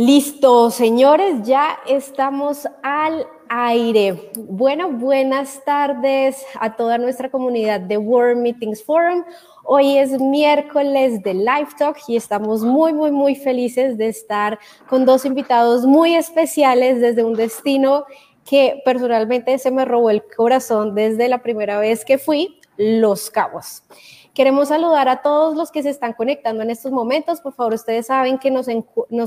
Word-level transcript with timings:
Listo, 0.00 0.70
señores, 0.70 1.42
ya 1.42 1.76
estamos 1.88 2.68
al 2.84 3.26
aire. 3.48 4.30
Bueno, 4.38 4.92
buenas 4.92 5.64
tardes 5.64 6.46
a 6.60 6.76
toda 6.76 6.98
nuestra 6.98 7.32
comunidad 7.32 7.80
de 7.80 7.96
World 7.96 8.40
Meetings 8.40 8.84
Forum. 8.84 9.24
Hoy 9.64 9.98
es 9.98 10.12
miércoles 10.20 11.20
de 11.24 11.34
Live 11.34 11.70
Talk 11.76 11.96
y 12.06 12.14
estamos 12.14 12.62
muy, 12.62 12.92
muy, 12.92 13.10
muy 13.10 13.34
felices 13.34 13.98
de 13.98 14.06
estar 14.06 14.60
con 14.88 15.04
dos 15.04 15.24
invitados 15.24 15.84
muy 15.84 16.14
especiales 16.14 17.00
desde 17.00 17.24
un 17.24 17.34
destino 17.34 18.04
que 18.48 18.80
personalmente 18.84 19.58
se 19.58 19.72
me 19.72 19.84
robó 19.84 20.10
el 20.10 20.22
corazón 20.36 20.94
desde 20.94 21.28
la 21.28 21.42
primera 21.42 21.80
vez 21.80 22.04
que 22.04 22.18
fui, 22.18 22.60
Los 22.76 23.30
Cabos. 23.30 23.82
Queremos 24.38 24.68
saludar 24.68 25.08
a 25.08 25.20
todos 25.20 25.56
los 25.56 25.72
que 25.72 25.82
se 25.82 25.90
están 25.90 26.12
conectando 26.12 26.62
en 26.62 26.70
estos 26.70 26.92
momentos. 26.92 27.40
Por 27.40 27.54
favor, 27.54 27.74
ustedes 27.74 28.06
saben 28.06 28.38
que 28.38 28.52
nos, 28.52 28.68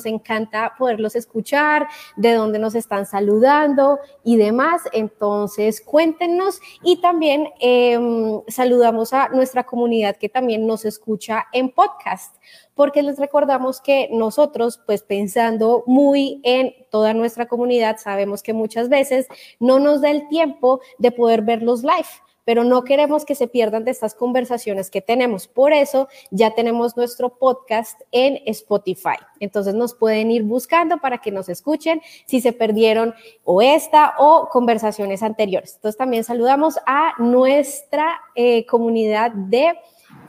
encanta 0.06 0.74
poderlos 0.79 1.18
escuchar, 1.18 1.89
de 2.15 2.33
dónde 2.33 2.60
nos 2.60 2.75
están 2.75 3.06
saludando 3.06 4.00
y 4.24 4.38
demás. 4.38 4.83
Entonces, 4.93 5.82
cuéntenos 5.82 6.61
y 6.82 7.02
también 7.02 7.50
em, 7.60 8.39
saludamos 8.47 9.11
a 9.11 9.28
nuestra 9.28 9.66
comunidad 9.66 10.16
que 10.16 10.29
también 10.29 10.66
nos 10.66 10.86
escucha 10.86 11.46
en 11.52 11.71
podcast 11.71 12.38
porque 12.74 13.04
les 13.04 13.19
recordamos 13.19 13.82
que 13.82 14.07
nosotros, 14.14 14.80
pues 14.86 15.04
pensando 15.04 15.83
muy 15.88 16.39
en 16.43 16.74
toda 16.89 17.14
nuestra 17.14 17.50
comunidad, 17.50 17.97
sabemos 17.97 18.41
que 18.41 18.54
muchas 18.54 18.88
veces 18.88 19.28
no 19.60 19.78
nos 19.78 20.00
da 20.00 20.10
el 20.10 20.30
tiempo 20.30 20.80
de 21.00 21.11
poder 21.11 21.41
verlos 21.41 21.83
live 21.83 22.07
pero 22.45 22.63
no 22.63 22.83
queremos 22.83 23.25
que 23.25 23.36
se 23.36 23.47
pierdan 23.47 23.86
de 23.86 23.91
estas 23.91 24.15
conversaciones 24.15 24.89
que 24.89 25.01
tenemos. 25.01 25.47
Por 25.47 25.73
eso 25.73 26.07
ya 26.32 26.54
tenemos 26.55 26.97
nuestro 26.97 27.37
podcast 27.37 28.01
en 28.11 28.39
Spotify. 28.45 29.18
Entonces 29.39 29.73
nos 29.73 29.93
pueden 29.93 30.32
ir 30.32 30.43
buscando 30.43 30.97
para 30.97 31.19
que 31.19 31.32
nos 31.32 31.49
escuchen 31.49 32.01
si 32.25 32.41
se 32.41 32.53
perdieron 32.53 33.13
o 33.43 33.61
esta 33.61 34.16
o 34.17 34.49
conversaciones 34.49 35.23
anteriores. 35.23 35.75
Entonces 35.75 35.97
también 35.97 36.23
saludamos 36.23 36.79
a 36.85 37.13
nuestra 37.19 38.21
eh, 38.35 38.66
comunidad 38.66 39.31
de 39.31 39.77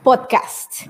podcast. 0.03 0.87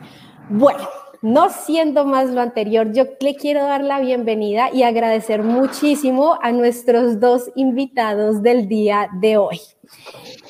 Bueno. 0.49 1.12
No 1.23 1.51
siendo 1.51 2.05
más 2.05 2.31
lo 2.31 2.41
anterior, 2.41 2.93
yo 2.93 3.05
le 3.21 3.37
quiero 3.37 3.63
dar 3.63 3.85
la 3.85 4.01
bienvenida 4.01 4.71
y 4.73 4.83
agradecer 4.83 5.45
muchísimo 5.45 6.37
a 6.43 6.51
nuestros 6.51 7.21
dos 7.21 7.49
invitados 7.55 8.43
del 8.43 8.67
día 8.67 9.09
de 9.21 9.37
hoy. 9.37 9.61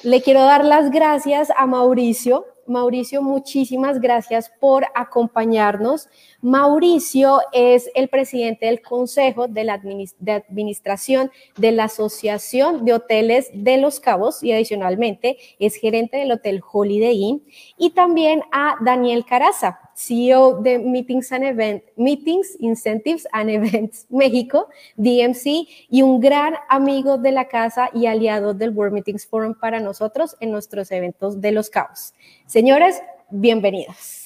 Le 0.03 0.23
quiero 0.23 0.41
dar 0.41 0.65
las 0.65 0.91
gracias 0.91 1.53
a 1.59 1.67
Mauricio. 1.67 2.47
Mauricio, 2.67 3.21
muchísimas 3.21 4.01
gracias 4.01 4.51
por 4.61 4.87
acompañarnos. 4.95 6.09
Mauricio 6.41 7.41
es 7.53 7.91
el 7.95 8.09
presidente 8.09 8.65
del 8.65 8.81
Consejo 8.81 9.49
de, 9.49 9.65
la 9.65 9.75
Administración 9.75 11.31
de 11.59 11.73
la 11.73 11.85
Asociación 11.85 12.87
de 12.87 12.95
Hoteles 12.95 13.51
de 13.53 13.77
Los 13.77 14.01
Cabos 14.01 14.43
y 14.43 14.53
adicionalmente 14.53 15.37
es 15.59 15.75
gerente 15.75 16.17
del 16.17 16.33
Hotel 16.33 16.63
Holiday 16.73 17.15
Inn. 17.15 17.45
Y 17.77 17.91
también 17.91 18.43
a 18.53 18.77
Daniel 18.81 19.27
Caraza, 19.27 19.82
CEO 20.07 20.61
de 20.63 20.79
Meetings 20.79 21.31
and 21.33 21.45
Event, 21.45 21.83
Meetings, 21.97 22.57
Incentives 22.59 23.27
and 23.33 23.51
Events 23.51 24.07
México, 24.11 24.69
DMC, 24.97 25.69
y 25.89 26.03
un 26.03 26.21
gran 26.21 26.55
amigo 26.69 27.19
de 27.19 27.33
la 27.33 27.49
casa 27.49 27.89
y 27.95 28.07
aliado 28.07 28.55
del 28.55 28.71
World 28.71 28.95
Meetings 28.95 29.27
Forum 29.27 29.55
para 29.55 29.81
nosotros 29.81 30.37
en 30.41 30.51
nuestros 30.51 30.91
eventos 30.91 31.41
de 31.41 31.53
Los 31.53 31.71
Cabos. 31.71 32.15
Señores, 32.47 33.01
bienvenidos. 33.31 34.23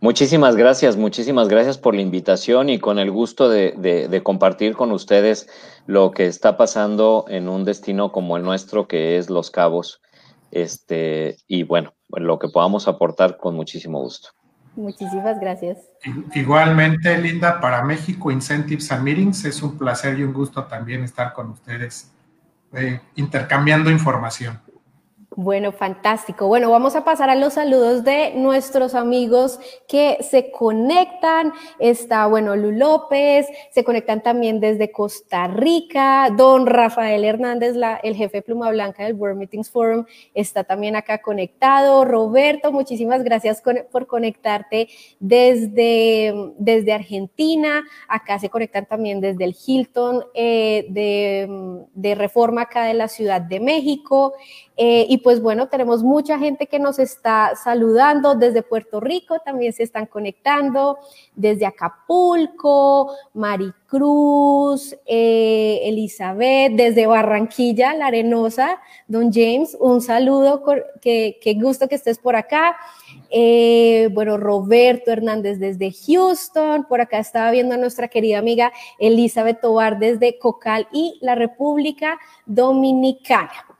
Muchísimas 0.00 0.56
gracias, 0.56 0.96
muchísimas 0.96 1.48
gracias 1.48 1.78
por 1.78 1.94
la 1.94 2.02
invitación 2.02 2.68
y 2.68 2.78
con 2.78 2.98
el 2.98 3.10
gusto 3.10 3.48
de, 3.48 4.20
compartir 4.22 4.76
con 4.76 4.92
ustedes 4.92 5.48
lo 5.86 6.10
que 6.10 6.26
está 6.26 6.56
pasando 6.56 7.24
en 7.28 7.48
un 7.48 7.64
destino 7.64 8.12
como 8.12 8.36
el 8.36 8.42
nuestro, 8.42 8.86
que 8.86 9.16
es 9.16 9.30
Los 9.30 9.50
Cabos. 9.50 10.02
Este, 10.50 11.38
y 11.48 11.62
bueno, 11.62 11.94
lo 12.10 12.38
que 12.38 12.48
podamos 12.48 12.88
aportar 12.88 13.38
con 13.38 13.56
muchísimo 13.56 14.00
gusto. 14.00 14.35
Muchísimas 14.76 15.40
gracias. 15.40 15.78
Igualmente, 16.34 17.16
Linda, 17.18 17.60
para 17.60 17.82
México 17.82 18.30
Incentives 18.30 18.92
and 18.92 19.02
Meetings, 19.02 19.44
es 19.46 19.62
un 19.62 19.78
placer 19.78 20.18
y 20.18 20.22
un 20.22 20.34
gusto 20.34 20.64
también 20.64 21.02
estar 21.02 21.32
con 21.32 21.50
ustedes 21.50 22.12
eh, 22.74 23.00
intercambiando 23.14 23.90
información. 23.90 24.60
Bueno, 25.38 25.70
fantástico. 25.70 26.48
Bueno, 26.48 26.70
vamos 26.70 26.96
a 26.96 27.04
pasar 27.04 27.28
a 27.28 27.34
los 27.34 27.52
saludos 27.52 28.04
de 28.04 28.32
nuestros 28.36 28.94
amigos 28.94 29.60
que 29.86 30.16
se 30.22 30.50
conectan. 30.50 31.52
Está, 31.78 32.26
bueno, 32.26 32.56
Lu 32.56 32.72
López, 32.72 33.46
se 33.70 33.84
conectan 33.84 34.22
también 34.22 34.60
desde 34.60 34.90
Costa 34.90 35.46
Rica. 35.46 36.30
Don 36.34 36.66
Rafael 36.66 37.22
Hernández, 37.22 37.76
el 38.02 38.16
jefe 38.16 38.40
Pluma 38.40 38.70
Blanca 38.70 39.04
del 39.04 39.12
World 39.12 39.36
Meetings 39.36 39.68
Forum, 39.68 40.06
está 40.32 40.64
también 40.64 40.96
acá 40.96 41.20
conectado. 41.20 42.06
Roberto, 42.06 42.72
muchísimas 42.72 43.22
gracias 43.22 43.62
por 43.92 44.06
conectarte 44.06 44.88
desde, 45.20 46.32
desde 46.56 46.94
Argentina. 46.94 47.84
Acá 48.08 48.38
se 48.38 48.48
conectan 48.48 48.86
también 48.86 49.20
desde 49.20 49.44
el 49.44 49.54
Hilton 49.66 50.24
eh, 50.32 50.86
de, 50.88 51.84
de 51.92 52.14
Reforma 52.14 52.62
acá 52.62 52.84
de 52.84 52.94
la 52.94 53.08
Ciudad 53.08 53.42
de 53.42 53.60
México. 53.60 54.32
Eh, 54.78 55.06
y 55.08 55.18
pues 55.26 55.42
bueno, 55.42 55.66
tenemos 55.66 56.04
mucha 56.04 56.38
gente 56.38 56.68
que 56.68 56.78
nos 56.78 57.00
está 57.00 57.56
saludando 57.56 58.36
desde 58.36 58.62
Puerto 58.62 59.00
Rico, 59.00 59.40
también 59.44 59.72
se 59.72 59.82
están 59.82 60.06
conectando, 60.06 61.00
desde 61.34 61.66
Acapulco, 61.66 63.12
Maricruz, 63.34 64.94
eh, 65.04 65.80
Elizabeth, 65.82 66.74
desde 66.76 67.08
Barranquilla, 67.08 67.92
La 67.94 68.06
Arenosa, 68.06 68.80
don 69.08 69.32
James, 69.32 69.76
un 69.80 70.00
saludo, 70.00 70.62
qué 71.00 71.40
que 71.42 71.54
gusto 71.54 71.88
que 71.88 71.96
estés 71.96 72.18
por 72.18 72.36
acá. 72.36 72.76
Eh, 73.28 74.08
bueno, 74.12 74.36
Roberto 74.36 75.10
Hernández 75.10 75.58
desde 75.58 75.90
Houston, 76.06 76.84
por 76.84 77.00
acá 77.00 77.18
estaba 77.18 77.50
viendo 77.50 77.74
a 77.74 77.78
nuestra 77.78 78.06
querida 78.06 78.38
amiga 78.38 78.72
Elizabeth 79.00 79.60
Tobar 79.60 79.98
desde 79.98 80.38
Cocal 80.38 80.86
y 80.92 81.18
la 81.20 81.34
República 81.34 82.16
Dominicana. 82.46 83.75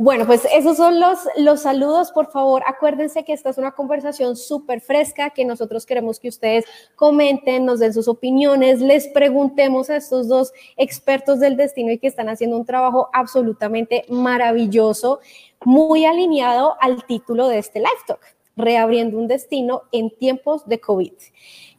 Bueno, 0.00 0.26
pues 0.26 0.46
esos 0.54 0.76
son 0.76 1.00
los, 1.00 1.18
los 1.36 1.62
saludos. 1.62 2.12
Por 2.12 2.30
favor, 2.30 2.62
acuérdense 2.68 3.24
que 3.24 3.32
esta 3.32 3.50
es 3.50 3.58
una 3.58 3.72
conversación 3.72 4.36
súper 4.36 4.80
fresca, 4.80 5.30
que 5.30 5.44
nosotros 5.44 5.86
queremos 5.86 6.20
que 6.20 6.28
ustedes 6.28 6.64
comenten, 6.94 7.64
nos 7.64 7.80
den 7.80 7.92
sus 7.92 8.06
opiniones, 8.06 8.80
les 8.80 9.08
preguntemos 9.08 9.90
a 9.90 9.96
estos 9.96 10.28
dos 10.28 10.52
expertos 10.76 11.40
del 11.40 11.56
destino 11.56 11.90
y 11.90 11.98
que 11.98 12.06
están 12.06 12.28
haciendo 12.28 12.56
un 12.56 12.64
trabajo 12.64 13.10
absolutamente 13.12 14.04
maravilloso, 14.08 15.18
muy 15.64 16.04
alineado 16.04 16.76
al 16.80 17.04
título 17.04 17.48
de 17.48 17.58
este 17.58 17.80
live 17.80 17.90
talk, 18.06 18.20
reabriendo 18.54 19.18
un 19.18 19.26
destino 19.26 19.82
en 19.90 20.16
tiempos 20.16 20.64
de 20.68 20.78
COVID. 20.78 21.12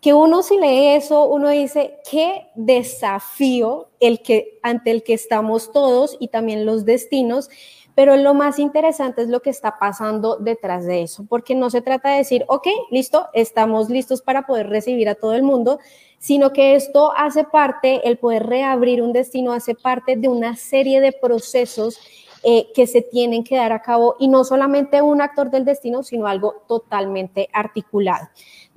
Que 0.01 0.13
uno 0.13 0.44
si 0.44 0.57
lee 0.57 0.96
eso, 0.96 1.25
uno 1.25 1.47
dice, 1.47 2.00
qué 2.09 2.47
desafío 2.56 3.88
el 4.01 4.22
que, 4.22 4.59
ante 4.62 4.91
el 4.91 5.03
que 5.03 5.13
estamos 5.13 5.72
todos 5.72 6.18
y 6.19 6.28
también 6.28 6.66
los 6.66 6.84
destinos 6.84 7.50
pero 7.99 8.15
lo 8.15 8.33
más 8.33 8.59
interesante 8.59 9.23
es 9.23 9.27
lo 9.27 9.41
que 9.41 9.49
está 9.49 9.77
pasando 9.77 10.37
detrás 10.37 10.85
de 10.85 11.01
eso, 11.01 11.25
porque 11.27 11.53
no 11.53 11.69
se 11.69 11.81
trata 11.81 12.11
de 12.11 12.19
decir, 12.19 12.45
ok, 12.47 12.65
listo, 12.91 13.27
estamos 13.33 13.89
listos 13.89 14.21
para 14.21 14.47
poder 14.47 14.69
recibir 14.69 15.09
a 15.09 15.15
todo 15.15 15.33
el 15.33 15.43
mundo, 15.43 15.79
sino 16.17 16.53
que 16.53 16.75
esto 16.75 17.11
hace 17.17 17.43
parte, 17.43 18.07
el 18.07 18.17
poder 18.17 18.45
reabrir 18.45 19.01
un 19.01 19.11
destino 19.11 19.51
hace 19.51 19.75
parte 19.75 20.15
de 20.15 20.29
una 20.29 20.55
serie 20.55 21.01
de 21.01 21.11
procesos 21.11 21.99
eh, 22.41 22.67
que 22.73 22.88
se 22.88 23.01
tienen 23.01 23.43
que 23.43 23.57
dar 23.57 23.73
a 23.73 23.81
cabo 23.81 24.15
y 24.17 24.29
no 24.29 24.45
solamente 24.45 25.01
un 25.01 25.19
actor 25.19 25.51
del 25.51 25.65
destino, 25.65 26.01
sino 26.01 26.25
algo 26.25 26.63
totalmente 26.69 27.49
articulado. 27.51 28.29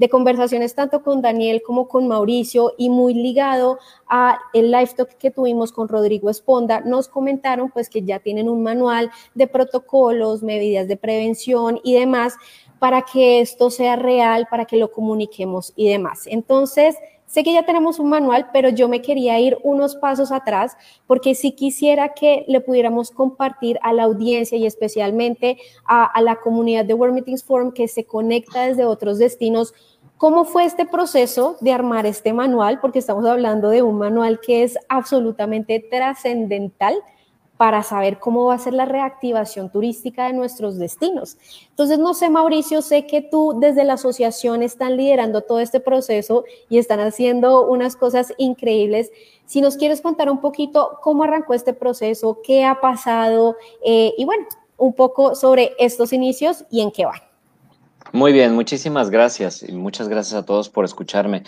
De 0.03 0.09
conversaciones 0.09 0.75
tanto 0.75 1.05
con 1.05 1.23
Daniel 1.23 1.63
como 1.65 1.87
con 1.87 2.09
Mauricio 2.09 2.73
y 2.77 2.91
muy 2.91 3.15
ligado 3.15 3.79
a 4.09 4.37
el 4.53 4.73
live 4.73 4.91
talk 4.97 5.11
que 5.11 5.31
tuvimos 5.31 5.71
con 5.71 5.87
Rodrigo 5.87 6.29
Esponda, 6.29 6.81
nos 6.81 7.07
comentaron 7.07 7.71
pues 7.71 7.89
que 7.89 8.03
ya 8.03 8.19
tienen 8.19 8.49
un 8.49 8.65
manual 8.65 9.13
de 9.37 9.47
protocolos, 9.47 10.43
medidas 10.43 10.89
de 10.89 10.97
prevención 10.97 11.79
y 11.85 11.95
demás 11.95 12.35
para 12.81 13.03
que 13.03 13.41
esto 13.43 13.71
sea 13.71 13.95
real, 13.95 14.49
para 14.51 14.65
que 14.65 14.77
lo 14.77 14.91
comuniquemos 14.91 15.73
y 15.77 15.89
demás. 15.89 16.25
Entonces, 16.27 16.97
Sé 17.33 17.45
que 17.45 17.55
ya 17.55 17.65
tenemos 17.65 17.99
un 17.99 18.11
manual, 18.11 18.51
pero 18.53 18.69
yo 18.69 18.91
me 18.91 19.01
quería 19.01 19.41
ir 19.41 19.57
unos 19.63 19.97
pasos 19.97 20.31
atrás 20.31 20.77
porque 21.07 21.35
sí 21.35 21.53
quisiera 21.53 22.13
que 22.13 22.45
le 22.47 22.61
pudiéramos 22.61 23.11
compartir 23.11 23.79
a 23.81 23.95
la 23.95 24.03
audiencia 24.03 24.59
y 24.59 24.67
especialmente 24.67 25.57
a, 25.87 26.21
la 26.21 26.37
comunidad 26.41 26.85
de 26.85 26.93
World 26.93 27.15
Meetings 27.15 27.43
Forum 27.43 27.73
que 27.73 27.89
se 27.89 28.05
conecta 28.05 28.67
desde 28.67 28.85
otros 28.85 29.17
destinos. 29.17 29.73
¿Cómo 30.23 30.45
fue 30.45 30.65
este 30.65 30.87
proceso 30.87 31.57
de 31.61 31.73
armar 31.73 32.07
este 32.07 32.33
manual? 32.33 32.79
Porque 32.79 33.01
estamos 33.01 33.27
hablando 33.27 33.71
de 33.71 33.83
un 33.83 33.99
manual 33.99 34.39
que 34.39 34.63
es 34.63 34.79
absolutamente 34.89 35.81
trascendental 35.81 36.95
para 37.57 37.83
saber 37.83 38.21
cómo 38.21 38.45
va 38.45 38.55
a 38.55 38.59
ser 38.61 38.73
la 38.73 38.85
reactivación 38.85 39.73
turística 39.73 40.29
de 40.29 40.33
nuestros 40.33 40.79
destinos. 40.79 41.39
Entonces, 41.71 41.99
no 41.99 42.15
sé, 42.15 42.31
Mauricio, 42.31 42.83
sé 42.83 43.05
que 43.05 43.21
tú 43.21 43.59
desde 43.59 43.83
la 43.83 43.95
asociación 43.95 44.63
están 44.63 44.97
liderando 44.97 45.41
todo 45.41 45.59
este 45.59 45.81
proceso 45.81 46.45
y 46.69 46.79
están 46.79 47.01
haciendo 47.01 47.67
unas 47.67 47.97
cosas 47.97 48.33
increíbles. 48.39 49.11
Si 49.47 49.61
nos 49.61 49.77
quieres 49.77 50.01
contar 50.03 50.31
un 50.31 50.41
poquito 50.41 51.01
cómo 51.03 51.25
arrancó 51.25 51.53
este 51.53 51.75
proceso, 51.75 52.39
qué 52.45 52.65
ha 52.65 52.81
pasado 52.81 53.57
eh, 53.85 54.15
y 54.17 54.25
bueno, 54.25 54.47
un 54.77 54.93
poco 54.93 55.35
sobre 55.35 55.73
estos 55.81 56.13
inicios 56.13 56.65
y 56.71 56.81
en 56.81 56.93
qué 56.93 57.07
van. 57.07 57.32
Muy 58.13 58.35
bien, 58.35 58.55
muchísimas 58.55 59.09
gracias 59.09 59.63
y 59.67 59.73
muchas 59.73 60.07
gracias 60.07 60.35
a 60.35 60.45
todos 60.45 60.69
por 60.69 60.85
escucharme. 60.85 61.45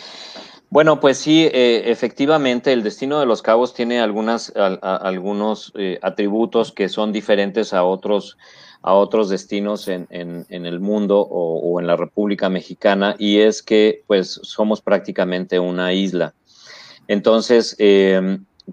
Bueno, 0.71 0.99
pues 0.99 1.19
sí, 1.19 1.45
eh, 1.53 1.83
efectivamente, 1.91 2.73
el 2.73 2.83
destino 2.83 3.21
de 3.21 3.27
los 3.27 3.43
cabos 3.43 3.75
tiene 3.75 4.01
algunas, 4.01 4.51
algunos 4.57 5.73
eh, 5.77 5.99
atributos 6.01 6.73
que 6.73 6.89
son 6.89 7.13
diferentes 7.13 7.75
a 7.75 7.85
otros, 7.85 8.39
a 8.81 8.95
otros 8.95 9.29
destinos 9.29 9.89
en, 9.89 10.09
el 10.49 10.81
mundo 10.81 11.21
o, 11.21 11.79
en 11.81 11.87
la 11.87 11.97
República 11.97 12.49
Mexicana, 12.49 13.15
y 13.19 13.41
es 13.41 13.63
que 13.63 14.03
pues 14.07 14.41
somos 14.43 14.81
prácticamente 14.81 15.61
una 15.61 15.93
isla. 15.93 16.33
Entonces, 17.09 17.77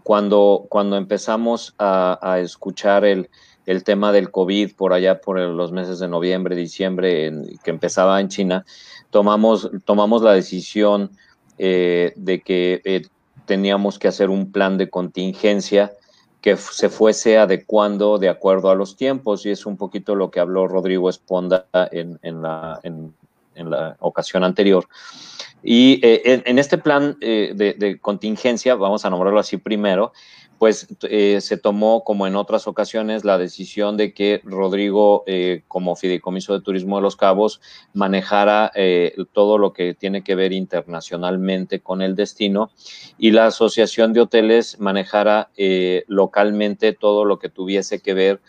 cuando, 0.03 0.65
cuando 0.69 0.95
empezamos 0.95 1.75
a, 1.77 2.39
escuchar 2.41 3.03
el, 3.03 3.29
tema 3.83 4.11
del 4.11 4.31
COVID 4.31 4.75
por 4.75 4.93
allá 4.93 5.21
por 5.21 5.39
los 5.39 5.71
meses 5.71 5.99
de 5.99 6.07
noviembre, 6.07 6.55
diciembre, 6.55 7.31
que 7.63 7.69
empezaba 7.69 8.19
en 8.19 8.27
China, 8.27 8.65
tomamos, 9.09 9.69
tomamos 9.85 10.21
la 10.21 10.33
decisión 10.33 11.11
eh, 11.57 12.13
de 12.15 12.41
que 12.41 12.81
eh, 12.85 13.03
teníamos 13.45 13.99
que 13.99 14.07
hacer 14.07 14.29
un 14.29 14.51
plan 14.51 14.77
de 14.77 14.89
contingencia 14.89 15.93
que 16.41 16.57
se 16.57 16.89
fuese 16.89 17.37
adecuando 17.37 18.17
de 18.17 18.29
acuerdo 18.29 18.71
a 18.71 18.75
los 18.75 18.95
tiempos, 18.95 19.45
y 19.45 19.51
es 19.51 19.67
un 19.67 19.77
poquito 19.77 20.15
lo 20.15 20.31
que 20.31 20.39
habló 20.39 20.67
Rodrigo 20.67 21.07
Esponda 21.07 21.67
en, 21.91 22.41
la, 22.41 22.79
en, 22.81 23.13
ocasión 23.99 24.43
anterior. 24.43 24.87
Y 25.61 25.99
eh, 26.03 26.41
en, 26.43 26.57
este 26.57 26.79
plan 26.79 27.15
de, 27.19 27.99
contingencia, 28.01 28.73
vamos 28.73 29.05
a 29.05 29.11
nombrarlo 29.11 29.39
así 29.39 29.57
primero, 29.57 30.13
pues 30.61 30.87
eh, 31.09 31.41
se 31.41 31.57
tomó, 31.57 32.03
como 32.03 32.27
en 32.27 32.35
otras 32.35 32.67
ocasiones, 32.67 33.25
la 33.25 33.39
decisión 33.39 33.97
de 33.97 34.13
que 34.13 34.41
Rodrigo, 34.43 35.23
eh, 35.25 35.63
como 35.67 35.95
fideicomiso 35.95 36.53
de 36.53 36.61
turismo 36.61 36.97
de 36.97 37.01
los 37.01 37.15
cabos, 37.15 37.61
manejara 37.95 38.71
eh, 38.75 39.15
todo 39.33 39.57
lo 39.57 39.73
que 39.73 39.95
tiene 39.95 40.23
que 40.23 40.35
ver 40.35 40.53
internacionalmente 40.53 41.79
con 41.79 42.03
el 42.03 42.15
destino 42.15 42.69
y 43.17 43.31
la 43.31 43.47
asociación 43.47 44.13
de 44.13 44.21
hoteles 44.21 44.79
manejara 44.79 45.49
localmente 46.05 46.93
todo 46.93 47.25
lo 47.25 47.39
que 47.39 47.49
tuviese 47.49 47.99
que 47.99 48.13
ver 48.13 48.39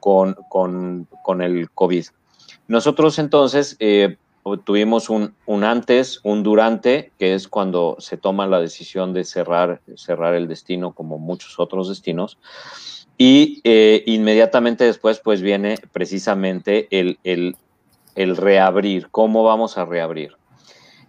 con, 0.00 0.34
con, 0.48 1.06
con 1.22 1.40
el 1.40 1.70
COVID. 1.70 2.06
Nosotros 2.66 3.16
entonces 3.20 3.76
tuvimos 4.64 5.10
un, 5.10 5.34
un, 5.46 5.64
antes, 5.64 6.20
un 6.22 6.42
durante, 6.42 7.12
que 7.18 7.34
es 7.34 7.48
cuando 7.48 7.96
se 7.98 8.16
toma 8.16 8.46
la 8.46 8.60
decisión 8.60 9.12
de 9.12 9.24
cerrar, 9.24 9.80
cerrar 9.96 10.34
el 10.34 10.48
destino 10.48 10.92
como 10.92 11.18
muchos 11.18 11.58
otros 11.58 11.88
destinos. 11.88 12.38
Y 13.18 13.60
eh, 13.64 14.02
inmediatamente 14.06 14.84
después, 14.84 15.20
pues 15.20 15.42
viene 15.42 15.76
precisamente 15.92 16.88
el, 16.90 17.18
el, 17.22 17.56
el 18.14 18.36
reabrir. 18.36 19.08
¿Cómo 19.10 19.44
vamos 19.44 19.76
a 19.76 19.84
reabrir? 19.84 20.36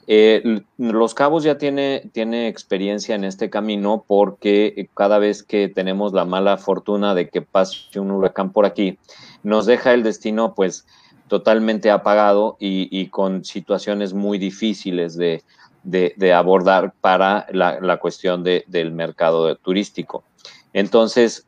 Eh, 0.08 0.62
los 0.78 1.14
Cabos 1.14 1.44
ya 1.44 1.58
tiene, 1.58 2.10
tiene 2.12 2.50
experiencia 2.50 3.16
en 3.16 3.24
este 3.24 3.50
camino 3.50 4.04
porque 4.06 4.90
cada 4.94 5.20
vez 5.20 5.42
que 5.42 5.70
tenemos 5.70 6.12
la 6.12 6.26
mala 6.26 6.58
fortuna 6.58 7.16
de 7.16 7.30
que 7.30 7.42
pase 7.42 7.98
un 7.98 8.12
huracán 8.12 8.52
por 8.52 8.66
aquí, 8.66 8.98
nos 9.44 9.66
deja 9.66 9.94
el 9.94 10.04
destino 10.04 10.54
pues 10.54 10.86
totalmente 11.32 11.90
apagado 11.90 12.58
y, 12.60 13.08
con 13.08 13.46
situaciones 13.46 14.14
muy 14.14 14.38
difíciles 14.38 15.16
de, 15.16 16.34
abordar 16.34 16.94
para 17.00 17.48
la, 17.54 17.98
cuestión 18.02 18.44
del 18.44 18.92
mercado 18.92 19.56
turístico. 19.56 20.26
Entonces, 20.74 21.48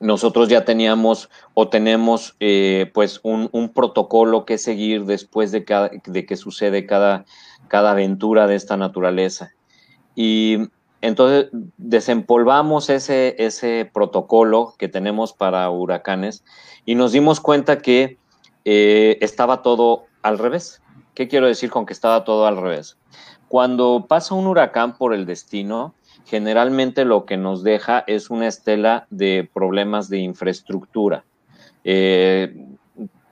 nosotros 0.00 0.48
ya 0.48 0.64
teníamos 0.64 1.28
o 1.52 1.68
tenemos 1.68 2.36
eh, 2.40 2.90
pues 2.94 3.20
un, 3.22 3.50
protocolo 3.74 4.46
que 4.46 4.56
seguir 4.56 5.04
después 5.04 5.52
de, 5.52 5.66
de 6.06 6.24
que 6.24 6.36
sucede 6.36 6.86
cada, 6.86 7.26
cada 7.68 7.90
aventura 7.90 8.46
de 8.46 8.54
esta 8.54 8.78
naturaleza. 8.78 9.52
Y 10.14 10.56
entonces 11.02 11.50
desempolvamos 11.76 12.88
ese, 12.88 13.36
ese 13.36 13.90
protocolo 13.92 14.72
que 14.78 14.88
tenemos 14.88 15.34
para 15.34 15.68
huracanes 15.68 16.44
y 16.86 16.94
nos 16.94 17.12
dimos 17.12 17.40
cuenta 17.40 17.76
que 17.76 18.21
eh, 18.64 19.18
estaba 19.20 19.62
todo 19.62 20.06
al 20.22 20.38
revés. 20.38 20.82
¿Qué 21.14 21.28
quiero 21.28 21.46
decir 21.46 21.70
con 21.70 21.86
que 21.86 21.92
estaba 21.92 22.24
todo 22.24 22.46
al 22.46 22.56
revés? 22.56 22.96
Cuando 23.48 24.06
pasa 24.08 24.34
un 24.34 24.46
huracán 24.46 24.96
por 24.96 25.12
el 25.12 25.26
destino, 25.26 25.94
generalmente 26.24 27.04
lo 27.04 27.26
que 27.26 27.36
nos 27.36 27.62
deja 27.62 28.04
es 28.06 28.30
una 28.30 28.48
estela 28.48 29.06
de 29.10 29.48
problemas 29.52 30.08
de 30.08 30.18
infraestructura. 30.18 31.24
Eh, 31.84 32.54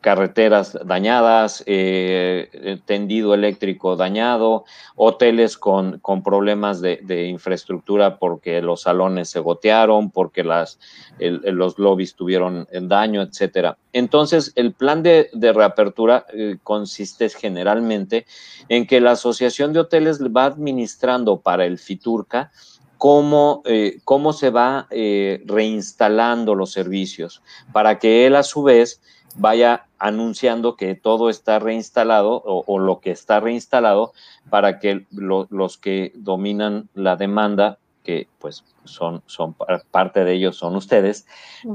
carreteras 0.01 0.79
dañadas, 0.85 1.63
eh, 1.67 2.49
eh, 2.53 2.79
tendido 2.87 3.35
eléctrico 3.35 3.97
dañado, 3.97 4.65
hoteles 4.97 5.59
con, 5.59 5.99
con 5.99 6.23
problemas 6.23 6.81
de, 6.81 7.01
infraestructura 7.27 8.19
porque 8.19 8.63
los 8.63 8.83
salones 8.83 9.29
se 9.29 9.41
gotearon, 9.41 10.11
porque 10.11 10.43
las, 10.43 10.79
los 11.19 11.79
lobbies 11.79 12.15
tuvieron 12.15 12.67
daño, 12.73 13.23
etcétera. 13.23 13.77
Entonces, 13.93 14.53
el 14.57 14.73
plan 14.73 15.03
de, 15.03 15.29
reapertura 15.33 16.25
eh, 16.33 16.57
consiste 16.63 17.29
generalmente 17.29 18.27
en 18.69 18.87
que 18.87 19.01
la 19.01 19.13
Asociación 19.13 19.73
de 19.73 19.81
Hoteles 19.81 20.21
va 20.23 20.47
administrando 20.47 21.41
para 21.41 21.67
el 21.67 21.79
FITURCA 21.79 22.51
cómo, 22.97 23.63
cómo 24.05 24.33
se 24.33 24.51
va 24.51 24.87
reinstalando 24.91 26.55
los 26.55 26.71
servicios, 26.71 27.43
para 27.73 27.99
que 27.99 28.27
él 28.27 28.37
a 28.37 28.43
su 28.43 28.63
vez 28.63 29.01
vaya 29.37 29.87
anunciando 30.01 30.77
que 30.77 30.95
todo 30.95 31.31
está 31.31 31.59
reinstalado 31.59 32.43
o, 32.45 32.79
lo 32.79 33.01
que 33.01 33.11
está 33.11 33.39
reinstalado 33.39 34.13
para 34.49 34.79
que 34.79 35.07
los 35.11 35.79
que 35.79 36.13
dominan 36.17 36.89
la 36.95 37.17
demanda, 37.17 37.79
que 38.03 38.27
pues 38.39 38.65
son, 38.85 39.23
son 39.27 39.55
parte 39.91 40.25
de 40.25 40.33
ellos 40.33 40.57
son 40.57 40.75
ustedes, 40.75 41.27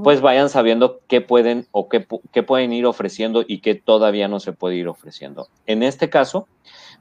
pues 0.03 0.21
vayan 0.21 0.49
sabiendo 0.49 0.99
qué 1.07 1.21
pueden 1.21 1.67
o 1.71 1.87
qué, 1.87 1.99
pueden 2.43 2.73
ir 2.73 2.87
ofreciendo 2.87 3.45
y 3.47 3.59
qué 3.59 3.75
todavía 3.75 4.27
no 4.27 4.39
se 4.39 4.51
puede 4.51 4.75
ir 4.75 4.87
ofreciendo. 4.87 5.47
En 5.67 5.83
este 5.83 6.09
caso, 6.09 6.47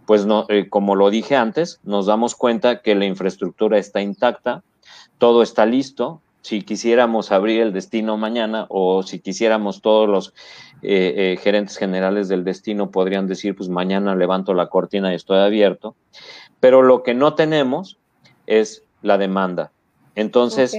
pues 0.07 0.27
no, 0.27 0.45
eh, 0.51 0.69
como 0.69 0.95
lo 0.95 1.09
dije 1.09 1.37
antes, 1.37 1.81
nos 1.83 2.05
damos 2.05 2.35
cuenta 2.35 2.83
que 2.83 2.95
la 2.95 3.07
infraestructura 3.07 3.79
está 3.79 4.03
intacta, 4.03 4.63
todo 5.17 5.43
está 5.43 5.65
listo, 5.65 6.21
si 6.45 6.61
quisiéramos 6.61 7.33
abrir 7.33 7.63
el 7.63 7.73
destino 7.73 8.19
mañana 8.19 8.67
o 8.69 9.03
si 9.03 9.19
quisiéramos 9.19 9.81
todos 9.81 10.07
los 10.07 10.35
eh, 10.87 11.33
eh, 11.33 11.37
gerentes 11.41 11.79
generales 11.79 12.29
del 12.29 12.45
destino 12.45 12.91
podrían 12.91 13.27
decir, 13.27 13.57
pues 13.57 13.71
mañana 13.71 14.15
levanto 14.15 14.53
la 14.53 14.69
cortina 14.69 15.13
y 15.13 15.17
estoy 15.17 15.39
abierto, 15.39 15.97
pero 16.61 16.83
lo 16.83 17.03
que 17.03 17.15
no 17.15 17.35
tenemos 17.35 17.97
es 18.47 18.83
la 19.01 19.17
demanda. 19.17 19.73
Entonces, 20.15 20.77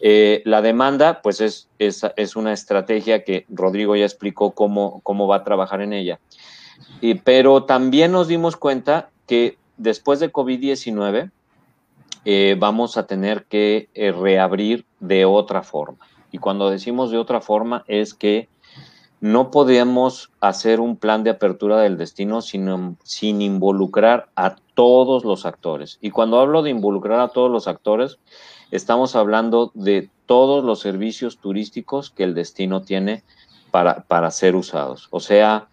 eh, 0.00 0.42
la 0.44 0.62
demanda, 0.62 1.22
pues 1.22 1.40
es, 1.40 1.68
es, 1.80 2.06
es, 2.16 2.36
una 2.36 2.52
estrategia 2.52 3.24
que 3.24 3.46
Rodrigo 3.48 3.96
ya 3.96 4.04
explicó 4.04 4.52
cómo, 4.52 5.00
cómo 5.02 5.26
va 5.26 5.36
a 5.36 5.44
trabajar 5.44 5.80
en 5.80 5.92
ella. 5.92 6.20
Y, 7.00 7.14
pero 7.14 7.64
también 7.64 8.12
nos 8.12 8.28
dimos 8.28 8.56
cuenta 8.56 9.10
que 9.26 9.58
después 9.76 10.20
de 10.20 10.32
COVID-19, 10.32 11.32
eh, 12.24 12.56
vamos 12.60 12.96
a 12.96 13.08
tener 13.08 13.44
que 13.46 13.88
reabrir 13.94 14.86
de 15.00 15.24
otra 15.24 15.64
forma. 15.64 15.98
Y 16.30 16.38
cuando 16.38 16.70
decimos 16.70 17.10
de 17.10 17.18
otra 17.18 17.40
forma 17.40 17.84
es 17.88 18.14
que 18.14 18.48
no 19.20 19.50
podemos 19.50 20.30
hacer 20.40 20.80
un 20.80 20.96
plan 20.96 21.24
de 21.24 21.30
apertura 21.30 21.80
del 21.80 21.96
destino 21.98 22.40
sin, 22.40 22.96
sin 23.02 23.42
involucrar 23.42 24.28
a 24.36 24.56
todos 24.74 25.24
los 25.24 25.46
actores. 25.46 25.98
Y 26.00 26.10
cuando 26.10 26.38
hablo 26.38 26.62
de 26.62 26.70
involucrar 26.70 27.20
a 27.20 27.28
todos 27.28 27.50
los 27.50 27.66
actores, 27.66 28.18
estamos 28.70 29.16
hablando 29.16 29.72
de 29.74 30.10
todos 30.26 30.64
los 30.64 30.80
servicios 30.80 31.38
turísticos 31.38 32.10
que 32.10 32.24
el 32.24 32.34
destino 32.34 32.82
tiene 32.82 33.24
para, 33.70 34.04
para 34.04 34.30
ser 34.30 34.54
usados. 34.54 35.08
O 35.10 35.20
sea, 35.20 35.68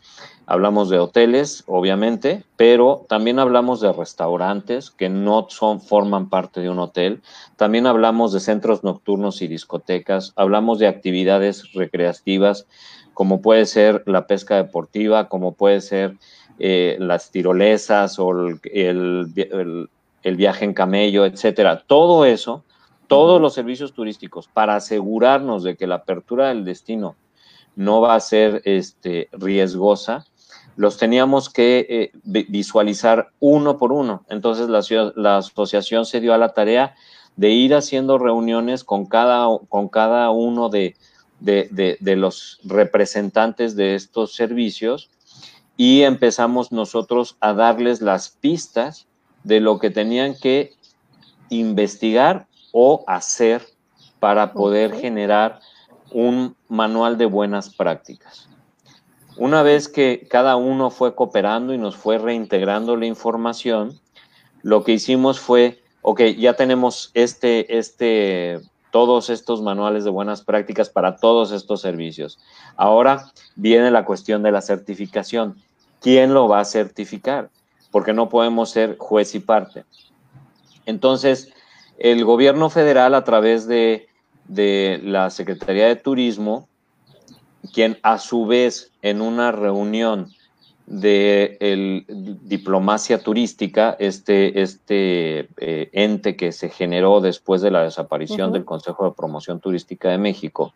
Hablamos 0.47 0.89
de 0.89 0.99
hoteles, 0.99 1.63
obviamente, 1.65 2.43
pero 2.55 3.05
también 3.09 3.39
hablamos 3.39 3.81
de 3.81 3.91
restaurantes 3.91 4.91
que 4.91 5.09
no 5.09 5.47
son, 5.49 5.81
forman 5.81 6.29
parte 6.29 6.61
de 6.61 6.69
un 6.69 6.77
hotel. 6.77 7.23
También 7.55 7.87
hablamos 7.87 8.31
de 8.31 8.39
centros 8.39 8.83
nocturnos 8.83 9.41
y 9.41 9.47
discotecas. 9.47 10.33
Hablamos 10.35 10.77
de 10.77 10.87
actividades 10.87 11.73
recreativas, 11.73 12.67
como 13.15 13.41
puede 13.41 13.65
ser 13.65 14.03
la 14.05 14.27
pesca 14.27 14.57
deportiva, 14.57 15.29
como 15.29 15.53
puede 15.53 15.79
ser 15.79 16.17
eh, 16.59 16.97
las 16.99 17.31
tirolesas 17.31 18.19
o 18.19 18.31
el, 18.31 19.89
el, 20.21 20.35
viaje 20.35 20.65
en 20.65 20.73
camello, 20.73 21.25
etcétera. 21.25 21.83
Todo 21.87 22.25
eso, 22.25 22.65
todos 23.07 23.39
los 23.39 23.53
servicios 23.53 23.93
turísticos 23.93 24.49
para 24.49 24.75
asegurarnos 24.75 25.63
de 25.63 25.77
que 25.77 25.87
la 25.87 25.95
apertura 25.95 26.49
del 26.49 26.65
destino 26.65 27.15
no 27.77 28.01
va 28.01 28.15
a 28.15 28.19
ser 28.19 28.61
este, 28.65 29.29
riesgosa, 29.31 30.25
los 30.75 30.97
teníamos 30.97 31.49
que 31.49 31.87
eh, 31.89 32.45
visualizar 32.49 33.29
uno 33.39 33.77
por 33.77 33.93
uno. 33.93 34.25
Entonces 34.27 34.67
la, 34.67 34.81
la, 35.15 35.37
asociación 35.37 36.05
se 36.05 36.19
dio 36.19 36.33
a 36.33 36.37
la 36.37 36.53
tarea 36.53 36.95
de 37.37 37.51
ir 37.51 37.75
haciendo 37.75 38.17
reuniones 38.17 38.83
con 38.83 39.05
cada, 39.05 39.47
con 39.69 39.87
cada 39.87 40.31
uno 40.31 40.67
de, 40.67 40.95
de, 41.45 41.97
de 41.99 42.15
los 42.15 42.59
representantes 42.63 43.75
de 43.75 43.95
estos 43.95 44.33
servicios 44.33 45.09
y 45.77 46.01
empezamos 46.01 46.71
nosotros 46.71 47.37
a 47.39 47.53
darles 47.53 48.01
las 48.01 48.29
pistas 48.29 49.07
de 49.43 49.59
lo 49.59 49.79
que 49.79 49.91
tenían 49.91 50.35
que 50.35 50.73
investigar 51.49 52.47
o 52.71 53.03
hacer 53.07 53.65
para 54.19 54.53
poder 54.53 54.93
generar 54.95 55.59
un 56.11 56.55
manual 56.67 57.17
de 57.17 57.25
buenas 57.25 57.69
prácticas. 57.73 58.49
Una 59.37 59.63
vez 59.63 59.89
que 59.89 60.27
cada 60.29 60.55
uno 60.55 60.89
fue 60.89 61.13
cooperando 61.13 61.73
y 61.73 61.77
nos 61.77 61.95
fue 61.97 62.17
reintegrando 62.17 62.95
la 62.95 63.05
información, 63.05 63.99
lo 64.61 64.83
que 64.83 64.93
hicimos 64.93 65.39
fue, 65.39 65.83
ok, 66.01 66.21
ya 66.37 66.53
tenemos 66.53 67.11
este, 67.13 67.77
este, 67.77 68.61
todos 68.95 69.29
estos 69.29 69.61
manuales 69.61 70.05
de 70.05 70.09
buenas 70.09 70.41
prácticas 70.41 70.89
para 70.89 71.17
todos 71.17 71.51
estos 71.51 71.81
servicios. 71.81 72.39
Ahora 72.77 73.29
viene 73.57 73.91
la 73.91 74.05
cuestión 74.05 74.41
de 74.41 74.53
la 74.53 74.61
certificación. 74.61 75.57
¿Quién 75.99 76.33
lo 76.33 76.47
va 76.47 76.61
a 76.61 76.63
certificar? 76.63 77.49
Porque 77.91 78.13
no 78.13 78.29
podemos 78.29 78.69
ser 78.69 78.95
juez 78.97 79.35
y 79.35 79.41
parte. 79.41 79.83
Entonces, 80.85 81.51
el 81.97 82.23
gobierno 82.23 82.69
federal 82.69 83.15
a 83.15 83.25
través 83.25 83.67
de, 83.67 84.07
la 84.47 85.29
Secretaría 85.29 85.87
de 85.87 85.97
Turismo 85.97 86.69
quien 87.73 87.99
a 88.01 88.17
su 88.17 88.45
vez 88.45 88.93
en 89.01 89.21
una 89.21 89.51
reunión 89.51 90.31
de 90.87 92.05
diplomacia 92.43 93.23
turística, 93.23 93.95
este, 93.99 94.61
este 94.61 95.49
eh, 95.57 95.89
ente 95.93 96.35
que 96.35 96.51
se 96.51 96.69
generó 96.69 97.21
después 97.21 97.61
de 97.61 97.71
la 97.71 97.83
desaparición 97.83 98.51
del 98.51 98.65
Consejo 98.65 99.05
de 99.05 99.15
Promoción 99.15 99.59
Turística 99.59 100.09
de 100.09 100.19
México, 100.19 100.73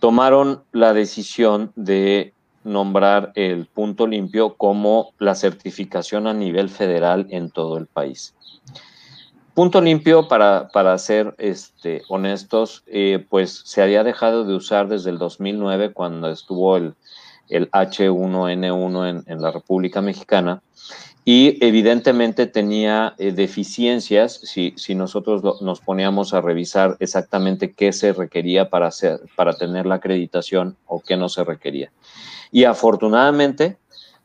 tomaron 0.00 0.62
la 0.72 0.92
decisión 0.92 1.72
de 1.76 2.34
nombrar 2.64 3.32
el 3.34 3.66
punto 3.66 4.06
limpio 4.06 4.54
como 4.54 5.12
la 5.18 5.34
certificación 5.34 6.26
a 6.26 6.34
nivel 6.34 6.68
federal 6.68 7.26
en 7.30 7.50
todo 7.50 7.78
el 7.78 7.86
país. 7.86 8.34
Punto 9.54 9.80
limpio, 9.80 10.28
para, 10.28 10.68
para 10.68 10.96
ser 10.96 11.34
este, 11.38 12.02
honestos, 12.08 12.84
eh, 12.86 13.26
pues 13.28 13.62
se 13.64 13.82
había 13.82 14.02
dejado 14.02 14.44
de 14.44 14.54
usar 14.54 14.88
desde 14.88 15.10
el 15.10 15.18
2009 15.18 15.92
cuando 15.92 16.30
estuvo 16.30 16.76
el, 16.76 16.94
el 17.52 17.70
H1N1 17.70 19.24
en, 19.26 19.42
la 19.42 19.50
República 19.52 20.00
Mexicana 20.00 20.62
y 21.24 21.64
evidentemente 21.64 22.46
tenía 22.46 23.14
eh, 23.18 23.30
deficiencias 23.30 24.40
si, 24.42 24.74
si 24.76 24.94
nosotros 24.94 25.62
nos 25.62 25.80
poníamos 25.80 26.34
a 26.34 26.40
revisar 26.40 26.96
exactamente 26.98 27.72
qué 27.72 27.92
se 27.92 28.12
requería 28.12 28.70
para, 28.70 28.90
para 29.36 29.52
tener 29.54 29.86
la 29.86 29.96
acreditación 29.96 30.76
o 30.86 31.00
qué 31.00 31.16
no 31.16 31.28
se 31.28 31.44
requería. 31.44 31.92
Y 32.50 32.64
afortunadamente 32.64 33.76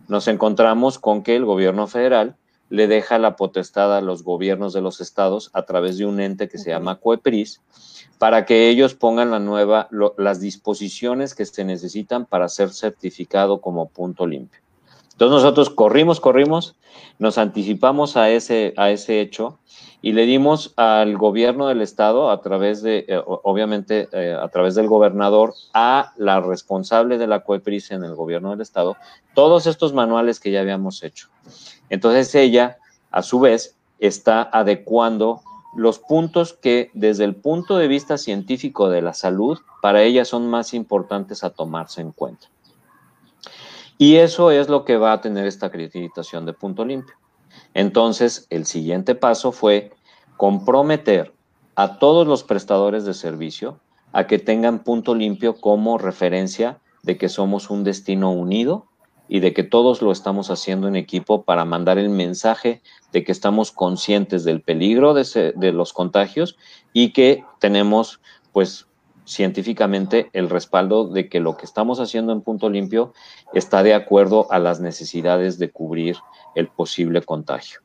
nos 0.07 0.27
encontramos 0.27 0.97
con 0.97 1.21
que 1.21 1.35
el 1.35 1.45
gobierno 1.45 1.87
federal 1.87 2.35
le 2.69 2.87
deja 2.87 3.17
la 3.17 3.35
potestad 3.35 3.95
a 3.95 4.01
los 4.01 4.23
gobiernos 4.23 4.73
de 4.73 4.81
los 4.81 5.01
estados 5.01 5.49
a 5.53 5.63
través 5.63 5.97
de 5.97 6.05
un 6.05 6.19
ente 6.19 6.49
que 6.49 6.57
se 6.57 6.71
llama 6.71 6.99
COEPRIS 6.99 7.61
para 8.17 8.45
que 8.45 8.69
ellos 8.69 8.95
pongan 8.95 9.31
la 9.31 9.39
nueva, 9.39 9.89
las 10.17 10.39
disposiciones 10.39 11.35
que 11.35 11.45
se 11.45 11.63
necesitan 11.63 12.25
para 12.25 12.49
ser 12.49 12.71
certificado 12.71 13.61
como 13.61 13.89
punto 13.89 14.25
limpio. 14.25 14.61
Entonces 15.17 15.41
nosotros 15.41 15.71
corrimos, 15.71 16.19
corrimos, 16.19 16.75
nos 17.17 17.39
anticipamos 17.39 18.17
a 18.17 18.29
ese, 18.29 18.75
a 18.77 18.91
ese 18.91 19.19
hecho 19.19 19.57
y 19.99 20.11
le 20.11 20.27
dimos 20.27 20.75
al 20.75 21.17
gobierno 21.17 21.65
del 21.65 21.81
estado 21.81 22.29
a 22.29 22.39
través 22.43 22.83
de, 22.83 23.03
eh, 23.07 23.19
obviamente 23.25 24.09
eh, 24.11 24.37
a 24.39 24.47
través 24.49 24.75
del 24.75 24.85
gobernador, 24.85 25.55
a 25.73 26.13
la 26.17 26.39
responsable 26.39 27.17
de 27.17 27.25
la 27.25 27.39
COEPRIS 27.39 27.89
en 27.89 28.03
el 28.03 28.13
gobierno 28.13 28.51
del 28.51 28.61
estado, 28.61 28.95
todos 29.33 29.65
estos 29.65 29.91
manuales 29.91 30.39
que 30.39 30.51
ya 30.51 30.61
habíamos 30.61 31.01
hecho. 31.01 31.29
Entonces 31.89 32.35
ella, 32.35 32.77
a 33.09 33.23
su 33.23 33.39
vez, 33.39 33.75
está 33.97 34.47
adecuando 34.53 35.41
los 35.75 35.97
puntos 35.97 36.53
que 36.53 36.91
desde 36.93 37.23
el 37.23 37.33
punto 37.33 37.79
de 37.79 37.87
vista 37.87 38.19
científico 38.19 38.91
de 38.91 39.01
la 39.01 39.15
salud, 39.15 39.57
para 39.81 40.03
ella 40.03 40.25
son 40.25 40.47
más 40.47 40.75
importantes 40.75 41.43
a 41.43 41.49
tomarse 41.49 42.01
en 42.01 42.11
cuenta. 42.11 42.49
Y 43.97 44.17
eso 44.17 44.51
es 44.51 44.69
lo 44.69 44.85
que 44.85 44.97
va 44.97 45.13
a 45.13 45.21
tener 45.21 45.47
esta 45.47 45.67
acreditación 45.67 46.45
de 46.45 46.53
punto 46.53 46.85
limpio. 46.85 47.15
Entonces, 47.73 48.47
el 48.49 48.65
siguiente 48.65 49.15
paso 49.15 49.51
fue 49.51 49.91
comprometer 50.35 51.33
a 51.75 51.97
todos 51.99 52.27
los 52.27 52.43
prestadores 52.43 53.05
de 53.05 53.13
servicio 53.13 53.79
a 54.11 54.27
que 54.27 54.39
tengan 54.39 54.83
punto 54.83 55.15
limpio 55.15 55.59
como 55.59 55.97
referencia 55.97 56.79
de 57.03 57.17
que 57.17 57.29
somos 57.29 57.69
un 57.69 57.83
destino 57.83 58.31
unido 58.31 58.87
y 59.27 59.41
de 59.41 59.53
que 59.53 59.63
todos 59.63 60.01
lo 60.01 60.11
estamos 60.11 60.49
haciendo 60.49 60.87
en 60.87 60.95
equipo 60.95 61.43
para 61.43 61.65
mandar 61.65 61.97
el 61.97 62.09
mensaje 62.09 62.81
de 63.11 63.23
que 63.23 63.31
estamos 63.31 63.71
conscientes 63.71 64.43
del 64.43 64.61
peligro 64.61 65.13
de, 65.13 65.53
de 65.55 65.71
los 65.71 65.93
contagios 65.93 66.57
y 66.93 67.11
que 67.11 67.43
tenemos 67.59 68.21
pues 68.53 68.86
científicamente 69.27 70.29
el 70.33 70.49
respaldo 70.49 71.09
de 71.09 71.29
que 71.29 71.39
lo 71.39 71.57
que 71.57 71.65
estamos 71.65 71.99
haciendo 71.99 72.31
en 72.31 72.41
punto 72.41 72.69
limpio 72.69 73.13
está 73.53 73.83
de 73.83 73.93
acuerdo 73.93 74.51
a 74.51 74.57
las 74.57 74.79
necesidades 74.79 75.59
de 75.59 75.69
cubrir 75.69 76.15
el 76.55 76.69
posible 76.69 77.21
contagio. 77.21 77.81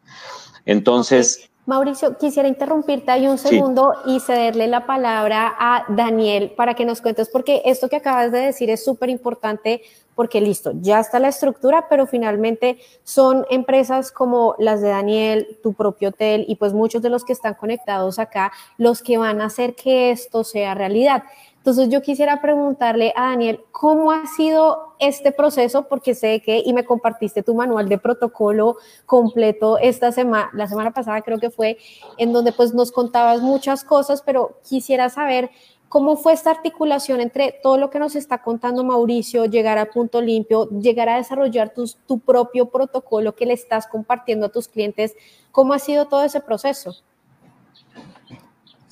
Entonces... 0.65 1.52
Mauricio, 1.65 2.19
quisiera 2.19 2.49
interrumpirte 2.49 3.13
ahí 3.13 3.29
un 3.29 3.39
segundo 3.39 3.95
y 4.05 4.19
cederle 4.19 4.67
la 4.67 4.85
palabra 4.85 5.55
a 5.57 5.85
Daniel 5.89 6.51
para 6.57 6.75
que 6.75 6.85
nos 6.85 7.01
cuentes, 7.01 7.29
porque 7.29 7.63
esto 7.65 7.89
que 7.89 7.95
acabas 7.95 8.33
de 8.33 8.41
decir 8.41 8.69
es 8.69 8.85
súper 8.85 9.11
importante, 9.11 9.81
porque 10.17 10.41
listo, 10.41 10.73
ya 10.81 10.99
está 10.99 11.21
la 11.21 11.29
estructura, 11.29 11.87
pero 11.89 12.09
finalmente 12.09 12.79
son 13.05 13.47
empresas 13.49 14.11
como 14.11 14.57
las 14.59 14.81
de 14.81 14.89
Daniel, 14.89 15.59
tu 15.63 15.73
propio 15.73 16.09
hotel 16.09 16.45
y 16.49 16.57
pues 16.57 16.73
muchos 16.73 17.01
de 17.01 17.11
los 17.11 17.25
que 17.25 17.33
están 17.33 17.55
conectados 17.55 18.19
acá, 18.19 18.51
los 18.77 19.01
que 19.01 19.19
van 19.19 19.41
a 19.41 19.45
hacer 19.45 19.77
que 19.77 20.11
esto 20.11 20.43
sea 20.43 20.75
realidad. 20.75 21.23
Entonces 21.63 21.91
yo 21.91 22.03
quisiera 22.03 22.41
preguntarle 22.41 23.13
a 23.15 23.29
Daniel, 23.29 23.61
¿cómo 23.71 24.11
ha 24.11 24.27
sido 24.27 24.97
este 24.99 25.31
proceso? 25.31 25.87
Porque 25.87 26.17
sé 26.17 26.43
que, 26.43 26.59
y 26.59 26.73
me 26.73 26.85
compartiste 26.85 27.45
tu 27.45 27.55
manual 27.55 27.89
de 27.89 27.99
protocolo 27.99 28.79
completo 29.07 29.79
esta 29.79 30.11
semana, 30.11 30.51
la 30.55 30.67
semana 30.67 30.91
pasada 30.91 31.23
creo 31.23 31.39
que 31.39 31.51
fue, 31.51 31.79
en 32.19 32.33
donde 32.33 32.51
pues 32.51 32.75
nos 32.75 32.91
contabas 32.91 33.43
muchas 33.43 33.85
cosas, 33.85 34.23
pero 34.23 34.59
quisiera 34.69 35.09
saber 35.09 35.53
cómo 35.89 36.17
fue 36.17 36.33
esta 36.33 36.51
articulación 36.51 37.21
entre 37.21 37.55
todo 37.63 37.79
lo 37.79 37.91
que 37.91 38.01
nos 38.01 38.17
está 38.17 38.43
contando 38.43 38.83
Mauricio, 38.83 39.45
llegar 39.45 39.79
a 39.79 39.87
punto 39.87 40.21
limpio, 40.21 40.69
llegar 40.69 41.09
a 41.11 41.19
desarrollar 41.19 41.73
tu 41.73 42.19
propio 42.19 42.71
protocolo 42.71 43.37
que 43.37 43.47
le 43.47 43.53
estás 43.55 43.87
compartiendo 43.87 44.47
a 44.47 44.49
tus 44.49 44.67
clientes. 44.67 45.15
¿Cómo 45.53 45.75
ha 45.75 45.79
sido 45.79 46.07
todo 46.07 46.25
ese 46.25 46.41
proceso? 46.41 46.97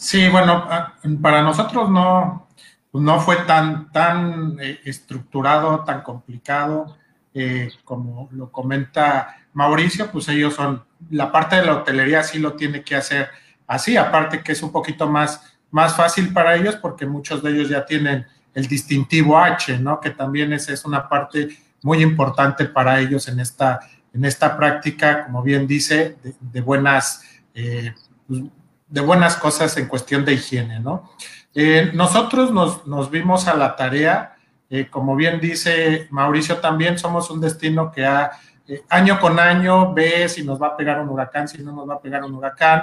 Sí, 0.01 0.31
bueno, 0.31 0.65
ah, 0.71 0.95
para 1.21 1.43
nosotros 1.43 1.91
no, 1.91 2.47
pues, 2.91 3.05
no 3.05 3.21
fue 3.21 3.37
tan, 3.37 3.91
tan 3.93 4.59
eh, 4.61 4.81
estructurado, 4.85 5.85
tan 5.85 6.03
complicado, 6.03 6.97
eh, 7.33 7.71
como 7.85 8.29
lo 8.33 8.51
comenta 8.51 9.37
Mauricio, 9.53 10.11
pues 10.11 10.29
ellos 10.29 10.55
son, 10.55 10.85
la 11.11 11.31
parte 11.31 11.57
de 11.57 11.67
la 11.67 11.77
hotelería 11.77 12.23
sí 12.23 12.39
lo 12.39 12.55
tiene 12.55 12.83
que 12.83 12.97
hacer 12.97 13.29
así, 13.67 13.97
aparte 13.97 14.43
que 14.43 14.53
es 14.53 14.63
un 14.63 14.73
poquito 14.73 15.09
más, 15.09 15.57
más 15.71 15.95
fácil 15.95 16.33
para 16.33 16.57
ellos 16.57 16.77
porque 16.77 17.07
muchos 17.07 17.43
de 17.43 17.51
ellos 17.51 17.69
ya 17.69 17.87
tienen 17.87 18.27
el 18.55 18.67
distintivo 18.67 19.39
H, 19.39 19.79
¿no? 19.79 20.01
Que 20.01 20.11
también 20.11 20.53
es, 20.53 20.69
es 20.69 20.85
una 20.85 21.09
parte 21.09 21.57
muy 21.83 22.03
importante 22.03 22.65
para 22.65 23.01
ellos 23.01 23.29
en 23.29 23.41
esta, 23.41 23.81
en 24.13 24.25
esta 24.25 24.57
práctica, 24.57 25.27
como 25.27 25.43
bien 25.43 25.67
dice, 25.67 26.17
de, 26.41 26.61
buenas, 26.61 27.23
eh, 27.55 27.95
pues, 28.27 28.43
de 28.91 29.01
buenas 29.01 29.37
cosas 29.37 29.77
en 29.77 29.87
cuestión 29.87 30.25
de 30.25 30.35
higiene, 30.35 30.81
¿no? 30.81 31.11
Eh, 31.55 31.91
nosotros 31.95 32.51
nos, 32.53 33.11
vimos 33.11 33.49
a 33.49 33.55
la 33.55 33.75
tarea, 33.75 34.37
eh, 34.69 34.89
como 34.89 35.17
bien 35.17 35.41
dice 35.41 36.07
Mauricio, 36.11 36.59
también 36.59 36.99
somos 36.99 37.31
un 37.31 37.41
destino 37.41 37.91
que 37.91 38.05
ha, 38.05 38.33
eh, 38.67 38.83
año 38.89 39.19
con 39.19 39.39
año 39.41 39.93
ve 39.93 40.29
si 40.29 40.45
nos 40.45 40.61
va 40.61 40.69
a 40.69 40.77
pegar 40.77 41.01
un 41.01 41.09
huracán, 41.09 41.49
si 41.49 41.63
no 41.63 41.73
nos 41.73 41.89
va 41.89 41.95
a 41.95 42.01
pegar 42.01 42.23
un 42.23 42.35
huracán, 42.35 42.83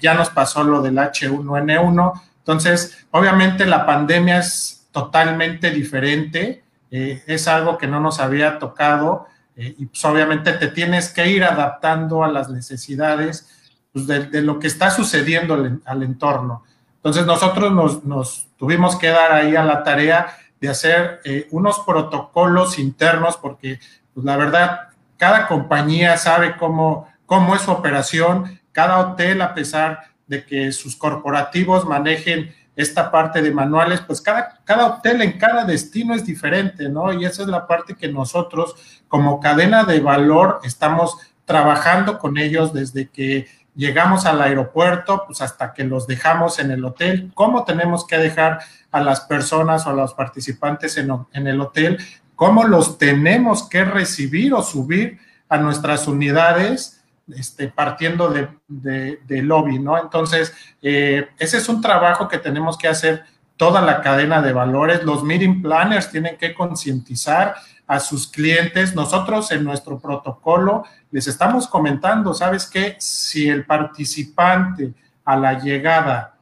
ya 0.00 0.14
nos 0.14 0.28
pasó 0.30 0.62
lo 0.62 0.82
del 0.82 0.96
H1N1, 0.96 2.22
entonces 2.38 3.06
obviamente 3.10 3.64
la 3.64 3.86
pandemia 3.86 4.38
es 4.38 4.88
totalmente 4.90 5.70
diferente, 5.70 6.64
es 6.90 7.48
algo 7.48 7.78
que 7.78 7.86
no 7.86 8.00
nos 8.00 8.20
había 8.20 8.58
tocado 8.58 9.26
y 9.56 9.86
pues 9.86 10.04
obviamente 10.04 10.52
te 10.52 10.68
tienes 10.68 11.08
que 11.08 11.26
ir 11.30 11.44
adaptando 11.44 12.22
a 12.22 12.28
las 12.28 12.50
necesidades 12.50 13.61
pues, 13.92 14.06
de, 14.06 14.42
lo 14.42 14.58
que 14.58 14.66
está 14.66 14.90
sucediendo 14.90 15.54
al 15.84 16.02
entorno. 16.02 16.64
Entonces 16.96 17.26
nosotros 17.26 18.04
nos, 18.04 18.46
tuvimos 18.56 18.96
que 18.96 19.08
dar 19.08 19.32
ahí 19.32 19.56
a 19.56 19.64
la 19.64 19.82
tarea 19.82 20.36
de 20.60 20.68
hacer 20.68 21.20
eh, 21.24 21.48
unos 21.50 21.80
protocolos 21.80 22.78
internos 22.78 23.36
porque 23.36 23.80
pues, 24.14 24.24
la 24.24 24.36
verdad 24.36 24.88
cada 25.16 25.46
compañía 25.48 26.16
sabe 26.16 26.56
cómo, 26.56 27.08
cómo 27.26 27.54
es 27.54 27.62
su 27.62 27.70
operación, 27.70 28.60
cada 28.70 28.98
hotel 28.98 29.42
a 29.42 29.54
pesar 29.54 30.00
de 30.26 30.44
que 30.46 30.72
sus 30.72 30.96
corporativos 30.96 31.86
manejen 31.86 32.54
esta 32.74 33.10
parte 33.10 33.42
de 33.42 33.52
manuales, 33.52 34.00
pues 34.00 34.20
cada, 34.20 34.60
cada 34.64 34.86
hotel 34.86 35.22
en 35.22 35.38
cada 35.38 35.64
destino 35.64 36.14
es 36.14 36.24
diferente, 36.24 36.88
¿no? 36.88 37.12
Y 37.12 37.24
esa 37.24 37.42
es 37.42 37.48
la 37.48 37.66
parte 37.66 37.94
que 37.94 38.08
nosotros 38.08 38.74
como 39.08 39.40
cadena 39.40 39.84
de 39.84 40.00
valor 40.00 40.60
estamos 40.64 41.18
trabajando 41.44 42.18
con 42.18 42.38
ellos 42.38 42.72
desde 42.72 43.08
que 43.08 43.46
llegamos 43.74 44.26
al 44.26 44.40
aeropuerto, 44.42 45.24
pues 45.26 45.40
hasta 45.40 45.72
que 45.72 45.84
los 45.84 46.06
dejamos 46.06 46.58
en 46.58 46.70
el 46.70 46.84
hotel, 46.84 47.30
cómo 47.34 47.64
tenemos 47.64 48.06
que 48.06 48.18
dejar 48.18 48.60
a 48.90 49.00
las 49.00 49.20
personas 49.20 49.86
o 49.86 49.90
a 49.90 49.94
los 49.94 50.14
participantes 50.14 50.98
en, 50.98 51.46
el 51.46 51.60
hotel, 51.60 51.98
cómo 52.36 52.64
los 52.64 52.98
tenemos 52.98 53.68
que 53.68 53.84
recibir 53.84 54.52
o 54.54 54.62
subir 54.62 55.18
a 55.48 55.58
nuestras 55.58 56.06
unidades 56.06 57.02
este, 57.34 57.68
partiendo 57.68 58.30
de, 58.30 58.48
de, 58.68 59.42
lobby, 59.42 59.78
¿no? 59.78 59.98
Entonces, 59.98 60.52
eh, 60.82 61.28
ese 61.38 61.58
es 61.58 61.68
un 61.68 61.80
trabajo 61.80 62.28
que 62.28 62.38
tenemos 62.38 62.76
que 62.76 62.88
hacer 62.88 63.24
toda 63.62 63.80
la 63.80 64.00
cadena 64.00 64.42
de 64.42 64.52
valores. 64.52 65.04
Los 65.04 65.22
meeting 65.22 65.62
planners 65.62 66.10
tienen 66.10 66.36
que 66.36 66.52
concientizar 66.52 67.54
a 67.86 68.00
sus 68.00 68.26
clientes. 68.26 68.92
Nosotros 68.96 69.52
en 69.52 69.62
nuestro 69.62 70.00
protocolo 70.00 70.82
les 71.12 71.28
estamos 71.28 71.68
comentando, 71.68 72.34
¿sabes 72.34 72.66
qué? 72.66 72.96
Si 72.98 73.48
el 73.48 73.64
participante 73.64 74.94
a 75.24 75.36
la 75.36 75.60
llegada 75.60 76.34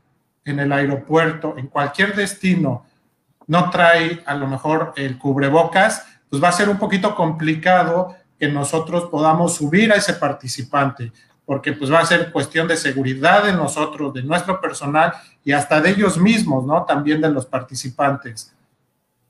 en 0.47 0.61
el 0.61 0.73
aeropuerto, 0.73 1.57
en 1.59 1.67
cualquier 1.67 2.17
destino, 2.17 2.87
no 3.49 3.69
trae 3.69 4.23
a 4.25 4.35
lo 4.35 4.47
mejor 4.47 4.95
el 4.97 5.19
cubrebocas, 5.19 6.07
pues 6.31 6.43
va 6.43 6.49
a 6.49 6.53
ser 6.53 6.71
un 6.71 6.79
poquito 6.79 7.15
complicado 7.15 8.17
que 8.39 8.49
nosotros 8.49 9.11
podamos 9.11 9.57
subir 9.57 9.93
a 9.93 9.97
ese 9.97 10.15
participante, 10.15 11.13
porque 11.51 11.73
pues 11.73 11.93
va 11.93 11.99
a 11.99 12.07
ser 12.07 12.31
cuestión 12.31 12.69
de 12.69 12.77
seguridad 12.77 13.43
de 13.43 13.53
nosotros, 13.53 14.15
de 14.15 14.23
nuestro 14.23 14.61
personal 14.61 15.13
y 15.43 15.51
hasta 15.51 15.81
de 15.81 15.91
ellos 15.91 16.17
mismos, 16.17 16.65
¿no? 16.65 16.85
También 16.85 17.21
de 17.21 17.29
los 17.29 17.45
participantes. 17.45 18.55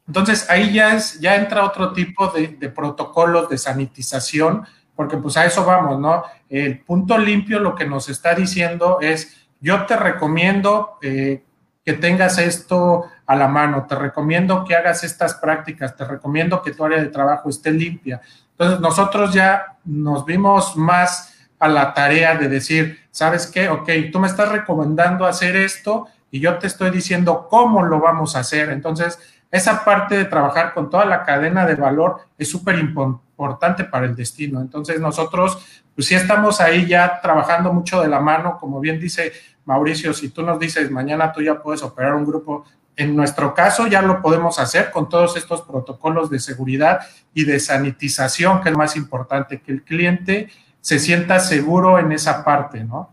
Entonces 0.06 0.44
ahí 0.50 0.70
ya, 0.70 0.94
es, 0.94 1.18
ya 1.18 1.36
entra 1.36 1.64
otro 1.64 1.94
tipo 1.94 2.26
de, 2.26 2.48
protocolos 2.68 3.48
de 3.48 3.56
sanitización, 3.56 4.66
porque 4.94 5.16
pues 5.16 5.38
a 5.38 5.46
eso 5.46 5.64
vamos, 5.64 5.98
¿no? 5.98 6.22
El 6.50 6.80
punto 6.80 7.16
limpio 7.16 7.58
lo 7.58 7.74
que 7.74 7.86
nos 7.86 8.10
está 8.10 8.34
diciendo 8.34 8.98
es, 9.00 9.48
yo 9.58 9.86
te 9.86 9.96
recomiendo 9.96 10.98
eh, 11.00 11.42
que 11.82 11.94
tengas 11.94 12.36
esto 12.36 13.06
a 13.24 13.34
la 13.34 13.48
mano, 13.48 13.86
te 13.88 13.94
recomiendo 13.94 14.62
que 14.66 14.76
hagas 14.76 15.04
estas 15.04 15.36
prácticas, 15.36 15.96
te 15.96 16.04
recomiendo 16.04 16.60
que 16.60 16.72
tu 16.72 16.84
área 16.84 17.00
de 17.00 17.08
trabajo 17.08 17.48
esté 17.48 17.70
limpia, 17.70 18.20
entonces 18.50 18.78
nosotros 18.78 19.32
ya 19.32 19.78
nos 19.86 20.26
vimos 20.26 20.76
más 20.76 21.39
a 21.60 21.68
la 21.68 21.94
tarea 21.94 22.34
de 22.36 22.48
decir, 22.48 22.98
¿sabes 23.12 23.46
qué? 23.46 23.68
Ok, 23.68 23.88
tú 24.10 24.18
me 24.18 24.26
estás 24.26 24.48
recomendando 24.48 25.26
hacer 25.26 25.54
esto 25.54 26.08
y 26.30 26.40
yo 26.40 26.58
te 26.58 26.66
estoy 26.66 26.90
diciendo 26.90 27.46
cómo 27.48 27.84
lo 27.84 28.00
vamos 28.00 28.34
a 28.34 28.40
hacer. 28.40 28.70
Entonces, 28.70 29.18
esa 29.50 29.84
parte 29.84 30.16
de 30.16 30.24
trabajar 30.24 30.74
con 30.74 30.90
toda 30.90 31.04
la 31.04 31.22
cadena 31.22 31.66
de 31.66 31.74
valor 31.74 32.22
es 32.38 32.50
súper 32.50 32.78
importante 32.78 33.84
para 33.84 34.06
el 34.06 34.16
destino. 34.16 34.60
Entonces, 34.60 35.00
nosotros, 35.00 35.82
pues 35.94 36.08
sí 36.08 36.14
estamos 36.14 36.60
ahí 36.60 36.86
ya 36.86 37.20
trabajando 37.20 37.72
mucho 37.72 38.00
de 38.00 38.08
la 38.08 38.20
mano, 38.20 38.56
como 38.58 38.80
bien 38.80 38.98
dice 38.98 39.32
Mauricio, 39.66 40.14
si 40.14 40.30
tú 40.30 40.42
nos 40.42 40.58
dices, 40.58 40.90
mañana 40.90 41.32
tú 41.32 41.42
ya 41.42 41.62
puedes 41.62 41.82
operar 41.82 42.14
un 42.14 42.24
grupo 42.24 42.64
en 42.96 43.16
nuestro 43.16 43.54
caso 43.54 43.86
ya 43.86 44.02
lo 44.02 44.20
podemos 44.20 44.58
hacer 44.58 44.90
con 44.90 45.08
todos 45.08 45.34
estos 45.36 45.62
protocolos 45.62 46.28
de 46.28 46.38
seguridad 46.38 47.00
y 47.32 47.44
de 47.44 47.58
sanitización, 47.58 48.60
que 48.60 48.68
es 48.68 48.76
más 48.76 48.94
importante, 48.94 49.62
que 49.62 49.72
el 49.72 49.82
cliente 49.82 50.50
se 50.80 50.98
sienta 50.98 51.40
seguro 51.40 51.98
en 51.98 52.12
esa 52.12 52.44
parte, 52.44 52.84
¿no? 52.84 53.10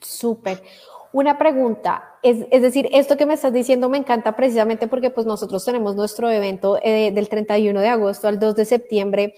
Súper. 0.00 0.62
Una 1.12 1.38
pregunta, 1.38 2.16
es, 2.22 2.46
es, 2.50 2.62
decir, 2.62 2.88
esto 2.92 3.16
que 3.16 3.26
me 3.26 3.34
estás 3.34 3.52
diciendo 3.52 3.88
me 3.88 3.98
encanta 3.98 4.34
precisamente 4.34 4.88
porque 4.88 5.10
pues 5.10 5.26
nosotros 5.26 5.64
tenemos 5.64 5.94
nuestro 5.94 6.28
evento 6.28 6.78
eh, 6.82 7.12
del 7.12 7.28
31 7.28 7.80
de 7.80 7.88
agosto 7.88 8.26
al 8.26 8.40
2 8.40 8.56
de 8.56 8.64
septiembre 8.64 9.34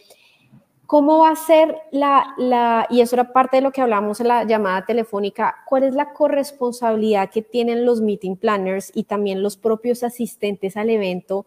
¿Cómo 0.87 1.19
va 1.19 1.31
a 1.31 1.37
ser 1.37 1.77
la, 1.91 2.35
la, 2.39 2.87
y 2.89 3.01
eso 3.01 3.17
era 3.17 3.33
parte 3.33 3.57
de 3.57 3.63
lo 3.63 3.73
que 3.73 3.81
hablamos 3.81 4.21
en 4.21 4.29
la 4.29 4.45
llamada 4.45 4.87
telefónica, 4.87 5.57
cuál 5.67 5.83
es 5.83 5.95
la 5.95 6.13
corresponsabilidad 6.13 7.31
que 7.31 7.43
tienen 7.43 7.85
los 7.85 8.01
meeting 8.01 8.37
planners 8.37 8.93
y 8.95 9.03
también 9.03 9.43
los 9.43 9.57
propios 9.57 10.05
asistentes 10.05 10.77
al 10.77 10.91
evento 10.91 11.47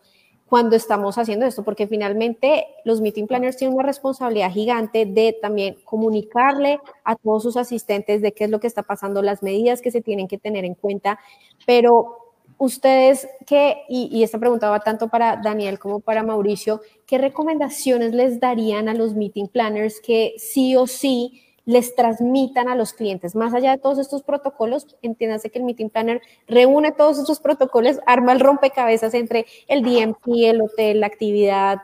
cuando 0.49 0.75
estamos 0.75 1.17
haciendo 1.17 1.45
esto? 1.45 1.63
Porque 1.63 1.87
finalmente 1.87 2.65
los 2.83 3.01
meeting 3.01 3.27
planners 3.27 3.55
tienen 3.55 3.75
una 3.75 3.85
responsabilidad 3.85 4.51
gigante 4.51 5.05
de 5.05 5.37
también 5.39 5.77
comunicarle 5.83 6.79
a 7.03 7.15
todos 7.15 7.43
sus 7.43 7.55
asistentes 7.55 8.21
de 8.21 8.31
qué 8.33 8.45
es 8.45 8.49
lo 8.49 8.59
que 8.59 8.67
está 8.67 8.81
pasando, 8.83 9.21
las 9.21 9.43
medidas 9.43 9.81
que 9.81 9.91
se 9.91 10.01
tienen 10.01 10.27
que 10.27 10.39
tener 10.39 10.65
en 10.65 10.73
cuenta, 10.73 11.19
pero 11.67 12.33
ustedes 12.57 13.27
que, 13.45 13.83
y, 13.87 14.23
esta 14.23 14.39
pregunta 14.39 14.69
va 14.69 14.79
tanto 14.79 15.07
para 15.07 15.37
Daniel 15.37 15.77
como 15.77 15.99
para 15.99 16.23
Mauricio, 16.23 16.81
¿qué 17.05 17.17
recomendaciones 17.17 18.13
les 18.13 18.39
darían 18.39 18.89
a 18.89 18.95
los 18.95 19.13
meeting 19.13 19.47
planners 19.47 20.01
que 20.01 20.33
sí 20.37 20.75
o 20.75 20.87
sí 20.87 21.43
les 21.69 21.93
transmitan 21.93 22.67
a 22.67 22.73
los 22.73 22.93
clientes? 22.93 23.35
Más 23.35 23.53
allá 23.53 23.69
de 23.69 23.77
todos 23.77 23.99
estos 23.99 24.23
protocolos, 24.23 24.97
entiéndase 25.03 25.51
que 25.51 25.59
el 25.59 25.65
meeting 25.65 25.89
planner 25.89 26.19
reúne 26.47 26.91
todos 26.91 27.19
estos 27.19 27.39
protocolos, 27.39 27.99
arma 28.07 28.31
el 28.31 28.39
rompecabezas 28.39 29.13
entre 29.13 29.45
el 29.67 29.83
DMP, 29.83 30.49
el 30.49 30.63
hotel, 30.63 31.01
la 31.01 31.05
actividad, 31.05 31.77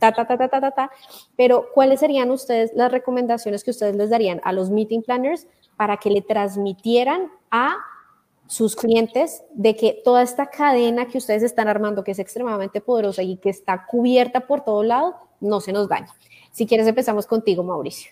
ta, 0.00 0.10
ta, 0.10 0.26
ta, 0.26 0.36
ta, 0.36 0.48
ta, 0.48 0.60
ta, 0.60 0.70
ta. 0.72 0.90
Pero, 1.36 1.66
¿cuáles 1.72 2.00
serían 2.00 2.32
ustedes 2.32 2.72
las 2.74 2.90
recomendaciones 2.90 3.62
que 3.62 3.70
ustedes 3.70 3.94
les 3.94 4.10
darían 4.10 4.40
a 4.42 4.52
los 4.52 4.68
meeting 4.68 5.02
planners 5.02 5.46
para 5.76 5.98
que 5.98 6.10
le 6.10 6.22
transmitieran 6.22 7.30
a 7.52 7.76
sus 8.48 8.74
clientes 8.74 9.44
de 9.52 9.76
que 9.76 10.02
toda 10.04 10.22
esta 10.22 10.46
cadena 10.46 11.06
que 11.06 11.18
ustedes 11.18 11.44
están 11.44 11.68
armando, 11.68 12.02
que 12.02 12.10
es 12.10 12.18
extremadamente 12.18 12.80
poderosa 12.80 13.22
y 13.22 13.36
que 13.36 13.50
está 13.50 13.86
cubierta 13.86 14.48
por 14.48 14.62
todo 14.64 14.82
lado, 14.82 15.14
no 15.38 15.60
se 15.60 15.72
nos 15.72 15.88
dañe. 15.88 16.08
Si 16.50 16.66
quieres, 16.66 16.88
empezamos 16.88 17.28
contigo, 17.28 17.62
Mauricio. 17.62 18.10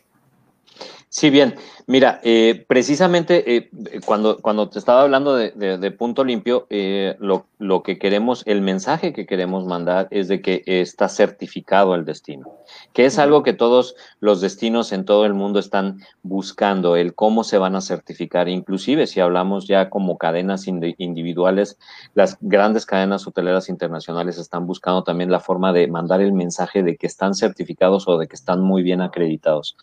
Sí, 1.11 1.31
bien. 1.31 1.55
Mira, 1.87 2.21
eh, 2.23 2.67
precisamente 2.69 3.57
eh, 3.57 3.71
cuando, 4.05 4.37
cuando 4.39 4.69
te 4.69 4.79
estaba 4.79 5.03
hablando 5.03 5.37
de, 5.37 5.91
punto 5.93 6.23
limpio, 6.23 6.67
eh, 6.69 7.17
lo, 7.19 7.47
lo, 7.59 7.83
que 7.83 7.99
queremos, 7.99 8.43
el 8.47 8.61
mensaje 8.61 9.15
que 9.15 9.27
queremos 9.27 9.65
mandar 9.65 10.09
es 10.11 10.29
de 10.29 10.43
que 10.43 10.63
está 10.67 11.09
certificado 11.09 11.95
el 11.95 12.05
destino, 12.05 12.59
que 12.93 13.07
es 13.07 13.19
algo 13.19 13.43
que 13.43 13.55
todos 13.55 13.97
los 14.21 14.43
destinos 14.43 14.93
en 14.93 15.07
todo 15.07 15.25
el 15.25 15.33
mundo 15.33 15.59
están 15.59 16.01
buscando, 16.23 16.97
el 16.97 17.15
cómo 17.15 17.43
se 17.43 17.57
van 17.57 17.75
a 17.75 17.81
certificar. 17.81 18.49
Inclusive 18.49 19.07
si 19.07 19.21
hablamos 19.21 19.67
ya 19.67 19.89
como 19.89 20.19
cadenas 20.19 20.67
individuales, 20.69 21.79
las 22.15 22.37
grandes 22.43 22.85
cadenas 22.85 23.27
hoteleras 23.27 23.71
internacionales 23.71 24.37
están 24.37 24.67
buscando 24.67 25.05
también 25.05 25.31
la 25.31 25.41
forma 25.41 25.73
de 25.73 25.89
mandar 25.89 26.21
el 26.21 26.33
mensaje 26.33 26.83
de 26.83 26.97
que 26.97 27.07
están 27.07 27.35
certificados 27.35 28.07
o 28.09 28.19
de 28.19 28.29
que 28.29 28.37
están 28.37 28.61
muy 28.61 28.83
bien 28.83 29.01
acreditados. 29.01 29.77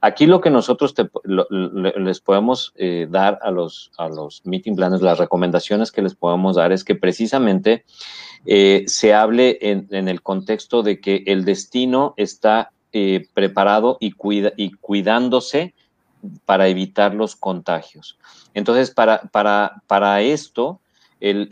Aquí 0.00 0.26
lo 0.26 0.40
que 0.40 0.50
nos 0.50 0.64
nosotros 0.64 0.94
les 1.24 2.20
podemos 2.20 2.72
eh, 2.76 3.06
dar 3.10 3.38
a 3.42 3.50
los, 3.50 3.92
a 3.98 4.08
los 4.08 4.40
meeting 4.46 4.76
planners, 4.76 5.02
las 5.02 5.18
recomendaciones 5.18 5.92
que 5.92 6.00
les 6.00 6.14
podemos 6.14 6.56
dar 6.56 6.72
es 6.72 6.84
que 6.84 6.94
precisamente 6.94 7.84
eh, 8.46 8.84
se 8.86 9.12
hable 9.12 9.58
en, 9.60 10.08
el 10.08 10.22
contexto 10.22 10.82
de 10.82 11.00
que 11.00 11.22
el 11.26 11.44
destino 11.44 12.14
está 12.24 12.72
eh, 12.92 13.28
preparado 13.34 13.96
y, 14.00 14.12
cuida, 14.12 14.52
y 14.56 14.72
cuidándose 14.72 15.74
para 16.44 16.68
evitar 16.68 17.14
los 17.14 17.36
contagios. 17.36 18.18
Entonces, 18.54 18.90
para, 18.90 19.22
para, 19.32 19.82
para 19.86 20.20
esto, 20.22 20.80
el, 21.20 21.48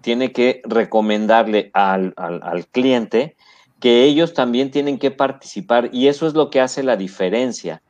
tiene 0.00 0.32
que 0.32 0.62
recomendarle 0.64 1.70
al, 1.72 2.14
al, 2.16 2.40
al 2.42 2.66
cliente 2.66 3.36
que 3.80 4.04
ellos 4.04 4.34
también 4.34 4.70
tienen 4.70 4.98
que 4.98 5.10
participar 5.10 5.88
y 5.92 6.08
eso 6.08 6.26
es 6.26 6.34
lo 6.34 6.50
que 6.50 6.60
hace 6.60 6.82
la 6.82 6.96
diferencia 6.96 7.82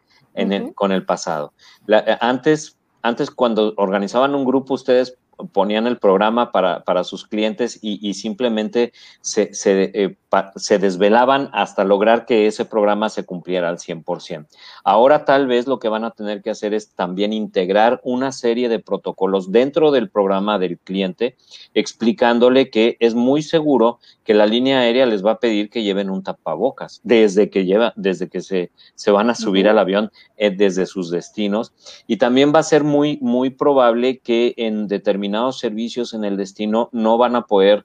con 0.74 0.92
el 0.92 1.04
pasado. 1.04 1.52
Eh, 1.88 2.16
antes, 2.20 2.78
antes, 3.02 3.30
cuando 3.30 3.74
organizaban 3.76 4.34
un 4.34 4.44
grupo, 4.44 4.74
ustedes 4.74 5.18
ponían 5.52 5.86
el 5.86 5.98
programa 5.98 6.52
para, 6.52 7.04
sus 7.04 7.26
clientes 7.26 7.78
y, 7.82 8.14
simplemente 8.14 8.92
se, 9.20 9.50
eh, 9.64 10.16
se 10.56 10.78
desvelaban 10.78 11.50
hasta 11.52 11.84
lograr 11.84 12.24
que 12.24 12.46
ese 12.46 12.64
programa 12.64 13.08
se 13.08 13.24
cumpliera 13.24 13.68
al 13.68 13.78
100%. 13.78 14.46
Ahora 14.84 15.24
tal 15.24 15.46
vez 15.46 15.66
lo 15.66 15.78
que 15.78 15.88
van 15.88 16.04
a 16.04 16.12
tener 16.12 16.42
que 16.42 16.50
hacer 16.50 16.74
es 16.74 16.94
también 16.94 17.32
integrar 17.32 18.00
una 18.04 18.32
serie 18.32 18.68
de 18.68 18.78
protocolos 18.78 19.50
dentro 19.50 19.90
del 19.90 20.08
programa 20.08 20.58
del 20.58 20.78
cliente, 20.78 21.36
explicándole 21.74 22.70
que 22.70 22.96
es 23.00 23.14
muy 23.14 23.42
seguro 23.42 23.98
que 24.24 24.34
la 24.34 24.46
línea 24.46 24.80
aérea 24.80 25.06
les 25.06 25.24
va 25.24 25.32
a 25.32 25.40
pedir 25.40 25.70
que 25.70 25.82
lleven 25.82 26.10
un 26.10 26.22
tapabocas 26.22 27.00
desde 27.02 27.50
que 27.50 27.64
lleva, 27.64 27.92
desde 27.96 28.28
que 28.28 28.40
se, 28.40 28.70
se 28.94 29.10
van 29.10 29.30
a 29.30 29.34
subir 29.34 29.68
al 29.68 29.78
avión 29.78 30.12
eh, 30.36 30.50
desde 30.50 30.86
sus 30.86 31.10
destinos. 31.10 31.72
Y 32.06 32.18
también 32.18 32.52
va 32.54 32.60
a 32.60 32.64
ser 32.64 32.84
muy, 32.84 33.18
muy 33.20 33.50
probable 33.50 34.18
que 34.18 34.54
en 34.56 34.86
determinados 34.86 35.58
servicios 35.58 36.14
en 36.14 36.24
el 36.24 36.36
destino 36.36 36.88
no 36.92 37.18
van 37.18 37.34
a 37.34 37.46
poder 37.46 37.84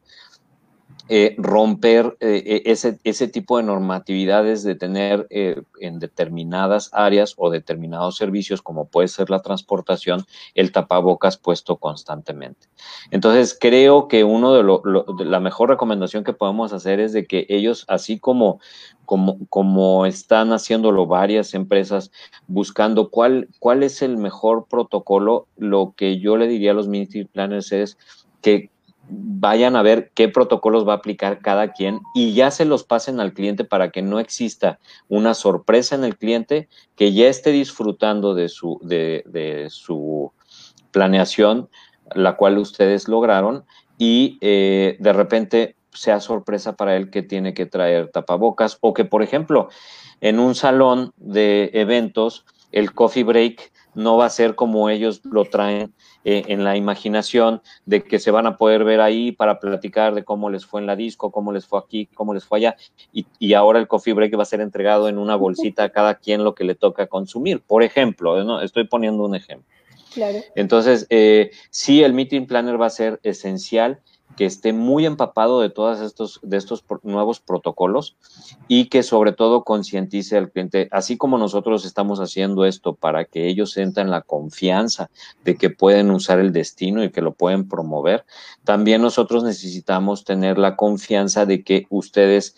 eh, 1.07 1.35
romper 1.37 2.17
eh, 2.19 2.41
eh, 2.47 2.61
ese, 2.65 2.97
ese, 3.03 3.27
tipo 3.27 3.57
de 3.57 3.63
normatividades 3.63 4.63
de 4.63 4.73
tener 4.73 5.27
en 5.29 5.99
determinadas 5.99 6.89
áreas 6.93 7.35
o 7.37 7.51
determinados 7.51 8.17
servicios, 8.17 8.63
como 8.63 8.87
puede 8.87 9.07
ser 9.07 9.29
la 9.29 9.43
transportación, 9.43 10.25
el 10.55 10.71
tapabocas 10.71 11.37
puesto 11.37 11.77
constantemente. 11.77 12.67
Entonces, 13.11 13.55
creo 13.59 14.07
que 14.07 14.23
uno 14.23 14.55
de, 14.55 14.63
lo, 14.63 14.81
la 15.19 15.39
mejor 15.39 15.69
recomendación 15.69 16.23
que 16.23 16.33
podemos 16.33 16.73
hacer 16.73 16.99
es 16.99 17.13
de 17.13 17.27
que 17.27 17.45
ellos, 17.49 17.85
así 17.87 18.17
como, 18.17 18.59
como, 19.05 19.37
como 19.49 20.07
están 20.07 20.53
haciéndolo 20.53 21.05
varias 21.05 21.53
empresas, 21.53 22.11
buscando 22.47 23.11
cuál, 23.11 23.49
cuál 23.59 23.83
es 23.83 24.01
el 24.01 24.17
mejor 24.17 24.65
protocolo, 24.67 25.45
lo 25.55 25.93
que 25.95 26.19
yo 26.19 26.35
le 26.35 26.47
diría 26.47 26.71
a 26.71 26.73
los 26.73 26.87
ministry 26.87 27.25
planners 27.25 27.71
es 27.71 27.97
que 28.41 28.71
vayan 29.09 29.75
a 29.75 29.81
ver 29.81 30.11
qué 30.13 30.29
protocolos 30.29 30.87
va 30.87 30.93
a 30.93 30.97
aplicar 30.97 31.39
cada 31.39 31.71
quien 31.73 31.99
y 32.13 32.33
ya 32.33 32.51
se 32.51 32.65
los 32.65 32.83
pasen 32.83 33.19
al 33.19 33.33
cliente 33.33 33.63
para 33.63 33.91
que 33.91 34.01
no 34.01 34.19
exista 34.19 34.79
una 35.07 35.33
sorpresa 35.33 35.95
en 35.95 36.03
el 36.03 36.17
cliente, 36.17 36.67
que 36.95 37.13
ya 37.13 37.27
esté 37.27 37.51
disfrutando 37.51 38.33
de 38.33 38.49
su, 38.49 38.79
de, 38.81 39.67
su 39.69 40.31
planeación, 40.91 41.69
la 42.13 42.37
cual 42.37 42.57
ustedes 42.57 43.07
lograron, 43.07 43.65
y 43.97 44.37
eh, 44.41 44.97
de 44.99 45.13
repente 45.13 45.75
sea 45.91 46.19
sorpresa 46.19 46.75
para 46.75 46.95
él 46.95 47.09
que 47.09 47.23
tiene 47.23 47.53
que 47.53 47.65
traer 47.65 48.09
tapabocas 48.09 48.77
o 48.81 48.93
que, 48.93 49.05
por 49.05 49.23
ejemplo, 49.23 49.69
en 50.21 50.39
un 50.39 50.55
salón 50.55 51.11
de 51.17 51.69
eventos, 51.73 52.45
el 52.71 52.93
coffee 52.93 53.23
break 53.23 53.71
no 53.95 54.17
va 54.17 54.25
a 54.25 54.29
ser 54.29 54.55
como 54.55 54.89
ellos 54.89 55.21
lo 55.23 55.45
traen 55.45 55.93
eh, 56.23 56.43
en 56.47 56.63
la 56.63 56.77
imaginación 56.77 57.61
de 57.85 58.03
que 58.03 58.19
se 58.19 58.31
van 58.31 58.45
a 58.45 58.57
poder 58.57 58.83
ver 58.83 59.01
ahí 59.01 59.31
para 59.31 59.59
platicar 59.59 60.13
de 60.13 60.23
cómo 60.23 60.49
les 60.49 60.65
fue 60.65 60.81
en 60.81 60.87
la 60.87 60.95
disco, 60.95 61.31
cómo 61.31 61.51
les 61.51 61.65
fue 61.65 61.79
aquí, 61.79 62.07
cómo 62.13 62.33
les 62.33 62.45
fue 62.45 62.59
allá, 62.59 62.75
y, 63.11 63.53
ahora 63.53 63.79
el 63.79 63.87
coffee 63.87 64.13
break 64.13 64.37
va 64.37 64.43
a 64.43 64.45
ser 64.45 64.61
entregado 64.61 65.07
en 65.07 65.17
una 65.17 65.35
bolsita 65.35 65.83
a 65.83 65.89
cada 65.89 66.15
quien 66.15 66.43
lo 66.43 66.53
que 66.53 66.65
le 66.65 66.75
toca 66.75 67.07
consumir. 67.07 67.61
Por 67.61 67.83
ejemplo, 67.83 68.43
¿no? 68.43 68.61
estoy 68.61 68.85
poniendo 68.85 69.23
un 69.23 69.35
ejemplo. 69.35 69.67
Claro. 70.13 70.39
Entonces, 70.55 71.07
eh, 71.09 71.51
sí, 71.69 72.03
el 72.03 72.13
meeting 72.13 72.45
planner 72.47 72.79
va 72.79 72.85
a 72.85 72.89
ser 72.89 73.19
esencial 73.23 73.99
que 74.35 74.45
esté 74.45 74.73
muy 74.73 75.05
empapado 75.05 75.61
de 75.61 75.69
todos 75.69 76.01
estos, 76.01 76.39
de 76.43 76.57
estos 76.57 76.83
nuevos 77.03 77.39
protocolos 77.39 78.17
y 78.67 78.85
que 78.85 79.03
sobre 79.03 79.31
todo 79.31 79.63
concientice 79.63 80.37
al 80.37 80.51
cliente, 80.51 80.87
así 80.91 81.17
como 81.17 81.37
nosotros 81.37 81.85
estamos 81.85 82.19
haciendo 82.19 82.65
esto 82.65 82.95
para 82.95 83.25
que 83.25 83.47
ellos 83.47 83.71
sientan 83.71 84.11
la 84.11 84.21
confianza 84.21 85.09
de 85.43 85.55
que 85.55 85.69
pueden 85.69 86.11
usar 86.11 86.39
el 86.39 86.51
destino 86.51 87.03
y 87.03 87.11
que 87.11 87.21
lo 87.21 87.33
pueden 87.33 87.67
promover, 87.67 88.25
también 88.63 89.01
nosotros 89.01 89.43
necesitamos 89.43 90.23
tener 90.23 90.57
la 90.57 90.75
confianza 90.75 91.45
de 91.45 91.63
que 91.63 91.85
ustedes 91.89 92.55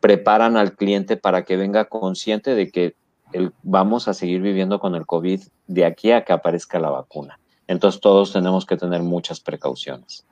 preparan 0.00 0.56
al 0.56 0.76
cliente 0.76 1.16
para 1.16 1.44
que 1.44 1.56
venga 1.56 1.84
consciente 1.86 2.54
de 2.54 2.70
que 2.70 2.96
vamos 3.62 4.08
a 4.08 4.14
seguir 4.14 4.40
viviendo 4.40 4.80
con 4.80 4.94
el 4.94 5.06
COVID 5.06 5.40
de 5.66 5.84
aquí 5.84 6.10
a 6.10 6.24
que 6.24 6.32
aparezca 6.32 6.80
la 6.80 6.90
vacuna. 6.90 7.38
Entonces 7.68 8.00
todos 8.00 8.32
tenemos 8.32 8.66
que 8.66 8.76
tener 8.76 9.02
muchas 9.02 9.38
precauciones. 9.38 10.26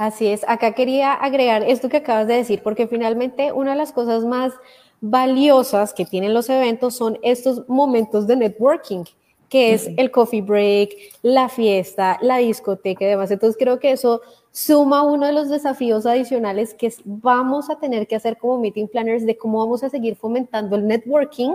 Así 0.00 0.28
es, 0.28 0.46
acá 0.48 0.72
quería 0.72 1.12
agregar 1.12 1.62
esto 1.62 1.90
que 1.90 1.98
acabas 1.98 2.26
de 2.26 2.36
decir, 2.36 2.62
porque 2.62 2.88
finalmente 2.88 3.52
una 3.52 3.72
de 3.72 3.76
las 3.76 3.92
cosas 3.92 4.24
más 4.24 4.54
valiosas 5.02 5.92
que 5.92 6.06
tienen 6.06 6.32
los 6.32 6.48
eventos 6.48 6.94
son 6.94 7.18
estos 7.20 7.68
momentos 7.68 8.26
de 8.26 8.36
networking, 8.36 9.04
que 9.50 9.74
es 9.74 9.90
el 9.98 10.10
coffee 10.10 10.40
break, 10.40 10.96
la 11.20 11.50
fiesta, 11.50 12.16
la 12.22 12.38
discoteca 12.38 13.04
y 13.04 13.08
demás. 13.08 13.30
Entonces 13.30 13.58
creo 13.58 13.78
que 13.78 13.92
eso 13.92 14.22
suma 14.52 15.02
uno 15.02 15.26
de 15.26 15.32
los 15.32 15.50
desafíos 15.50 16.06
adicionales 16.06 16.72
que 16.72 16.90
vamos 17.04 17.68
a 17.68 17.78
tener 17.78 18.06
que 18.06 18.16
hacer 18.16 18.38
como 18.38 18.56
meeting 18.56 18.86
planners 18.86 19.26
de 19.26 19.36
cómo 19.36 19.58
vamos 19.58 19.84
a 19.84 19.90
seguir 19.90 20.16
fomentando 20.16 20.76
el 20.76 20.86
networking 20.86 21.52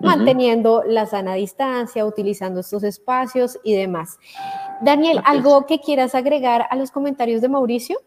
manteniendo 0.00 0.82
la 0.86 1.06
sana 1.06 1.34
distancia, 1.34 2.06
utilizando 2.06 2.60
estos 2.60 2.84
espacios 2.84 3.58
y 3.64 3.74
demás. 3.74 4.18
Daniel, 4.80 5.20
¿algo 5.24 5.66
que 5.66 5.80
quieras 5.80 6.14
agregar 6.14 6.66
a 6.70 6.76
los 6.76 6.90
comentarios 6.90 7.40
de 7.40 7.48
Mauricio? 7.48 7.98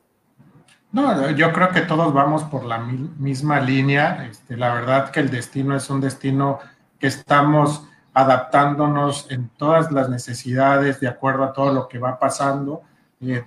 No, 0.92 1.30
yo 1.32 1.54
creo 1.54 1.70
que 1.70 1.82
todos 1.82 2.14
vamos 2.14 2.44
por 2.44 2.66
la 2.66 2.78
misma 2.78 3.62
línea. 3.62 4.28
Este, 4.30 4.58
la 4.58 4.74
verdad 4.74 5.10
que 5.10 5.22
el 5.22 5.30
destino 5.30 5.76
es 5.76 5.90
un 5.90 6.02
destino 6.02 6.60
que 7.00 7.08
estamos 7.08 7.88
adaptándonos 8.14 9.32
en 9.32 9.50
todas 9.50 9.92
las 9.92 10.10
necesidades 10.10 11.00
de 11.00 11.08
acuerdo 11.08 11.46
a 11.46 11.54
todo 11.54 11.74
lo 11.74 11.88
que 11.88 11.98
va 11.98 12.20
pasando. 12.20 12.82
Eh, 13.22 13.44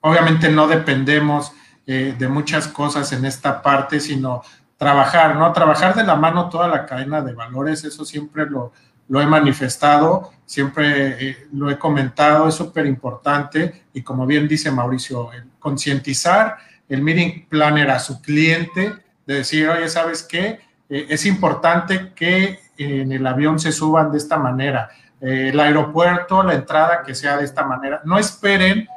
obviamente 0.00 0.50
no 0.50 0.66
dependemos 0.66 1.52
eh, 1.86 2.14
de 2.18 2.28
muchas 2.28 2.66
cosas 2.66 3.12
en 3.12 3.24
esta 3.24 3.62
parte, 3.62 4.00
sino 4.00 4.42
trabajar, 4.76 5.36
¿no? 5.36 5.52
Trabajar 5.52 5.94
de 5.94 6.02
la 6.02 6.16
mano 6.16 6.48
toda 6.48 6.66
la 6.66 6.86
cadena 6.86 7.22
de 7.22 7.34
valores, 7.34 7.84
eso 7.84 8.04
siempre 8.04 8.46
lo, 8.46 8.72
he 9.10 9.26
manifestado, 9.26 10.32
siempre 10.44 11.30
eh, 11.30 11.46
lo 11.52 11.70
he 11.70 11.78
comentado, 11.78 12.48
es 12.48 12.54
súper 12.54 12.86
importante 12.86 13.84
y 13.92 14.02
como 14.02 14.26
bien 14.26 14.48
dice 14.48 14.70
Mauricio, 14.70 15.30
concientizar 15.58 16.56
el 16.88 17.02
meeting 17.02 17.46
planner 17.48 17.90
a 17.90 17.98
su 17.98 18.20
cliente, 18.20 18.92
de 19.26 19.34
decir, 19.34 19.68
oye, 19.68 19.88
¿sabes 19.88 20.22
qué? 20.22 20.60
Eh, 20.88 21.06
es 21.08 21.24
importante 21.26 22.12
que 22.14 22.60
en 22.76 23.12
el 23.12 23.26
avión 23.26 23.58
se 23.58 23.72
suban 23.72 24.10
de 24.10 24.18
esta 24.18 24.36
manera, 24.36 24.90
eh, 25.20 25.50
el 25.52 25.60
aeropuerto, 25.60 26.42
la 26.42 26.54
entrada 26.54 27.02
que 27.02 27.14
sea 27.14 27.36
de 27.36 27.44
esta 27.44 27.64
manera. 27.64 28.02
No 28.04 28.18
esperen, 28.18 28.88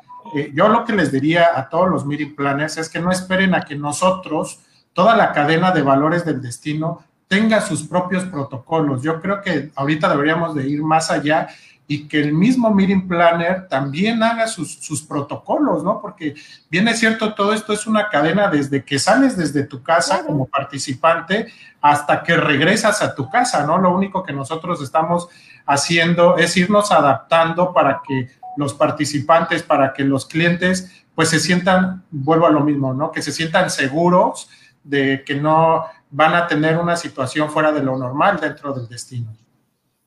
yo 0.53 0.67
lo 0.67 0.83
que 0.83 0.93
les 0.93 1.11
diría 1.11 1.49
a 1.55 1.69
todos 1.69 1.87
los 1.87 2.05
meeting 2.05 2.35
planners 2.35 2.77
es 2.77 2.89
que 2.89 2.99
no 2.99 3.11
esperen 3.11 3.53
a 3.53 3.61
que 3.61 3.75
nosotros 3.75 4.59
toda 4.91 5.15
la 5.15 5.31
cadena 5.33 5.71
de 5.71 5.83
valores 5.83 6.25
del 6.25 6.41
destino 6.41 7.04
tenga 7.27 7.61
sus 7.61 7.83
propios 7.83 8.23
protocolos. 8.25 9.01
Yo 9.01 9.21
creo 9.21 9.41
que 9.41 9.71
ahorita 9.75 10.09
deberíamos 10.09 10.55
de 10.55 10.67
ir 10.67 10.83
más 10.83 11.09
allá 11.09 11.47
y 11.87 12.07
que 12.07 12.19
el 12.19 12.33
mismo 12.33 12.73
meeting 12.73 13.07
planner 13.07 13.67
también 13.67 14.23
haga 14.23 14.47
sus, 14.47 15.05
protocolos, 15.07 15.83
¿no? 15.83 16.01
Porque 16.01 16.33
bien 16.69 16.87
es 16.87 16.99
cierto, 16.99 17.35
todo 17.35 17.53
esto 17.53 17.73
es 17.73 17.85
una 17.85 18.09
cadena 18.09 18.47
desde 18.47 18.83
que 18.83 18.97
sales 18.97 19.37
desde 19.37 19.63
tu 19.63 19.83
casa 19.83 20.25
como 20.25 20.47
participante 20.47 21.47
hasta 21.81 22.23
que 22.23 22.35
regresas 22.37 23.03
a 23.03 23.13
tu 23.13 23.29
casa, 23.29 23.65
¿no? 23.65 23.77
Lo 23.77 23.93
único 23.95 24.23
que 24.23 24.33
nosotros 24.33 24.81
estamos 24.81 25.27
haciendo 25.67 26.37
es 26.37 26.57
irnos 26.57 26.91
adaptando 26.91 27.71
para 27.71 28.01
que 28.07 28.29
los 28.57 28.73
participantes, 28.73 29.61
para 29.61 29.93
que 29.93 30.03
los 30.03 30.25
clientes, 30.25 31.05
pues 31.13 31.29
se 31.29 31.39
sientan, 31.39 32.03
vuelvo 32.09 32.47
a 32.47 32.51
lo 32.51 32.61
mismo, 32.61 32.93
¿no? 32.93 33.11
Que 33.11 33.21
se 33.21 33.31
sientan 33.31 33.69
seguros 33.69 34.49
de 34.83 35.23
que 35.25 35.35
no 35.35 35.85
van 36.09 36.33
a 36.35 36.47
tener 36.47 36.77
una 36.77 36.95
situación 36.95 37.49
fuera 37.49 37.71
de 37.71 37.83
lo 37.83 37.97
normal 37.97 38.39
dentro 38.39 38.73
del 38.73 38.87
destino. 38.87 39.31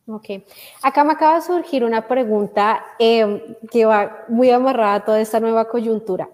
Ok, 0.07 0.43
acá 0.83 1.05
me 1.05 1.13
acaba 1.13 1.35
de 1.35 1.43
surgir 1.43 1.85
una 1.85 2.09
pregunta 2.09 2.83
eh, 2.99 3.59
que 3.71 3.85
va 3.85 4.25
muy 4.29 4.51
amarrada 4.51 4.95
a 4.95 5.05
toda 5.05 5.21
esta 5.21 5.39
nueva 5.39 5.69
coyuntura. 5.69 6.31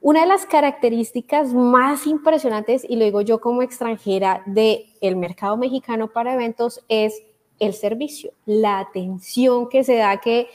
Una 0.00 0.20
de 0.20 0.26
las 0.26 0.44
características 0.44 1.54
más 1.54 2.06
impresionantes, 2.06 2.84
y 2.88 2.96
lo 2.96 3.04
digo 3.04 3.20
yo 3.22 3.40
como 3.40 3.62
extranjera, 3.62 4.42
del 4.46 4.84
el 5.00 5.16
mercado 5.16 5.56
mexicano 5.56 6.08
para 6.08 6.34
eventos 6.34 6.84
es 6.88 7.22
el 7.58 7.74
servicio, 7.74 8.32
la 8.46 8.78
atención 8.78 9.68
que 9.68 9.82
se 9.82 9.96
da, 9.96 10.18
que 10.18 10.48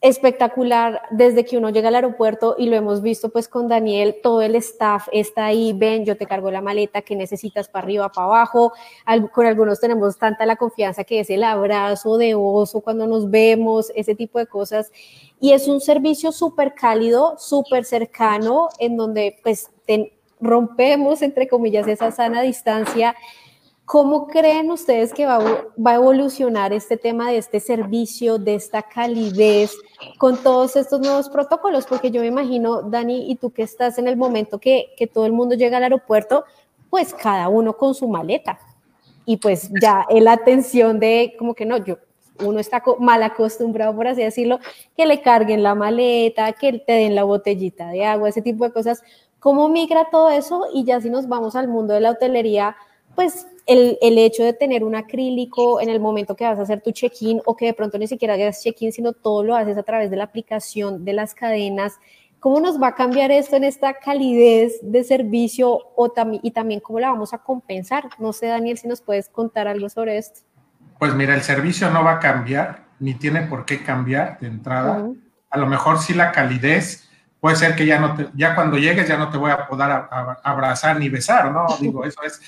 espectacular 0.00 1.02
desde 1.10 1.44
que 1.44 1.58
uno 1.58 1.70
llega 1.70 1.88
al 1.88 1.96
aeropuerto 1.96 2.54
y 2.56 2.66
lo 2.66 2.76
hemos 2.76 3.02
visto 3.02 3.30
pues 3.30 3.48
con 3.48 3.68
Daniel, 3.68 4.16
todo 4.22 4.40
el 4.40 4.54
staff 4.56 5.08
está 5.12 5.46
ahí, 5.46 5.72
ven, 5.72 6.04
yo 6.04 6.16
te 6.16 6.26
cargo 6.26 6.50
la 6.50 6.60
maleta 6.60 7.02
que 7.02 7.16
necesitas 7.16 7.68
para 7.68 7.84
arriba, 7.84 8.12
para 8.12 8.26
abajo, 8.26 8.72
con 9.32 9.46
algunos 9.46 9.80
tenemos 9.80 10.18
tanta 10.18 10.46
la 10.46 10.56
confianza 10.56 11.04
que 11.04 11.20
es 11.20 11.30
el 11.30 11.42
abrazo 11.42 12.16
de 12.16 12.34
oso 12.34 12.80
cuando 12.80 13.06
nos 13.06 13.30
vemos, 13.30 13.90
ese 13.94 14.14
tipo 14.14 14.38
de 14.38 14.46
cosas. 14.46 14.92
Y 15.40 15.52
es 15.52 15.66
un 15.66 15.80
servicio 15.80 16.30
súper 16.30 16.74
cálido, 16.74 17.36
súper 17.38 17.84
cercano, 17.84 18.68
en 18.78 18.96
donde 18.96 19.38
pues 19.42 19.70
rompemos, 20.40 21.22
entre 21.22 21.48
comillas, 21.48 21.88
esa 21.88 22.10
sana 22.10 22.42
distancia 22.42 23.16
¿Cómo 23.84 24.28
creen 24.28 24.70
ustedes 24.70 25.12
que 25.12 25.26
va, 25.26 25.38
a 25.38 25.94
evolucionar 25.94 26.72
este 26.72 26.96
tema 26.96 27.30
de 27.30 27.38
este 27.38 27.60
servicio, 27.60 28.38
de 28.38 28.54
esta 28.54 28.82
calidez 28.82 29.76
con 30.18 30.42
todos 30.42 30.76
estos 30.76 31.00
nuevos 31.00 31.28
protocolos? 31.28 31.86
Porque 31.86 32.10
yo 32.10 32.20
me 32.20 32.28
imagino, 32.28 32.82
Dani, 32.82 33.30
y 33.30 33.36
tú 33.36 33.50
que 33.50 33.62
estás 33.62 33.98
en 33.98 34.08
el 34.08 34.16
momento 34.16 34.58
que, 34.58 34.94
que 34.96 35.06
todo 35.06 35.26
el 35.26 35.32
mundo 35.32 35.56
llega 35.56 35.76
al 35.76 35.82
aeropuerto, 35.82 36.44
pues 36.90 37.12
cada 37.12 37.48
uno 37.48 37.76
con 37.76 37.94
su 37.94 38.08
maleta. 38.08 38.58
Y 39.24 39.36
pues 39.36 39.70
ya 39.80 40.06
la 40.10 40.32
atención 40.32 40.98
de 40.98 41.34
como 41.38 41.54
que 41.54 41.66
no, 41.66 41.76
yo 41.76 41.98
uno 42.40 42.58
está 42.58 42.82
mal 42.98 43.22
acostumbrado, 43.22 43.94
por 43.94 44.06
así 44.06 44.22
decirlo, 44.22 44.58
que 44.96 45.06
le 45.06 45.20
carguen 45.20 45.62
la 45.62 45.74
maleta, 45.74 46.52
que 46.52 46.78
te 46.78 46.92
den 46.92 47.14
la 47.14 47.24
botellita 47.24 47.88
de 47.88 48.04
agua, 48.04 48.28
ese 48.28 48.42
tipo 48.42 48.64
de 48.64 48.72
cosas. 48.72 49.02
¿Cómo 49.38 49.68
migra 49.68 50.08
todo 50.10 50.30
eso? 50.30 50.66
Y 50.72 50.84
ya 50.84 51.00
si 51.00 51.10
nos 51.10 51.28
vamos 51.28 51.56
al 51.56 51.68
mundo 51.68 51.94
de 51.94 52.00
la 52.00 52.10
hotelería, 52.10 52.76
pues 53.14 53.46
el, 53.66 53.98
el, 54.00 54.18
hecho 54.18 54.42
de 54.42 54.52
tener 54.52 54.84
un 54.84 54.94
acrílico 54.94 55.80
en 55.80 55.88
el 55.88 56.00
momento 56.00 56.34
que 56.34 56.44
vas 56.44 56.58
a 56.58 56.62
hacer 56.62 56.80
tu 56.80 56.90
check-in 56.90 57.40
o 57.44 57.56
que 57.56 57.66
de 57.66 57.74
pronto 57.74 57.98
ni 57.98 58.06
siquiera 58.06 58.34
hagas 58.34 58.62
check-in, 58.62 58.92
sino 58.92 59.12
todo 59.12 59.42
lo 59.42 59.56
haces 59.56 59.76
a 59.78 59.82
través 59.82 60.10
de 60.10 60.16
la 60.16 60.24
aplicación, 60.24 61.04
de 61.04 61.12
las 61.12 61.34
cadenas. 61.34 61.98
¿Cómo 62.42 62.58
nos 62.58 62.82
va 62.82 62.88
a 62.88 62.94
cambiar 62.96 63.30
esto 63.30 63.54
en 63.54 63.62
esta 63.62 63.94
calidez 63.94 64.80
de 64.82 65.04
servicio 65.04 65.78
o 65.94 66.12
y 66.42 66.50
también 66.50 66.80
cómo 66.80 66.98
la 66.98 67.10
vamos 67.10 67.32
a 67.32 67.38
compensar? 67.38 68.10
No 68.18 68.32
sé, 68.32 68.46
Daniel, 68.46 68.78
si 68.78 68.88
nos 68.88 69.00
puedes 69.00 69.28
contar 69.28 69.68
algo 69.68 69.88
sobre 69.88 70.18
esto. 70.18 70.40
Pues 70.98 71.14
mira, 71.14 71.34
el 71.34 71.42
servicio 71.42 71.88
no 71.90 72.02
va 72.02 72.14
a 72.14 72.18
cambiar, 72.18 72.86
ni 72.98 73.14
tiene 73.14 73.42
por 73.42 73.64
qué 73.64 73.84
cambiar 73.84 74.40
de 74.40 74.48
entrada. 74.48 75.08
A 75.50 75.58
lo 75.58 75.66
mejor 75.66 76.00
sí 76.00 76.14
la 76.14 76.32
calidez, 76.32 77.08
puede 77.42 77.56
ser 77.56 77.74
que 77.74 77.84
ya 77.84 77.98
no 77.98 78.14
te, 78.14 78.28
ya 78.34 78.54
cuando 78.54 78.78
llegues 78.78 79.08
ya 79.08 79.16
no 79.16 79.28
te 79.28 79.36
voy 79.36 79.50
a 79.50 79.66
poder 79.66 80.04
abrazar 80.44 80.96
ni 81.00 81.08
besar, 81.08 81.50
¿no? 81.50 81.66
Digo, 81.80 82.04
eso 82.04 82.22
es 82.22 82.40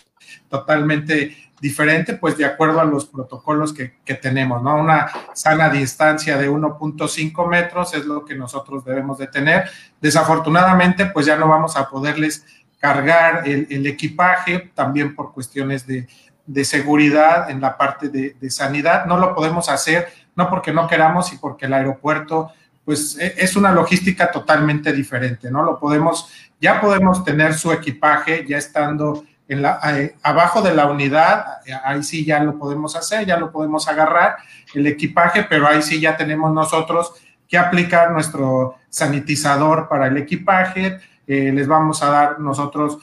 totalmente 0.48 1.36
diferente, 1.60 2.14
pues 2.14 2.38
de 2.38 2.44
acuerdo 2.44 2.80
a 2.80 2.84
los 2.84 3.06
protocolos 3.06 3.72
que, 3.72 3.96
que 4.04 4.14
tenemos, 4.14 4.62
¿no? 4.62 4.76
Una 4.76 5.10
sana 5.34 5.68
distancia 5.68 6.38
de 6.38 6.48
1.5 6.48 7.48
metros 7.48 7.92
es 7.92 8.04
lo 8.04 8.24
que 8.24 8.36
nosotros 8.36 8.84
debemos 8.84 9.18
de 9.18 9.26
tener. 9.26 9.68
Desafortunadamente, 10.00 11.06
pues 11.06 11.26
ya 11.26 11.34
no 11.34 11.48
vamos 11.48 11.76
a 11.76 11.90
poderles 11.90 12.46
cargar 12.78 13.48
el, 13.48 13.66
el 13.70 13.88
equipaje, 13.88 14.70
también 14.76 15.16
por 15.16 15.32
cuestiones 15.32 15.88
de, 15.88 16.06
de 16.46 16.64
seguridad 16.64 17.50
en 17.50 17.60
la 17.60 17.76
parte 17.76 18.10
de, 18.10 18.36
de 18.40 18.48
sanidad. 18.48 19.06
No 19.06 19.16
lo 19.16 19.34
podemos 19.34 19.68
hacer, 19.68 20.06
no 20.36 20.48
porque 20.48 20.72
no 20.72 20.86
queramos 20.86 21.32
y 21.32 21.38
porque 21.38 21.66
el 21.66 21.72
aeropuerto 21.72 22.52
pues 22.84 23.18
e, 23.18 23.34
es 23.38 23.56
una 23.56 23.72
logística 23.72 24.30
totalmente 24.30 24.92
diferente, 24.92 25.50
¿no? 25.50 25.62
Lo 25.62 25.78
podemos, 25.78 26.30
ya 26.60 26.80
podemos 26.80 27.24
tener 27.24 27.54
su 27.54 27.72
equipaje 27.72 28.44
ya 28.46 28.58
estando 28.58 29.24
en 29.48 29.62
la, 29.62 29.80
eh, 29.98 30.16
abajo 30.22 30.62
de 30.62 30.74
la 30.74 30.86
unidad, 30.86 31.44
ahí 31.84 32.02
sí 32.02 32.24
ya 32.24 32.42
lo 32.42 32.58
podemos 32.58 32.96
hacer, 32.96 33.26
ya 33.26 33.36
lo 33.36 33.52
podemos 33.52 33.88
agarrar 33.88 34.36
el 34.74 34.86
equipaje, 34.86 35.44
pero 35.44 35.66
ahí 35.66 35.82
sí 35.82 36.00
ya 36.00 36.16
tenemos 36.16 36.52
nosotros 36.52 37.12
que 37.46 37.58
aplicar 37.58 38.10
nuestro 38.10 38.76
sanitizador 38.88 39.88
para 39.88 40.06
el 40.06 40.16
equipaje, 40.16 40.98
eh, 41.26 41.52
les 41.52 41.66
vamos 41.66 42.02
a 42.02 42.10
dar 42.10 42.40
nosotros 42.40 42.98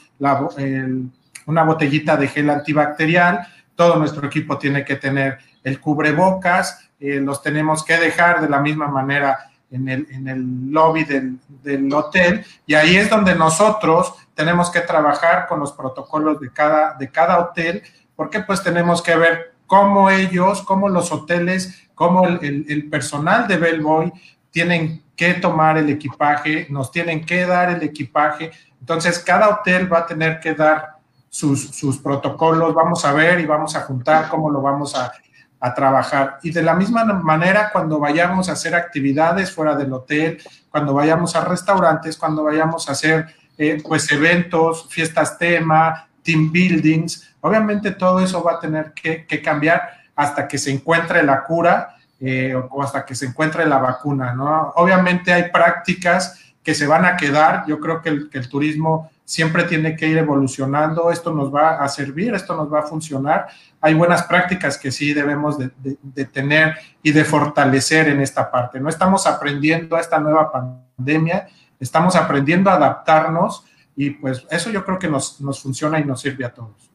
una 1.45 1.63
botellita 1.63 2.17
de 2.17 2.27
gel 2.27 2.49
antibacterial, 2.49 3.47
todo 3.75 3.97
nuestro 3.97 4.27
equipo 4.27 4.57
tiene 4.57 4.83
que 4.83 4.95
tener 4.95 5.39
el 5.63 5.79
cubrebocas, 5.79 6.89
eh, 6.99 7.19
los 7.19 7.41
tenemos 7.41 7.83
que 7.83 7.97
dejar 7.97 8.41
de 8.41 8.49
la 8.49 8.59
misma 8.59 8.87
manera 8.87 9.50
en 9.71 9.89
el, 9.89 10.07
en 10.11 10.27
el 10.27 10.71
lobby 10.71 11.03
del, 11.05 11.39
del, 11.63 11.91
hotel 11.93 12.45
y 12.65 12.73
ahí 12.73 12.97
es 12.97 13.09
donde 13.09 13.33
nosotros 13.35 14.13
tenemos 14.35 14.69
que 14.69 14.81
trabajar 14.81 15.47
con 15.47 15.59
los 15.59 15.71
protocolos 15.71 16.39
de 16.39 16.51
cada, 16.51 16.93
de 16.93 17.09
cada 17.09 17.39
hotel 17.39 17.81
porque 18.15 18.41
pues 18.41 18.61
tenemos 18.61 19.01
que 19.01 19.15
ver 19.15 19.53
cómo 19.65 20.09
ellos, 20.09 20.61
cómo 20.63 20.89
los 20.89 21.11
hoteles, 21.11 21.87
cómo 21.95 22.27
el, 22.27 22.65
el, 22.67 22.89
personal 22.89 23.47
de 23.47 23.57
Bellboy 23.57 24.11
tienen 24.51 25.01
que 25.15 25.35
tomar 25.35 25.77
el 25.77 25.89
equipaje, 25.89 26.67
nos 26.69 26.91
tienen 26.91 27.25
que 27.25 27.45
dar 27.45 27.69
el 27.69 27.81
equipaje. 27.81 28.51
Entonces, 28.79 29.19
cada 29.19 29.47
hotel 29.49 29.91
va 29.91 29.99
a 29.99 30.05
tener 30.05 30.39
que 30.39 30.53
dar 30.53 30.97
sus, 31.29 31.69
sus 31.69 31.97
protocolos, 31.99 32.73
vamos 32.73 33.05
a 33.05 33.13
ver 33.13 33.39
y 33.39 33.45
vamos 33.45 33.75
a 33.75 33.81
juntar 33.81 34.27
cómo 34.27 34.49
lo 34.49 34.61
vamos 34.61 34.93
a, 34.93 35.13
a 35.61 35.73
trabajar. 35.75 36.39
Y 36.41 36.49
de 36.49 36.63
la 36.63 36.73
misma 36.73 37.05
manera, 37.05 37.69
cuando 37.71 37.99
vayamos 37.99 38.49
a 38.49 38.53
hacer 38.53 38.73
actividades 38.73 39.51
fuera 39.51 39.75
del 39.75 39.93
hotel, 39.93 40.41
cuando 40.71 40.93
vayamos 40.93 41.35
a 41.35 41.45
restaurantes, 41.45 42.17
cuando 42.17 42.43
vayamos 42.43 42.89
a 42.89 42.93
hacer 42.93 43.27
eh, 43.57 43.81
pues 43.87 44.11
eventos, 44.11 44.87
fiestas 44.89 45.37
tema, 45.37 46.07
team 46.23 46.51
buildings, 46.51 47.35
obviamente 47.41 47.91
todo 47.91 48.19
eso 48.19 48.43
va 48.43 48.53
a 48.53 48.59
tener 48.59 48.91
que, 48.93 49.25
cambiar 49.43 49.83
hasta 50.15 50.47
que 50.47 50.57
se 50.57 50.71
encuentre 50.71 51.21
la 51.21 51.43
cura 51.43 51.95
eh, 52.19 52.55
o 52.55 52.81
hasta 52.81 53.05
que 53.05 53.13
se 53.13 53.27
encuentre 53.27 53.65
la 53.67 53.77
vacuna, 53.77 54.33
¿no? 54.33 54.73
Obviamente 54.75 55.31
hay 55.31 55.51
prácticas 55.51 56.39
que 56.63 56.73
se 56.73 56.87
van 56.87 57.05
a 57.05 57.17
quedar, 57.17 57.65
yo 57.67 57.79
creo 57.79 58.01
que 58.01 58.29
que 58.29 58.37
el 58.39 58.49
turismo 58.49 59.11
siempre 59.31 59.63
tiene 59.63 59.95
que 59.95 60.07
ir 60.07 60.17
evolucionando, 60.17 61.09
esto 61.09 61.31
nos 61.31 61.55
va 61.55 61.81
a 61.81 61.87
servir, 61.87 62.33
esto 62.33 62.53
nos 62.53 62.71
va 62.71 62.81
a 62.81 62.83
funcionar. 62.83 63.47
Hay 63.79 63.93
buenas 63.93 64.23
prácticas 64.23 64.77
que 64.77 64.91
sí 64.91 65.13
debemos 65.13 65.57
de, 65.57 66.25
tener 66.25 66.75
y 67.01 67.13
de 67.13 67.23
fortalecer 67.23 68.09
en 68.09 68.19
esta 68.19 68.51
parte. 68.51 68.81
No 68.81 68.89
estamos 68.89 69.25
aprendiendo 69.25 69.95
a 69.95 70.01
esta 70.01 70.19
nueva 70.19 70.51
pandemia, 70.51 71.47
estamos 71.79 72.17
aprendiendo 72.17 72.69
a 72.69 72.73
adaptarnos 72.73 73.63
y 73.95 74.09
pues 74.09 74.45
eso 74.51 74.69
yo 74.69 74.83
creo 74.83 74.99
que 74.99 75.07
nos, 75.07 75.37
funciona 75.61 75.97
y 75.97 76.03
nos 76.03 76.19
sirve 76.19 76.43
a 76.43 76.53
todos. 76.53 76.91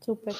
Súper. 0.00 0.34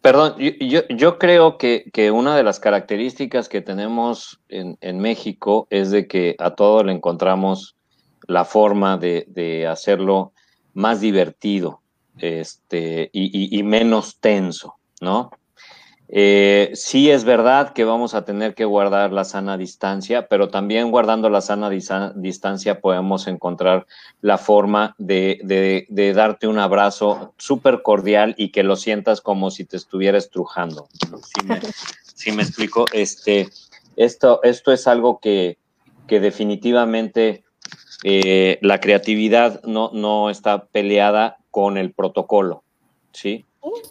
Perdón, 0.00 0.34
yo, 0.36 0.80
yo 0.88 1.16
creo 1.16 1.58
que, 1.58 1.88
que, 1.92 2.10
una 2.10 2.36
de 2.36 2.42
las 2.42 2.58
características 2.58 3.48
que 3.48 3.62
tenemos 3.62 4.40
en, 4.48 4.78
en 4.80 4.98
México 4.98 5.68
es 5.70 5.92
de 5.92 6.08
que 6.08 6.34
a 6.40 6.56
todo 6.56 6.82
le 6.82 6.90
encontramos 6.92 7.75
la 8.26 8.44
forma 8.44 8.96
de, 8.98 9.66
hacerlo 9.68 10.32
más 10.74 11.00
divertido 11.00 11.80
este, 12.18 13.10
y, 13.12 13.62
menos 13.62 14.18
tenso, 14.20 14.76
¿no? 15.00 15.30
Eh, 16.08 16.70
sí 16.74 17.10
es 17.10 17.24
verdad 17.24 17.72
que 17.72 17.84
vamos 17.84 18.14
a 18.14 18.24
tener 18.24 18.54
que 18.54 18.64
guardar 18.64 19.12
la 19.12 19.24
sana 19.24 19.56
distancia, 19.56 20.28
pero 20.28 20.48
también 20.48 20.92
guardando 20.92 21.28
la 21.30 21.40
sana 21.40 21.68
distancia 21.68 22.80
podemos 22.80 23.26
encontrar 23.26 23.86
la 24.20 24.38
forma 24.38 24.94
de, 24.98 25.86
darte 26.14 26.46
un 26.46 26.60
abrazo 26.60 27.34
súper 27.38 27.82
cordial 27.82 28.34
y 28.38 28.50
que 28.50 28.62
lo 28.62 28.76
sientas 28.76 29.20
como 29.20 29.50
si 29.50 29.64
te 29.64 29.76
estuviera 29.76 30.16
estrujando. 30.16 30.86
Si 32.14 32.32
me, 32.32 32.42
explico, 32.42 32.86
este, 32.92 33.48
esto, 33.96 34.40
esto 34.44 34.72
es 34.72 34.86
algo 34.86 35.18
que, 35.18 35.58
que 36.06 36.20
definitivamente 36.20 37.44
eh, 38.04 38.58
la 38.60 38.80
creatividad 38.80 39.62
no, 39.64 39.90
no 39.92 40.30
está 40.30 40.66
peleada 40.66 41.38
con 41.50 41.78
el 41.78 41.92
protocolo, 41.92 42.62
¿sí? 43.12 43.44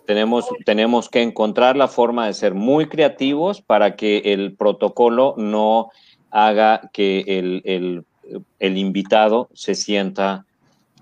Tenemos, 0.05 0.45
tenemos 0.65 1.09
que 1.09 1.21
encontrar 1.21 1.75
la 1.75 1.87
forma 1.87 2.27
de 2.27 2.33
ser 2.33 2.53
muy 2.53 2.87
creativos 2.87 3.61
para 3.61 3.95
que 3.95 4.19
el 4.25 4.55
protocolo 4.55 5.33
no 5.37 5.89
haga 6.31 6.89
que 6.93 7.23
el, 7.27 8.05
invitado 8.59 9.49
se 9.53 9.75
sienta, 9.75 10.45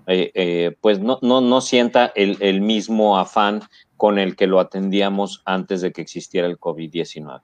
eh, 0.06 0.32
eh, 0.34 0.76
pues 0.80 1.00
no, 1.00 1.18
no, 1.22 1.40
no 1.40 1.60
sienta 1.60 2.12
el, 2.16 2.36
el, 2.40 2.60
mismo 2.60 3.18
afán 3.18 3.62
con 3.96 4.18
el 4.18 4.34
que 4.36 4.46
lo 4.46 4.58
atendíamos 4.58 5.42
antes 5.44 5.80
de 5.80 5.92
que 5.92 6.02
existiera 6.02 6.46
el 6.46 6.58
COVID-19. 6.58 7.42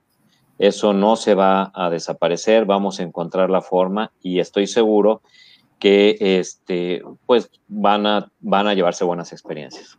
Eso 0.58 0.92
no 0.92 1.16
se 1.16 1.34
va 1.34 1.70
a 1.74 1.90
desaparecer, 1.90 2.64
vamos 2.66 3.00
a 3.00 3.02
encontrar 3.02 3.50
la 3.50 3.62
forma 3.62 4.12
y 4.20 4.40
estoy 4.40 4.66
seguro 4.66 5.22
este, 5.80 7.02
pues 7.26 7.50
van 7.68 8.06
a, 8.06 8.32
van 8.40 8.66
a 8.66 8.74
llevarse 8.74 9.04
buenas 9.04 9.32
experiencias. 9.32 9.98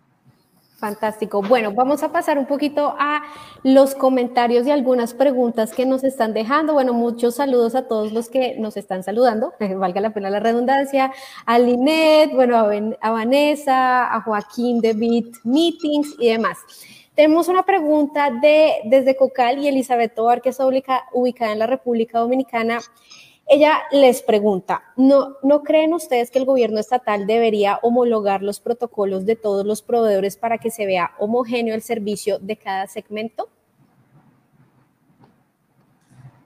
Fantástico. 0.82 1.44
Bueno, 1.44 1.72
vamos 1.74 2.02
a 2.02 2.12
pasar 2.12 2.40
un 2.40 2.48
poquito 2.48 2.96
a 2.98 3.22
los 3.62 3.94
comentarios 3.94 4.66
y 4.66 4.72
algunas 4.72 5.14
preguntas 5.14 5.74
que 5.74 5.86
nos 5.86 6.04
están 6.04 6.34
dejando. 6.34 6.74
Bueno, 6.74 6.92
muchos 6.92 7.36
saludos 7.36 7.76
a 7.76 7.88
todos 7.88 8.12
los 8.12 8.30
que 8.30 8.56
nos 8.58 8.78
están 8.78 9.04
saludando, 9.04 9.54
valga 9.78 10.02
la 10.02 10.10
pena 10.10 10.32
la 10.32 10.40
redundancia, 10.40 11.14
a 11.46 11.60
Linet, 11.60 12.34
bueno, 12.34 12.58
a, 12.58 13.12
Vanessa, 13.12 14.12
a 14.12 14.22
Joaquín 14.22 14.82
de 14.82 14.94
Beat 14.94 15.36
Meetings 15.44 16.16
y 16.18 16.30
demás. 16.30 16.58
Tenemos 17.14 17.48
una 17.48 17.62
pregunta 17.62 18.32
de 18.32 18.78
desde 18.86 19.16
Cocal 19.16 19.60
y 19.60 19.68
Elizabeth 19.68 20.16
Tobar, 20.16 20.42
que 20.42 20.50
está 20.50 20.66
ubicada 21.14 21.52
en 21.52 21.60
la 21.60 21.68
República 21.68 22.18
Dominicana 22.18 22.80
ella 23.52 23.82
les 23.92 24.22
pregunta, 24.22 24.82
¿no, 24.96 25.36
¿no 25.44 25.62
creen 25.62 25.94
ustedes 25.94 26.32
que 26.32 26.40
el 26.40 26.46
gobierno 26.46 26.80
estatal 26.80 27.28
debería 27.28 27.80
homologar 27.82 28.42
los 28.42 28.62
protocolos 28.62 29.26
de 29.26 29.36
todos 29.36 29.66
los 29.66 29.82
proveedores 29.82 30.38
para 30.38 30.58
que 30.58 30.72
se 30.72 30.86
vea 30.86 31.12
homogéneo 31.20 31.76
el 31.76 31.82
servicio 31.82 32.40
de 32.40 32.56
cada 32.56 32.88
segmento? 32.88 33.50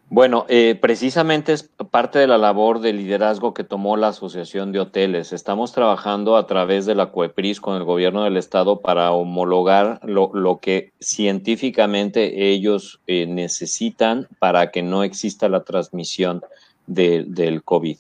Bueno, 0.10 0.46
eh, 0.50 0.76
precisamente 0.82 1.54
es 1.54 1.70
parte 1.92 2.18
de 2.18 2.26
la 2.26 2.40
labor 2.40 2.80
de 2.80 2.94
liderazgo 2.94 3.54
que 3.54 3.64
tomó 3.64 3.98
la 3.98 4.08
Asociación 4.08 4.72
de 4.72 4.80
Hoteles. 4.80 5.32
Estamos 5.32 5.74
trabajando 5.74 6.38
a 6.38 6.48
través 6.48 6.88
de 6.88 6.96
la 6.96 7.08
CUEPRIS 7.08 7.62
con 7.62 7.76
el 7.76 7.84
gobierno 7.84 8.24
del 8.24 8.38
estado 8.38 8.80
para 8.80 9.12
homologar 9.12 10.00
lo, 10.04 10.60
que 10.60 10.92
científicamente 11.00 12.50
ellos 12.50 13.00
eh, 13.06 13.28
necesitan 13.28 14.28
para 14.40 14.72
que 14.72 14.82
no 14.82 15.04
exista 15.04 15.50
la 15.50 15.64
transmisión 15.64 16.42
del 16.88 17.64
COVID. 17.64 17.98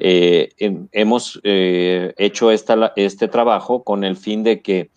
Eh, 0.00 0.50
hemos 0.92 1.40
eh, 1.42 2.14
hecho 2.16 2.52
esta, 2.52 2.92
este 2.94 3.26
trabajo 3.26 3.82
con 3.82 4.04
el 4.04 4.16
fin 4.16 4.44
de 4.44 4.62
que 4.62 4.90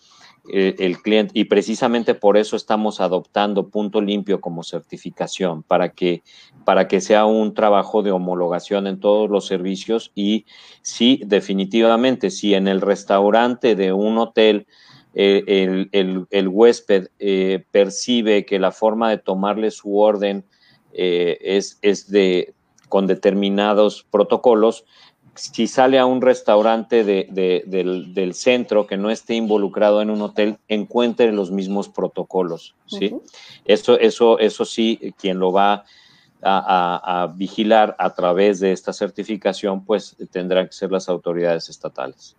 eh, 0.50 0.76
el 0.80 1.02
cliente, 1.02 1.32
y 1.36 1.45
precisamente 1.45 2.15
por 2.15 2.36
eso 2.36 2.56
estamos 2.56 3.00
adoptando 3.00 3.69
Punto 3.69 4.02
Limpio 4.02 4.41
como 4.41 4.63
certificación, 4.63 5.62
para 5.62 5.89
que, 5.89 6.24
para 6.65 6.88
que 6.88 7.00
sea 7.00 7.26
un 7.26 7.54
trabajo 7.54 8.02
de 8.02 8.12
homologación 8.12 8.88
en 8.88 9.00
todos 9.00 9.30
los 9.30 9.45
servicios 9.45 10.12
y 10.15 10.45
sí, 10.82 11.21
definitivamente, 11.26 12.32
si 12.32 12.56
en 12.56 12.67
el 12.67 12.82
restaurante 12.82 13.76
de 13.76 13.93
un 13.93 14.17
hotel 14.17 14.65
eh, 15.13 15.88
el, 15.91 16.47
huésped 16.47 17.10
eh, 17.19 17.63
percibe 17.69 18.45
que 18.45 18.58
la 18.58 18.71
forma 18.71 19.12
de 19.12 19.19
tomarle 19.19 19.69
su 19.69 20.00
orden 20.00 20.45
es, 20.93 21.78
es 21.82 22.10
de, 22.10 22.54
con 22.92 23.08
determinados 23.08 24.06
protocolos, 24.12 24.84
si 25.34 25.66
sale 25.68 25.98
a 25.98 26.06
un 26.06 26.22
restaurante 26.22 27.06
del, 27.06 28.34
centro 28.34 28.86
que 28.86 28.98
no 28.98 29.10
esté 29.10 29.36
involucrado 29.36 30.02
en 30.02 30.10
un 30.10 30.22
hotel, 30.22 30.58
encuentre 30.68 31.32
los 31.32 31.52
mismos 31.52 31.88
protocolos, 31.88 32.76
¿sí? 32.86 33.16
eso, 33.64 33.98
eso, 33.98 34.40
eso 34.40 34.66
sí, 34.66 35.14
quien 35.18 35.40
lo 35.40 35.54
va 35.54 35.86
a, 36.42 37.24
a, 37.24 37.28
vigilar 37.28 37.96
a 37.98 38.14
través 38.14 38.60
de 38.60 38.74
esta 38.74 38.92
certificación, 38.92 39.86
pues 39.86 40.18
tendrán 40.30 40.68
que 40.68 40.74
ser 40.74 40.92
las 40.92 41.08
autoridades 41.08 41.70
estatales. 41.70 42.36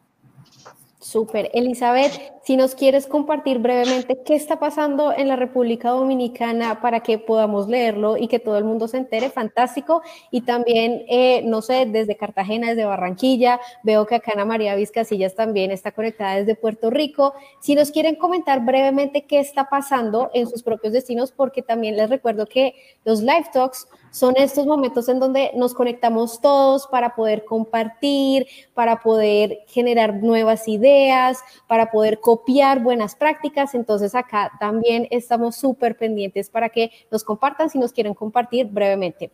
Súper. 1.03 1.51
Elizabeth, 1.53 2.12
si 2.45 2.57
nos 2.57 2.77
quieres 2.77 3.09
compartir 3.09 3.59
brevemente 3.59 4.23
qué 4.25 4.37
está 4.37 4.61
pasando 4.61 5.12
en 5.12 5.27
la 5.27 5.35
República 5.35 5.91
Dominicana 5.91 6.81
para 6.81 7.01
que 7.01 7.19
podamos 7.19 7.67
leerlo 7.67 8.17
y 8.17 8.29
que 8.29 8.38
todo 8.38 8.57
el 8.57 8.62
mundo 8.62 8.87
se 8.87 8.99
entere, 8.99 9.29
fantástico. 9.29 10.03
Y 10.31 10.43
también, 10.43 11.03
eh, 11.09 11.43
no 11.45 11.61
sé, 11.61 11.87
desde 11.87 12.17
Cartagena, 12.17 12.69
desde 12.69 12.85
Barranquilla, 12.85 13.59
veo 13.83 14.07
que 14.07 14.15
acá 14.15 14.31
Ana 14.35 14.45
María 14.45 14.77
Vizcasillas 14.77 15.35
también 15.35 15.73
está 15.73 15.91
conectada 15.91 16.37
desde 16.37 16.55
Puerto 16.55 16.88
Rico. 16.88 17.35
Si 17.61 17.75
nos 17.75 17.91
quieren 17.91 18.15
comentar 18.15 18.65
brevemente 18.65 19.27
qué 19.27 19.41
está 19.41 19.69
pasando 19.69 20.31
en 20.35 20.47
sus 20.47 20.62
propios 20.62 20.93
destinos, 20.93 21.33
porque 21.33 21.62
también 21.62 21.97
les 21.97 22.11
recuerdo 22.11 22.47
que 22.47 22.77
los 23.05 23.23
live 23.23 23.47
talks 23.53 23.88
son 24.12 24.35
estos 24.37 24.66
momentos 24.66 25.09
en 25.09 25.18
donde 25.18 25.51
nos 25.57 25.72
conectamos 25.72 26.40
todos 26.40 26.87
para 26.87 27.14
poder 27.14 27.44
compartir, 27.46 28.46
para 28.75 29.01
poder 29.01 29.61
generar 29.66 30.14
nuevas 30.14 30.68
ideas, 30.68 31.42
para 31.66 31.90
poder 31.90 32.20
copiar 32.20 32.81
buenas 32.81 33.16
prácticas. 33.16 33.75
Entonces 33.75 34.14
acá 34.14 34.53
también 34.61 35.09
estamos 35.11 35.57
súper 35.57 35.96
pendientes 35.96 36.51
para 36.51 36.68
que 36.68 36.92
nos 37.11 37.25
compartan 37.25 37.70
si 37.70 37.79
nos 37.79 37.92
quieren 37.92 38.12
compartir 38.12 38.66
brevemente. 38.66 39.33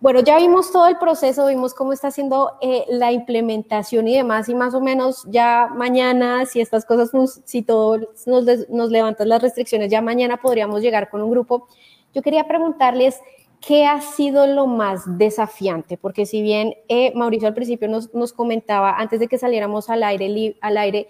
Bueno, 0.00 0.20
ya 0.20 0.36
vimos 0.36 0.70
todo 0.70 0.86
el 0.86 0.96
proceso, 0.98 1.46
vimos 1.46 1.74
cómo 1.74 1.92
está 1.92 2.08
haciendo 2.08 2.52
eh, 2.60 2.84
la 2.88 3.10
implementación 3.10 4.06
y 4.06 4.14
demás, 4.14 4.48
y 4.48 4.54
más 4.54 4.72
o 4.74 4.80
menos 4.80 5.24
ya 5.28 5.68
mañana, 5.74 6.46
si 6.46 6.60
estas 6.60 6.84
cosas, 6.84 7.10
si 7.44 7.62
todo 7.62 7.98
nos, 8.26 8.68
nos 8.68 8.90
levantan 8.90 9.28
las 9.28 9.42
restricciones, 9.42 9.90
ya 9.90 10.00
mañana 10.00 10.36
podríamos 10.36 10.82
llegar 10.82 11.10
con 11.10 11.20
un 11.20 11.30
grupo. 11.30 11.66
Yo 12.14 12.22
quería 12.22 12.46
preguntarles, 12.46 13.20
¿Qué 13.60 13.86
ha 13.86 14.00
sido 14.00 14.46
lo 14.46 14.66
más 14.66 15.18
desafiante? 15.18 15.96
Porque 15.96 16.26
si 16.26 16.42
bien 16.42 16.74
eh, 16.88 17.12
Mauricio 17.14 17.48
al 17.48 17.54
principio 17.54 17.88
nos, 17.88 18.14
nos, 18.14 18.32
comentaba, 18.32 18.96
antes 18.96 19.20
de 19.20 19.28
que 19.28 19.38
saliéramos 19.38 19.90
al 19.90 20.02
aire, 20.04 20.56
al 20.60 20.76
aire, 20.76 21.08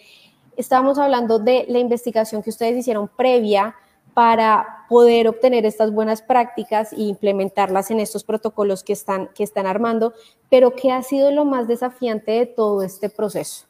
estábamos 0.57 0.99
hablando 0.99 1.39
de 1.39 1.67
la 1.69 1.79
investigación 1.79 2.43
que 2.43 2.51
ustedes 2.51 2.77
hicieron 2.77 3.09
previa 3.09 3.77
para 4.15 4.85
poder 4.89 5.29
obtener 5.29 5.65
estas 5.65 5.93
buenas 5.93 6.23
prácticas 6.23 6.93
e 6.93 7.03
implementarlas 7.03 7.93
en 7.93 8.01
estos 8.01 8.25
protocolos 8.25 8.83
que 8.83 8.93
están, 8.93 9.29
que 9.35 9.45
están 9.45 9.67
armando, 9.67 10.13
pero 10.51 10.75
¿qué 10.75 10.91
ha 10.91 11.03
sido 11.03 11.31
lo 11.31 11.45
más 11.45 11.69
desafiante 11.69 12.33
de 12.33 12.47
todo 12.47 12.83
este 12.83 13.11
proceso? 13.11 13.67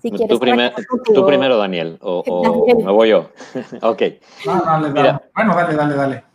Si 0.00 0.10
tú, 0.12 0.26
tú, 0.28 1.26
primero, 1.26 1.56
Daniel, 1.58 1.98
o, 2.00 2.74
me 2.84 2.92
voy 2.92 3.08
yo. 3.08 3.30
ok. 3.82 4.02
dale, 4.44 4.92
dale. 4.92 5.18
bueno, 5.34 5.54
dale, 5.56 5.74
dale, 5.74 5.94
dale. 5.96 6.29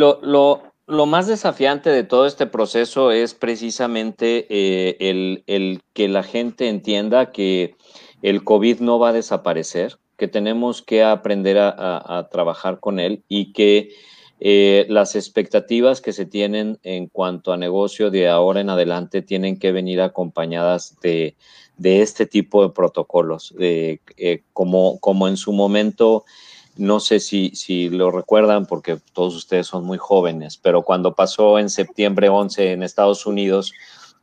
Lo, 0.00 0.18
lo, 0.22 0.62
lo, 0.86 1.04
más 1.04 1.26
desafiante 1.26 1.90
de 1.90 2.04
todo 2.04 2.24
este 2.24 2.46
proceso 2.46 3.10
es 3.10 3.34
precisamente 3.34 4.46
eh, 4.48 4.96
el, 4.98 5.44
el, 5.46 5.82
que 5.92 6.08
la 6.08 6.22
gente 6.22 6.70
entienda 6.70 7.32
que 7.32 7.76
el 8.22 8.42
COVID 8.42 8.80
no 8.80 8.98
va 8.98 9.10
a 9.10 9.12
desaparecer, 9.12 9.98
que 10.16 10.26
tenemos 10.26 10.80
que 10.80 11.04
aprender 11.04 11.58
a, 11.58 11.74
a, 12.18 12.30
trabajar 12.30 12.80
con 12.80 12.98
él 12.98 13.24
y 13.28 13.52
que 13.52 13.90
eh, 14.40 14.86
las 14.88 15.16
expectativas 15.16 16.00
que 16.00 16.14
se 16.14 16.24
tienen 16.24 16.78
en 16.82 17.08
cuanto 17.08 17.52
a 17.52 17.58
negocio 17.58 18.10
de 18.10 18.26
ahora 18.26 18.62
en 18.62 18.70
adelante 18.70 19.20
tienen 19.20 19.58
que 19.58 19.70
venir 19.70 20.00
acompañadas 20.00 20.96
de, 21.02 21.36
de 21.76 22.00
este 22.00 22.24
tipo 22.24 22.62
de 22.62 22.70
protocolos, 22.70 23.54
de, 23.58 24.00
eh, 24.16 24.44
como, 24.54 24.98
como 25.00 25.28
en 25.28 25.36
su 25.36 25.52
momento 25.52 26.24
no 26.80 26.98
sé 26.98 27.20
si, 27.20 27.50
si 27.54 27.90
lo 27.90 28.10
recuerdan 28.10 28.64
porque 28.64 28.98
todos 29.12 29.36
ustedes 29.36 29.66
son 29.66 29.84
muy 29.84 29.98
jóvenes, 29.98 30.56
pero 30.56 30.82
cuando 30.82 31.14
pasó 31.14 31.58
en 31.58 31.68
septiembre 31.68 32.30
11 32.30 32.72
en 32.72 32.82
Estados 32.82 33.26
Unidos, 33.26 33.72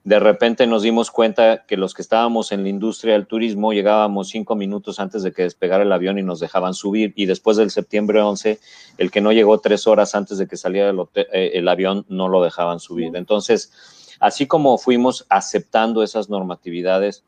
de 0.03 0.19
repente 0.19 0.65
nos 0.65 0.81
dimos 0.81 1.11
cuenta 1.11 1.65
que 1.67 1.77
los 1.77 1.93
que 1.93 2.01
estábamos 2.01 2.51
en 2.51 2.63
la 2.63 2.69
industria 2.69 3.13
del 3.13 3.27
turismo 3.27 3.73
llegábamos 3.73 4.29
cinco 4.29 4.55
minutos 4.55 4.99
antes 4.99 5.21
de 5.21 5.33
que 5.33 5.43
despegara 5.43 5.83
el 5.83 5.91
avión 5.91 6.17
y 6.17 6.23
nos 6.23 6.39
dejaban 6.39 6.73
subir. 6.73 7.13
Y 7.15 7.25
después 7.25 7.57
del 7.57 7.71
septiembre 7.71 8.21
11, 8.21 8.57
el 8.97 9.11
que 9.11 9.21
no 9.21 9.31
llegó 9.33 9.59
tres 9.59 9.85
horas 9.85 10.15
antes 10.15 10.37
de 10.37 10.47
que 10.47 10.57
saliera 10.57 10.89
el, 10.89 10.99
eh, 11.13 11.51
el 11.53 11.67
avión 11.67 12.05
no 12.09 12.27
lo 12.27 12.41
dejaban 12.41 12.79
subir. 12.79 13.15
Entonces, 13.15 13.71
así 14.19 14.47
como 14.47 14.77
fuimos 14.77 15.25
aceptando 15.29 16.01
esas 16.01 16.29
normatividades, 16.29 17.23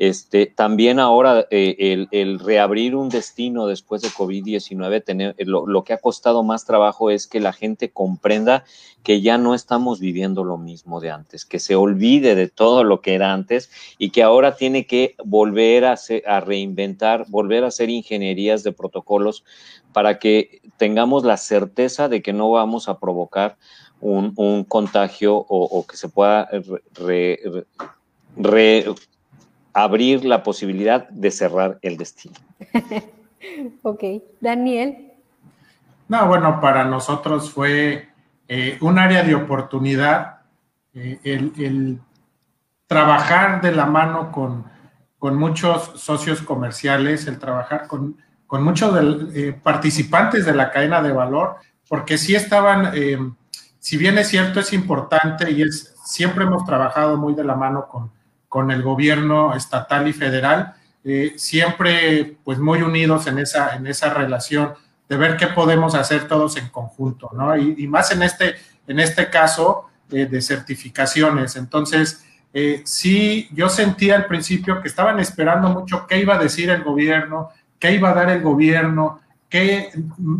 este, 0.00 0.46
también 0.46 0.98
ahora 0.98 1.46
eh, 1.50 2.06
el, 2.10 2.38
reabrir 2.38 2.96
un 2.96 3.10
destino 3.10 3.66
después 3.66 4.00
de 4.00 4.08
COVID-19, 4.08 5.04
eh, 5.06 5.44
lo, 5.44 5.66
lo, 5.66 5.84
que 5.84 5.92
ha 5.92 5.98
costado 5.98 6.42
más 6.42 6.64
trabajo 6.64 7.10
es 7.10 7.26
que 7.26 7.38
la 7.38 7.52
gente 7.52 7.90
comprenda 7.90 8.64
que 9.02 9.20
ya 9.20 9.36
no 9.36 9.54
estamos 9.54 10.00
viviendo 10.00 10.42
lo 10.42 10.56
mismo 10.56 11.00
de 11.00 11.10
antes, 11.10 11.44
que 11.44 11.58
se 11.58 11.74
olvide 11.74 12.34
de 12.34 12.48
todo 12.48 12.82
lo 12.82 13.02
que 13.02 13.12
era 13.12 13.34
antes 13.34 13.70
y 13.98 14.08
que 14.08 14.22
ahora 14.22 14.56
tiene 14.56 14.86
que 14.86 15.16
volver 15.22 15.84
a, 15.84 15.96
a 16.26 16.40
reinventar, 16.40 17.26
volver 17.28 17.64
a 17.64 17.66
hacer 17.66 17.90
ingenierías 17.90 18.62
de 18.62 18.72
protocolos 18.72 19.44
para 19.92 20.18
que 20.18 20.62
tengamos 20.78 21.24
la 21.24 21.36
certeza 21.36 22.08
de 22.08 22.22
que 22.22 22.32
no 22.32 22.50
vamos 22.50 22.88
a 22.88 22.98
provocar 22.98 23.58
un, 24.00 24.64
contagio 24.64 25.36
o, 25.36 25.86
que 25.86 25.98
se 25.98 26.08
pueda 26.08 26.48
re, 26.94 27.38
abrir 29.72 30.24
la 30.24 30.42
posibilidad 30.42 31.08
de 31.08 31.30
cerrar 31.30 31.78
el 31.82 31.96
destino. 31.96 32.34
ok, 33.82 34.04
Daniel. 34.40 35.12
No, 36.08 36.26
bueno, 36.26 36.60
para 36.60 36.84
nosotros 36.84 37.50
fue 37.50 38.08
eh, 38.48 38.78
un 38.80 38.98
área 38.98 39.22
de 39.22 39.34
oportunidad 39.34 40.40
eh, 40.92 41.20
el, 41.22 42.00
trabajar 42.86 43.60
de 43.60 43.72
la 43.72 43.86
mano 43.86 44.32
con, 44.32 44.68
muchos 45.36 45.92
socios 46.00 46.42
comerciales, 46.42 47.26
el 47.28 47.38
trabajar 47.38 47.86
con, 47.86 48.16
muchos 48.48 48.92
eh, 49.34 49.56
participantes 49.62 50.44
de 50.44 50.54
la 50.54 50.72
cadena 50.72 51.00
de 51.00 51.12
valor, 51.12 51.56
porque 51.88 52.18
sí 52.18 52.34
estaban, 52.34 52.92
si 53.78 53.96
bien 53.96 54.18
es 54.18 54.28
cierto, 54.28 54.58
es 54.58 54.72
importante 54.72 55.50
y 55.50 55.62
es, 55.62 55.94
siempre 56.04 56.44
hemos 56.44 56.64
trabajado 56.64 57.16
muy 57.16 57.34
de 57.34 57.44
la 57.44 57.54
mano 57.54 57.86
con, 57.86 58.10
con 58.50 58.72
el 58.72 58.82
gobierno 58.82 59.54
estatal 59.54 60.08
y 60.08 60.12
federal, 60.12 60.74
eh, 61.04 61.34
siempre 61.36 62.36
pues 62.44 62.58
muy 62.58 62.82
unidos 62.82 63.28
en 63.28 63.38
esa, 63.38 63.76
en 63.76 63.86
esa 63.86 64.12
relación 64.12 64.74
de 65.08 65.16
ver 65.16 65.36
qué 65.36 65.46
podemos 65.46 65.94
hacer 65.94 66.26
todos 66.26 66.56
en 66.56 66.68
conjunto, 66.68 67.30
¿no? 67.32 67.56
Y, 67.56 67.86
más 67.86 68.10
en 68.10 68.24
este, 68.24 68.56
en 68.88 68.98
este 68.98 69.30
caso 69.30 69.88
eh, 70.10 70.26
de 70.26 70.42
certificaciones. 70.42 71.54
Entonces, 71.54 72.26
eh, 72.52 72.82
sí, 72.84 73.48
yo 73.52 73.68
sentía 73.68 74.16
al 74.16 74.26
principio 74.26 74.82
que 74.82 74.88
estaban 74.88 75.20
esperando 75.20 75.68
mucho 75.68 76.08
qué 76.08 76.18
iba 76.18 76.34
a 76.34 76.38
decir 76.38 76.70
el 76.70 76.82
gobierno, 76.82 77.50
qué 77.78 77.92
iba 77.92 78.10
a 78.10 78.14
dar 78.14 78.30
el 78.30 78.42
gobierno, 78.42 79.20
que 79.48 79.92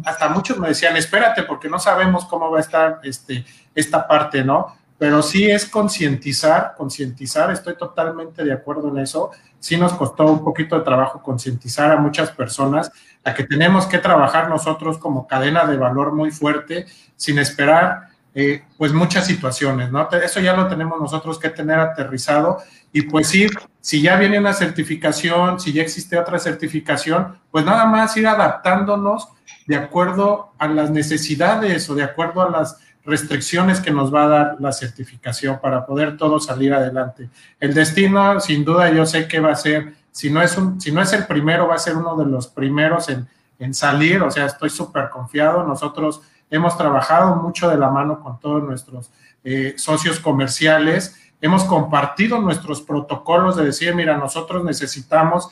hasta 0.05 0.29
muchos 0.31 0.59
me 0.59 0.69
decían, 0.69 0.97
espérate, 0.97 1.45
porque 1.45 1.69
no 1.69 1.79
sabemos 1.79 2.25
cómo 2.25 2.51
va 2.51 2.59
a 2.59 2.63
estar 2.63 3.01
este, 3.05 3.45
esta 3.73 4.07
parte, 4.09 4.43
¿no? 4.43 4.80
Pero 5.01 5.23
sí 5.23 5.51
es 5.51 5.65
concientizar, 5.65 6.75
concientizar, 6.77 7.51
estoy 7.51 7.75
totalmente 7.75 8.45
de 8.45 8.53
acuerdo 8.53 8.91
en 8.91 8.99
eso. 8.99 9.31
Sí 9.59 9.79
nos 9.79 9.95
costó 9.95 10.27
un 10.27 10.45
poquito 10.45 10.77
de 10.77 10.85
trabajo 10.85 11.23
concientizar 11.23 11.91
a 11.91 11.97
muchas 11.97 12.31
personas 12.33 12.93
a 13.25 13.33
que 13.33 13.45
tenemos 13.45 13.87
que 13.87 13.97
trabajar 13.97 14.51
nosotros 14.51 14.99
como 14.99 15.27
cadena 15.27 15.65
de 15.65 15.79
valor 15.79 16.13
muy 16.13 16.31
fuerte, 16.31 16.85
sin 17.17 17.39
esperar 17.39 18.09
eh, 18.35 18.65
pues 18.77 18.93
muchas 18.93 19.27
situaciones, 19.27 19.91
¿no? 19.91 20.07
Eso 20.11 20.39
ya 20.39 20.55
lo 20.55 20.69
tenemos 20.69 21.01
nosotros 21.01 21.39
que 21.39 21.49
tener 21.49 21.81
aterrizado 21.81 22.59
y 22.93 23.01
pues 23.01 23.29
sí, 23.29 23.47
si 23.81 24.03
ya 24.03 24.17
viene 24.17 24.39
una 24.39 24.53
certificación, 24.53 25.61
si 25.61 25.73
ya 25.73 25.81
existe 25.81 26.19
otra 26.19 26.39
certificación, 26.39 27.39
pues 27.51 27.65
nada 27.65 27.87
más 27.87 28.15
ir 28.19 28.27
adaptándonos 28.27 29.29
de 29.67 29.77
acuerdo 29.77 30.53
a 30.59 30.69
las 30.69 30.91
necesidades 30.91 31.89
o 31.89 31.95
de 31.95 32.03
acuerdo 32.03 32.43
a 32.43 32.51
las 32.51 32.77
restricciones 33.11 33.81
que 33.81 33.91
nos 33.91 34.15
va 34.15 34.25
a 34.25 34.29
dar 34.29 34.57
la 34.61 34.73
certificación 34.73 35.59
para 35.61 35.85
poder 35.85 36.17
todo 36.17 36.41
salir 36.41 36.73
adelante. 36.73 37.29
El 37.59 37.75
destino, 37.75 38.41
sin 38.41 38.65
duda, 38.65 38.91
yo 38.91 39.05
sé 39.05 39.29
que 39.29 39.41
va 39.41 39.53
a 39.53 39.57
ser, 39.57 39.95
si 40.13 40.31
no 40.31 40.41
es, 40.41 40.57
si 40.79 40.93
no 40.93 41.03
es 41.03 41.13
el 41.13 41.27
primero, 41.27 41.69
va 41.69 41.75
a 41.75 41.79
ser 41.79 41.97
uno 41.97 42.17
de 42.17 42.25
los 42.25 42.47
primeros 42.47 43.09
en, 43.09 43.29
en 43.59 43.75
salir, 43.75 44.23
o 44.23 44.31
sea, 44.31 44.47
estoy 44.47 44.71
súper 44.71 45.11
confiado. 45.11 45.65
Nosotros 45.65 46.23
hemos 46.51 46.77
trabajado 46.77 47.37
mucho 47.37 47.69
de 47.69 47.77
la 47.77 47.91
mano 47.91 48.21
con 48.21 48.41
todos 48.41 48.63
nuestros 48.63 49.11
eh, 49.45 49.75
socios 49.77 50.19
comerciales, 50.19 51.17
hemos 51.41 51.65
compartido 51.65 52.41
nuestros 52.41 52.83
protocolos 52.83 53.57
de 53.57 53.65
decir, 53.65 53.95
mira, 53.95 54.17
nosotros 54.17 54.65
necesitamos, 54.65 55.49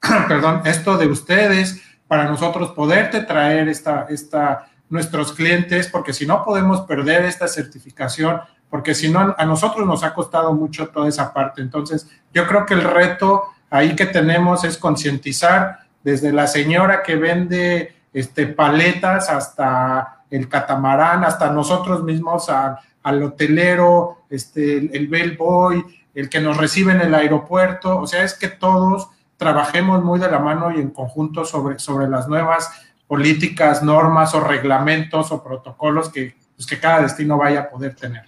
perdón, 0.28 0.62
esto 0.64 0.96
de 0.96 1.06
ustedes 1.06 1.82
para 2.06 2.24
nosotros 2.24 2.72
poderte 2.72 3.20
traer 3.22 3.68
esta, 3.68 4.06
esta 4.10 4.68
nuestros 4.92 5.32
clientes, 5.32 5.88
porque 5.88 6.12
si 6.12 6.26
no 6.26 6.44
podemos 6.44 6.82
perder 6.82 7.24
esta 7.24 7.48
certificación, 7.48 8.42
porque 8.68 8.94
si 8.94 9.08
no, 9.08 9.34
a 9.36 9.44
nosotros 9.46 9.86
nos 9.86 10.04
ha 10.04 10.12
costado 10.12 10.52
mucho 10.52 10.88
toda 10.88 11.08
esa 11.08 11.32
parte. 11.32 11.62
Entonces, 11.62 12.08
yo 12.34 12.46
creo 12.46 12.66
que 12.66 12.74
el 12.74 12.84
reto 12.84 13.44
ahí 13.70 13.96
que 13.96 14.04
tenemos 14.04 14.64
es 14.64 14.76
concientizar 14.76 15.78
desde 16.04 16.30
la 16.30 16.46
señora 16.46 17.02
que 17.02 17.16
vende 17.16 17.96
este, 18.12 18.46
paletas 18.46 19.30
hasta 19.30 20.24
el 20.30 20.46
catamarán, 20.50 21.24
hasta 21.24 21.50
nosotros 21.50 22.04
mismos, 22.04 22.50
al 22.50 23.22
hotelero, 23.22 24.24
este, 24.28 24.76
el, 24.76 24.90
el 24.92 25.08
bellboy, 25.08 25.84
el 26.14 26.28
que 26.28 26.40
nos 26.40 26.58
recibe 26.58 26.92
en 26.92 27.00
el 27.00 27.14
aeropuerto. 27.14 27.98
O 27.98 28.06
sea, 28.06 28.24
es 28.24 28.34
que 28.34 28.48
todos 28.48 29.08
trabajemos 29.38 30.04
muy 30.04 30.20
de 30.20 30.30
la 30.30 30.38
mano 30.38 30.70
y 30.70 30.80
en 30.80 30.90
conjunto 30.90 31.46
sobre, 31.46 31.78
sobre 31.78 32.08
las 32.08 32.28
nuevas 32.28 32.70
políticas, 33.12 33.82
normas 33.82 34.34
o 34.34 34.40
reglamentos 34.40 35.32
o 35.32 35.44
protocolos 35.44 36.08
que, 36.08 36.32
pues, 36.56 36.66
que 36.66 36.80
cada 36.80 37.02
destino 37.02 37.36
vaya 37.36 37.60
a 37.60 37.68
poder 37.68 37.94
tener. 37.94 38.22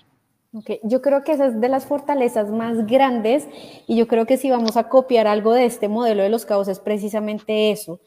Okay. 0.52 0.78
Yo 0.82 1.00
creo 1.00 1.24
que 1.24 1.32
esa 1.32 1.46
es 1.46 1.58
de 1.58 1.70
las 1.70 1.86
fortalezas 1.86 2.50
más 2.50 2.86
grandes 2.86 3.48
y 3.86 3.96
yo 3.96 4.06
creo 4.06 4.26
que 4.26 4.36
si 4.36 4.50
vamos 4.50 4.76
a 4.76 4.90
copiar 4.90 5.26
algo 5.26 5.54
de 5.54 5.64
este 5.64 5.88
modelo 5.88 6.22
de 6.22 6.28
los 6.28 6.44
cabos 6.44 6.68
es 6.68 6.80
precisamente 6.80 7.70
eso, 7.70 7.98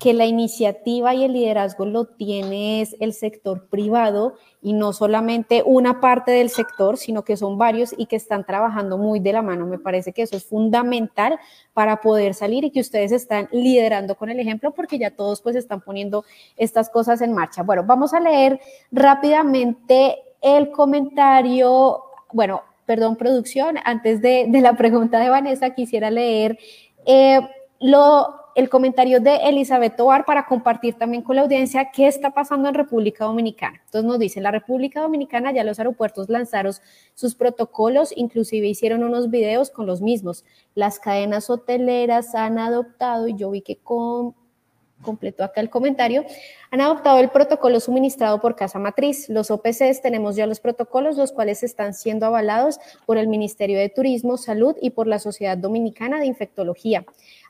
que 0.00 0.12
la 0.12 0.26
iniciativa 0.26 1.14
y 1.14 1.22
el 1.22 1.34
liderazgo 1.34 1.86
lo 1.86 2.06
tiene 2.06 2.84
el 2.98 3.12
sector 3.12 3.68
privado 3.68 4.34
y 4.64 4.72
no 4.72 4.94
solamente 4.94 5.62
una 5.66 6.00
parte 6.00 6.32
del 6.32 6.48
sector, 6.48 6.96
sino 6.96 7.22
que 7.22 7.36
son 7.36 7.58
varios 7.58 7.94
y 7.98 8.06
que 8.06 8.16
están 8.16 8.44
trabajando 8.44 8.96
muy 8.96 9.20
de 9.20 9.34
la 9.34 9.42
mano. 9.42 9.66
Me 9.66 9.78
parece 9.78 10.14
que 10.14 10.22
eso 10.22 10.38
es 10.38 10.46
fundamental 10.46 11.38
para 11.74 12.00
poder 12.00 12.32
salir 12.32 12.64
y 12.64 12.70
que 12.70 12.80
ustedes 12.80 13.12
están 13.12 13.46
liderando 13.52 14.14
con 14.14 14.30
el 14.30 14.40
ejemplo 14.40 14.72
porque 14.72 14.98
ya 14.98 15.10
todos 15.10 15.42
pues 15.42 15.54
están 15.54 15.82
poniendo 15.82 16.24
estas 16.56 16.88
cosas 16.88 17.20
en 17.20 17.34
marcha. 17.34 17.62
Bueno, 17.62 17.84
vamos 17.84 18.14
a 18.14 18.20
leer 18.20 18.58
rápidamente 18.90 20.16
el 20.40 20.70
comentario, 20.70 22.02
bueno, 22.32 22.62
perdón, 22.86 23.16
producción, 23.16 23.76
antes 23.84 24.22
de, 24.22 24.46
de 24.48 24.60
la 24.62 24.78
pregunta 24.78 25.18
de 25.18 25.28
Vanessa, 25.28 25.74
quisiera 25.74 26.10
leer 26.10 26.58
eh, 27.04 27.38
lo 27.80 28.43
el 28.54 28.68
comentario 28.68 29.20
de 29.20 29.36
Elizabeth 29.36 29.96
Tovar 29.96 30.24
para 30.24 30.46
compartir 30.46 30.94
también 30.94 31.22
con 31.22 31.36
la 31.36 31.42
audiencia 31.42 31.90
qué 31.90 32.06
está 32.06 32.30
pasando 32.30 32.68
en 32.68 32.74
República 32.74 33.24
Dominicana. 33.24 33.80
Entonces 33.84 34.04
nos 34.04 34.18
dice, 34.18 34.40
la 34.40 34.50
República 34.50 35.00
Dominicana 35.00 35.52
ya 35.52 35.64
los 35.64 35.78
aeropuertos 35.78 36.28
lanzaron 36.28 36.72
sus 37.14 37.34
protocolos, 37.34 38.12
inclusive 38.16 38.66
hicieron 38.66 39.02
unos 39.02 39.30
videos 39.30 39.70
con 39.70 39.86
los 39.86 40.00
mismos. 40.00 40.44
Las 40.74 40.98
cadenas 40.98 41.50
hoteleras 41.50 42.34
han 42.34 42.58
adoptado, 42.58 43.28
y 43.28 43.34
yo 43.34 43.50
vi 43.50 43.62
que 43.62 43.76
con 43.76 44.34
completo 45.04 45.44
acá 45.44 45.60
el 45.60 45.70
comentario, 45.70 46.24
han 46.72 46.80
adoptado 46.80 47.20
el 47.20 47.28
protocolo 47.28 47.78
suministrado 47.78 48.40
por 48.40 48.56
Casa 48.56 48.80
Matriz. 48.80 49.28
Los 49.28 49.52
OPCs 49.52 50.02
tenemos 50.02 50.34
ya 50.34 50.48
los 50.48 50.58
protocolos, 50.58 51.16
los 51.16 51.30
cuales 51.30 51.62
están 51.62 51.94
siendo 51.94 52.26
avalados 52.26 52.80
por 53.06 53.18
el 53.18 53.28
Ministerio 53.28 53.78
de 53.78 53.88
Turismo, 53.90 54.36
Salud 54.36 54.74
y 54.80 54.90
por 54.90 55.06
la 55.06 55.20
Sociedad 55.20 55.56
Dominicana 55.56 56.18
de 56.18 56.26
Infectología. 56.26 57.04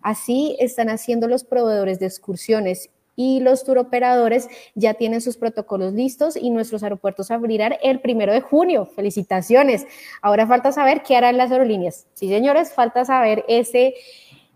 Así 0.04 0.54
están 0.60 0.90
haciendo 0.90 1.26
los 1.26 1.42
proveedores 1.42 1.98
de 1.98 2.06
excursiones 2.06 2.90
y 3.16 3.40
los 3.40 3.64
turoperadores 3.64 4.48
ya 4.74 4.94
tienen 4.94 5.20
sus 5.20 5.38
protocolos 5.38 5.94
listos 5.94 6.36
y 6.36 6.50
nuestros 6.50 6.82
aeropuertos 6.82 7.30
abrirán 7.30 7.76
el 7.82 8.00
primero 8.00 8.32
de 8.32 8.42
junio. 8.42 8.86
Felicitaciones. 8.86 9.86
Ahora 10.20 10.46
falta 10.46 10.72
saber 10.72 11.02
qué 11.02 11.16
harán 11.16 11.38
las 11.38 11.50
aerolíneas. 11.50 12.06
Sí, 12.12 12.28
señores, 12.28 12.72
falta 12.72 13.04
saber 13.04 13.44
ese 13.48 13.94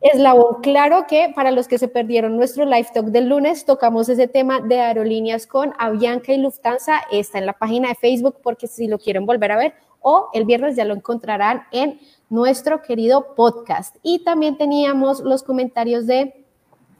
Eslabón, 0.01 0.62
claro 0.62 1.07
que 1.09 1.32
para 1.34 1.51
los 1.51 1.66
que 1.66 1.76
se 1.76 1.88
perdieron 1.88 2.36
nuestro 2.36 2.64
live 2.64 2.86
talk 2.94 3.07
del 3.07 3.28
lunes, 3.28 3.64
tocamos 3.64 4.09
ese 4.09 4.28
tema 4.28 4.61
de 4.61 4.78
aerolíneas 4.78 5.49
con 5.49 5.72
Avianca 5.76 6.32
y 6.32 6.36
Lufthansa. 6.38 7.01
Está 7.11 7.38
en 7.38 7.46
la 7.46 7.55
página 7.55 7.88
de 7.88 7.94
Facebook 7.96 8.36
porque 8.40 8.68
si 8.68 8.86
lo 8.86 9.01
quieren 9.01 9.26
volver 9.26 9.51
a 9.51 9.57
ver, 9.57 9.74
o 10.01 10.28
el 10.32 10.44
viernes 10.44 10.76
ya 10.76 10.84
lo 10.84 10.94
encontrarán 10.94 11.62
en 11.72 12.01
nuestro 12.30 12.82
querido 12.82 13.34
podcast. 13.34 13.96
Y 14.03 14.20
también 14.20 14.57
teníamos 14.57 15.20
los 15.20 15.42
comentarios 15.42 16.07
de 16.07 16.44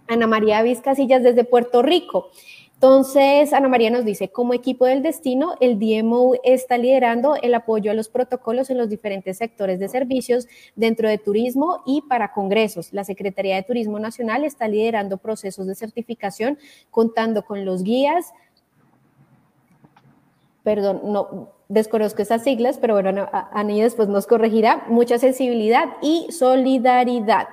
Ana 0.09 0.27
María 0.27 0.63
Vizcasillas 0.63 1.23
desde 1.23 1.45
Puerto 1.45 1.83
Rico. 1.83 2.31
Entonces, 2.75 3.53
Ana 3.53 3.69
María 3.69 3.91
nos 3.91 4.05
dice, 4.05 4.29
como 4.29 4.55
equipo 4.55 4.87
del 4.87 5.03
destino, 5.03 5.57
el 5.61 5.81
DMO 5.81 6.35
está 6.45 6.79
liderando 6.79 7.35
el 7.35 7.53
apoyo 7.55 7.91
a 7.91 7.95
los 7.95 8.09
protocolos 8.09 8.71
en 8.71 8.79
los 8.79 8.89
diferentes 8.89 9.39
sectores 9.39 9.81
de 9.81 9.89
servicios 9.89 10.47
dentro 10.77 11.09
de 11.09 11.19
turismo 11.19 11.83
y 11.85 12.03
para 12.03 12.33
congresos. 12.33 12.93
La 12.93 13.03
Secretaría 13.03 13.57
de 13.57 13.65
Turismo 13.65 13.99
Nacional 13.99 14.45
está 14.45 14.69
liderando 14.69 15.17
procesos 15.17 15.67
de 15.67 15.75
certificación 15.75 16.57
contando 16.93 17.45
con 17.45 17.65
los 17.65 17.83
guías. 17.83 18.33
Perdón, 20.63 21.01
no 21.05 21.58
desconozco 21.69 22.23
esas 22.23 22.43
siglas, 22.43 22.79
pero 22.79 22.95
bueno, 22.95 23.29
Ani 23.53 23.81
después 23.81 24.09
nos 24.09 24.27
corregirá. 24.27 24.85
Mucha 24.89 25.19
sensibilidad 25.19 25.97
y 26.03 26.27
solidaridad. 26.33 27.49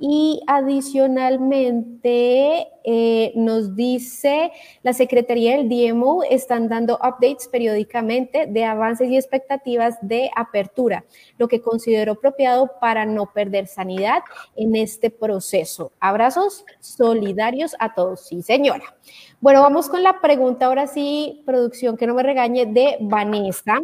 Y 0.00 0.42
adicionalmente 0.46 2.68
eh, 2.84 3.32
nos 3.36 3.76
dice 3.76 4.50
la 4.82 4.92
Secretaría 4.92 5.56
del 5.56 5.68
DMO 5.68 6.24
están 6.24 6.68
dando 6.68 6.96
updates 6.96 7.46
periódicamente 7.48 8.46
de 8.46 8.64
avances 8.64 9.08
y 9.08 9.16
expectativas 9.16 9.96
de 10.02 10.30
apertura, 10.36 11.04
lo 11.38 11.48
que 11.48 11.62
considero 11.62 12.12
apropiado 12.12 12.72
para 12.80 13.06
no 13.06 13.32
perder 13.32 13.68
sanidad 13.68 14.22
en 14.56 14.76
este 14.76 15.08
proceso. 15.10 15.92
Abrazos 16.00 16.64
solidarios 16.80 17.74
a 17.78 17.94
todos. 17.94 18.26
Sí, 18.26 18.42
señora. 18.42 18.96
Bueno, 19.40 19.62
vamos 19.62 19.88
con 19.88 20.02
la 20.02 20.20
pregunta 20.20 20.66
ahora 20.66 20.86
sí, 20.86 21.42
producción, 21.46 21.96
que 21.96 22.06
no 22.06 22.14
me 22.14 22.22
regañe, 22.22 22.66
de 22.66 22.98
Vanessa 23.00 23.80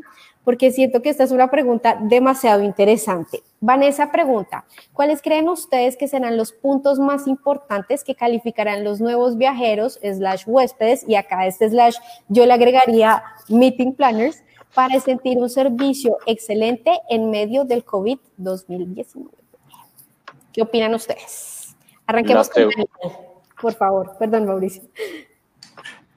porque 0.50 0.72
siento 0.72 1.00
que 1.00 1.10
esta 1.10 1.22
es 1.22 1.30
una 1.30 1.48
pregunta 1.48 1.96
demasiado 2.00 2.64
interesante. 2.64 3.44
Vanessa 3.60 4.10
pregunta, 4.10 4.64
¿cuáles 4.92 5.22
creen 5.22 5.48
ustedes 5.48 5.96
que 5.96 6.08
serán 6.08 6.36
los 6.36 6.50
puntos 6.50 6.98
más 6.98 7.28
importantes 7.28 8.02
que 8.02 8.16
calificarán 8.16 8.82
los 8.82 9.00
nuevos 9.00 9.38
viajeros, 9.38 10.00
slash 10.02 10.42
huéspedes, 10.48 11.04
y 11.06 11.14
acá 11.14 11.46
este 11.46 11.70
slash 11.70 11.94
yo 12.26 12.46
le 12.46 12.52
agregaría 12.52 13.22
meeting 13.48 13.92
planners, 13.92 14.42
para 14.74 14.98
sentir 14.98 15.38
un 15.38 15.48
servicio 15.48 16.18
excelente 16.26 16.98
en 17.08 17.30
medio 17.30 17.64
del 17.64 17.84
COVID-2019? 17.84 19.28
¿Qué 20.52 20.62
opinan 20.62 20.96
ustedes? 20.96 21.76
Arranquemos 22.08 22.50
con 22.50 22.68
por 23.60 23.74
favor. 23.74 24.16
Perdón, 24.18 24.46
Mauricio. 24.46 24.82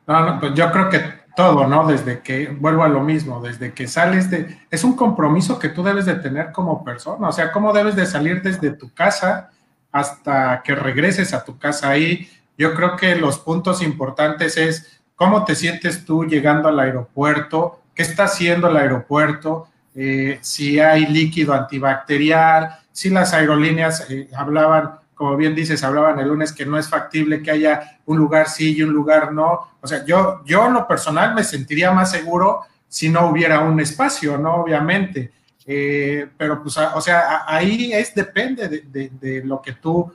No, 0.07 0.25
no, 0.25 0.39
pues 0.39 0.55
yo 0.55 0.71
creo 0.71 0.89
que 0.89 1.22
todo, 1.35 1.67
¿no? 1.67 1.87
Desde 1.87 2.19
que, 2.19 2.47
vuelvo 2.47 2.83
a 2.83 2.87
lo 2.87 3.01
mismo, 3.01 3.41
desde 3.41 3.73
que 3.73 3.87
sales 3.87 4.29
de, 4.29 4.57
es 4.69 4.83
un 4.83 4.95
compromiso 4.95 5.59
que 5.59 5.69
tú 5.69 5.83
debes 5.83 6.05
de 6.05 6.15
tener 6.15 6.51
como 6.51 6.83
persona, 6.83 7.29
o 7.29 7.31
sea, 7.31 7.51
cómo 7.51 7.73
debes 7.73 7.95
de 7.95 8.05
salir 8.05 8.41
desde 8.41 8.71
tu 8.71 8.93
casa 8.93 9.49
hasta 9.91 10.61
que 10.63 10.75
regreses 10.75 11.33
a 11.33 11.43
tu 11.43 11.57
casa 11.57 11.89
ahí. 11.89 12.29
Yo 12.57 12.73
creo 12.75 12.95
que 12.95 13.15
los 13.15 13.39
puntos 13.39 13.81
importantes 13.81 14.57
es 14.57 15.01
cómo 15.15 15.45
te 15.45 15.55
sientes 15.55 16.05
tú 16.05 16.25
llegando 16.25 16.67
al 16.67 16.79
aeropuerto, 16.79 17.81
qué 17.95 18.03
está 18.03 18.25
haciendo 18.25 18.69
el 18.69 18.77
aeropuerto, 18.77 19.67
eh, 19.95 20.39
si 20.41 20.79
hay 20.79 21.05
líquido 21.05 21.53
antibacterial, 21.53 22.79
si 22.91 23.09
las 23.09 23.33
aerolíneas 23.33 24.09
eh, 24.09 24.29
hablaban 24.35 25.02
como 25.15 25.35
bien 25.37 25.55
dices, 25.55 25.83
hablaban 25.83 26.19
el 26.19 26.27
lunes 26.27 26.51
que 26.53 26.65
no 26.65 26.77
es 26.77 26.89
factible 26.89 27.41
que 27.41 27.51
haya 27.51 27.99
un 28.05 28.17
lugar 28.17 28.49
sí 28.49 28.75
y 28.75 28.83
un 28.83 28.91
lugar 28.91 29.31
no. 29.31 29.77
O 29.81 29.87
sea, 29.87 30.05
yo, 30.05 30.41
yo 30.45 30.67
en 30.67 30.73
lo 30.73 30.87
personal 30.87 31.35
me 31.35 31.43
sentiría 31.43 31.91
más 31.91 32.11
seguro 32.11 32.61
si 32.87 33.09
no 33.09 33.27
hubiera 33.27 33.59
un 33.61 33.79
espacio, 33.79 34.37
¿no? 34.37 34.55
Obviamente. 34.55 35.31
Eh, 35.65 36.27
pero 36.37 36.61
pues, 36.61 36.77
o 36.77 37.01
sea, 37.01 37.43
ahí 37.47 37.93
es, 37.93 38.13
depende 38.13 38.67
de, 38.67 39.41
lo 39.45 39.61
que 39.61 39.73
tú 39.73 40.11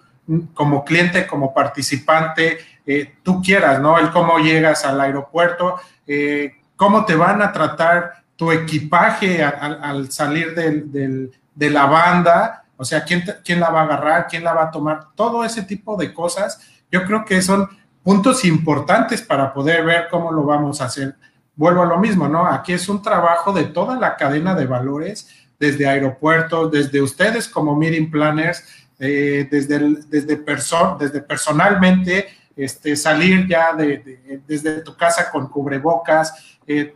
como 0.53 0.85
cliente, 0.85 1.27
como 1.27 1.55
participante, 1.55 2.59
eh, 2.85 3.15
tú 3.23 3.41
quieras, 3.41 3.81
¿no? 3.81 3.99
El 3.99 4.11
cómo 4.11 4.39
llegas 4.39 4.85
al 4.85 5.01
aeropuerto, 5.01 5.77
eh, 6.07 6.57
cómo 6.77 7.07
te 7.07 7.17
van 7.17 7.41
a 7.41 7.51
tratar 7.51 8.23
tu 8.37 8.53
equipaje 8.53 9.43
al, 9.43 10.13
salir 10.13 10.55
de 10.55 11.71
la 11.71 11.87
banda, 11.87 12.65
o 12.79 12.85
sea, 12.85 13.05
¿quién, 13.05 13.25
quién 13.45 13.59
la 13.59 13.71
va 13.71 13.81
a 13.81 13.85
agarrar, 13.85 14.27
quién 14.29 14.45
la 14.45 14.55
va 14.55 14.65
a 14.65 14.71
tomar, 14.71 15.09
todo 15.17 15.45
ese 15.45 15.63
tipo 15.63 15.97
de 15.97 16.15
cosas, 16.15 16.61
yo 16.91 17.05
creo 17.05 17.25
que 17.25 17.43
son 17.43 17.69
puntos 18.05 18.45
importantes 18.45 19.21
para 19.21 19.53
poder 19.53 19.85
ver 19.85 20.07
cómo 20.11 20.33
lo 20.33 20.45
vamos 20.45 20.81
a 20.81 20.85
hacer. 20.87 21.17
Vuelvo 21.57 21.83
a 21.83 21.87
lo 21.87 21.99
mismo, 21.99 22.29
¿no? 22.29 22.47
Aquí 22.47 22.73
es 22.73 22.89
un 22.89 23.03
trabajo 23.03 23.53
de 23.53 23.65
toda 23.65 23.99
la 23.99 24.17
cadena 24.17 24.55
de 24.55 24.65
valores, 24.65 25.29
desde 25.59 25.89
aeropuertos, 25.89 26.71
desde 26.71 27.03
ustedes 27.03 27.49
como 27.49 27.75
meeting 27.75 28.11
planners, 28.11 28.65
eh, 29.01 29.49
desde, 29.51 29.79
desde, 30.09 30.37
desde 30.37 31.21
personalmente, 31.21 32.29
este, 32.57 32.95
salir 32.95 33.47
ya 33.49 33.73
de, 33.75 34.43
desde 34.47 34.83
tu 34.83 34.97
casa 34.97 35.31
con 35.31 35.49
cubrebocas, 35.49 36.59
eh, 36.67 36.95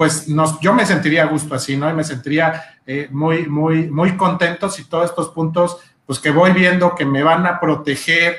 pues 0.00 0.30
nos, 0.30 0.58
yo 0.60 0.72
me 0.72 0.86
sentiría 0.86 1.24
a 1.24 1.26
gusto 1.26 1.54
así, 1.54 1.76
¿no? 1.76 1.90
Y 1.90 1.92
me 1.92 2.04
sentiría 2.04 2.78
eh, 2.86 3.08
muy, 3.10 3.46
muy, 3.46 3.90
muy 3.90 4.16
contento 4.16 4.70
si 4.70 4.88
todos 4.88 5.10
estos 5.10 5.28
puntos, 5.28 5.76
pues 6.06 6.18
que 6.18 6.30
voy 6.30 6.52
viendo 6.52 6.94
que 6.94 7.04
me 7.04 7.22
van 7.22 7.44
a 7.44 7.60
proteger 7.60 8.34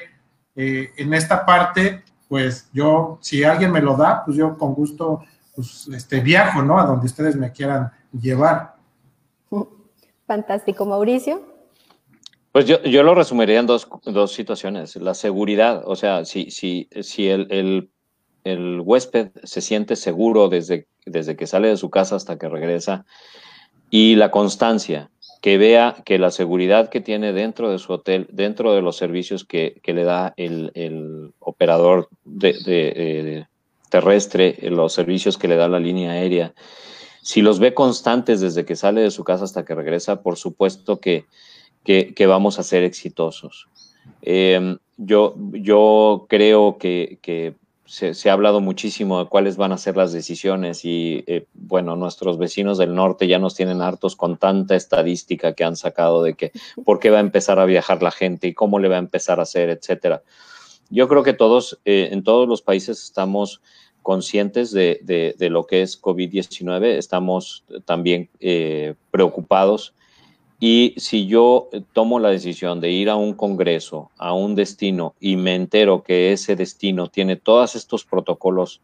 eh, 0.56 0.90
en 0.98 1.14
esta 1.14 1.46
parte, 1.46 2.02
pues 2.28 2.68
yo, 2.74 3.20
si 3.22 3.44
alguien 3.44 3.72
me 3.72 3.80
lo 3.80 3.96
da, 3.96 4.26
pues 4.26 4.38
yo 4.38 4.58
con 4.58 4.74
gusto, 4.74 5.22
pues 5.56 5.88
este, 5.94 6.20
viajo, 6.20 6.64
¿no? 6.64 6.80
A 6.80 6.86
donde 6.88 7.06
ustedes 7.06 7.36
me 7.36 7.52
quieran 7.52 7.92
llevar. 8.12 8.74
Fantástico, 10.26 10.84
Mauricio. 10.88 11.44
Pues 12.52 12.66
yo, 12.66 12.82
yo 12.82 13.04
lo 13.04 13.14
resumiría 13.14 13.60
en 13.60 13.68
dos, 13.68 13.88
dos 14.06 14.34
situaciones. 14.34 14.96
La 14.96 15.14
seguridad, 15.14 15.84
o 15.86 15.96
sea, 15.96 16.26
si, 16.26 16.50
si, 16.50 16.90
si 17.04 17.30
el, 17.30 17.46
el 17.52 17.91
el 18.44 18.82
huésped 18.82 19.30
se 19.44 19.62
siente 19.62 19.96
seguro 19.96 20.50
desde, 20.50 20.88
desde 21.06 21.36
que 21.36 21.48
sale 21.48 21.68
de 21.68 21.78
su 21.78 21.90
casa 21.90 22.16
hasta 22.16 22.38
que 22.38 22.50
regresa 22.50 23.06
y 23.90 24.16
la 24.16 24.32
constancia, 24.32 25.12
que 25.42 25.58
vea 25.58 25.98
que 26.06 26.18
la 26.18 26.32
seguridad 26.32 26.90
que 26.90 27.02
tiene 27.02 27.34
dentro 27.34 27.70
de 27.70 27.80
su 27.80 27.94
hotel, 27.94 28.28
dentro 28.32 28.74
de 28.74 28.82
los 28.82 28.96
servicios 28.96 29.44
que, 29.44 29.82
le 29.84 30.04
da 30.04 30.34
el, 30.38 31.34
operador 31.40 32.08
de, 32.24 33.46
terrestre, 33.90 34.58
los 34.62 34.94
servicios 34.94 35.38
que 35.38 35.50
le 35.50 35.58
da 35.58 35.68
la 35.68 35.80
línea 35.80 36.12
aérea, 36.12 36.54
si 37.22 37.42
los 37.42 37.60
ve 37.60 37.74
constantes 37.74 38.40
desde 38.40 38.66
que 38.66 38.76
sale 38.76 39.02
de 39.02 39.12
su 39.12 39.24
casa 39.24 39.44
hasta 39.44 39.66
que 39.66 39.76
regresa, 39.76 40.22
por 40.22 40.38
supuesto 40.38 41.00
que, 41.00 41.26
que, 41.84 42.26
vamos 42.28 42.60
a 42.60 42.64
ser 42.64 42.84
exitosos. 42.84 43.68
Eh, 44.22 44.78
yo, 44.98 45.36
yo 45.52 46.28
creo 46.30 46.78
que, 46.78 47.20
que 47.22 47.56
se, 47.92 48.30
ha 48.30 48.34
hablado 48.34 48.62
muchísimo 48.62 49.20
de 49.20 49.26
cuáles 49.30 49.58
van 49.58 49.74
a 49.74 49.78
ser 49.78 49.98
las 49.98 50.14
decisiones 50.14 50.86
y, 50.86 51.26
eh, 51.28 51.46
bueno, 51.54 51.98
nuestros 51.98 52.38
vecinos 52.38 52.78
del 52.78 52.96
norte 52.96 53.28
ya 53.28 53.38
nos 53.38 53.54
tienen 53.54 53.82
hartos 53.82 54.16
con 54.16 54.38
tanta 54.38 54.78
estadística 54.78 55.54
que 55.54 55.66
han 55.66 55.76
sacado 55.76 56.24
de 56.24 56.36
que 56.36 56.54
por 56.86 57.00
qué 57.00 57.10
va 57.10 57.18
a 57.18 57.22
empezar 57.22 57.60
a 57.60 57.66
viajar 57.66 58.02
la 58.02 58.12
gente 58.12 58.48
y 58.48 58.54
cómo 58.54 58.80
le 58.80 58.88
va 58.88 58.96
a 58.96 59.00
empezar 59.00 59.40
a 59.40 59.44
hacer, 59.44 59.70
etcétera. 59.70 60.24
Yo 60.90 61.10
creo 61.10 61.24
que 61.24 61.34
todos, 61.34 61.82
eh, 61.84 62.10
en 62.12 62.24
todos 62.24 62.48
los 62.48 62.62
países 62.62 63.04
estamos 63.04 63.62
conscientes 64.02 64.72
de, 64.72 65.02
de, 65.38 65.50
lo 65.50 65.66
que 65.66 65.82
es 65.82 66.02
COVID-19, 66.02 66.86
estamos 66.98 67.66
también 67.86 68.30
eh, 68.40 68.96
preocupados 69.12 69.94
y 70.64 70.94
si 70.98 71.26
yo 71.26 71.70
eh, 71.72 71.82
tomo 71.92 72.20
la 72.20 72.30
decisión 72.30 72.82
de 72.82 72.92
ir 72.92 73.10
a 73.10 73.16
un 73.16 73.34
congreso, 73.34 74.12
a 74.20 74.36
un 74.36 74.54
destino, 74.54 75.16
y 75.20 75.36
me 75.36 75.56
entero 75.56 76.04
que 76.04 76.32
ese 76.32 76.56
destino 76.56 77.08
tiene 77.08 77.36
todos 77.36 77.76
estos 77.76 78.06
protocolos 78.06 78.80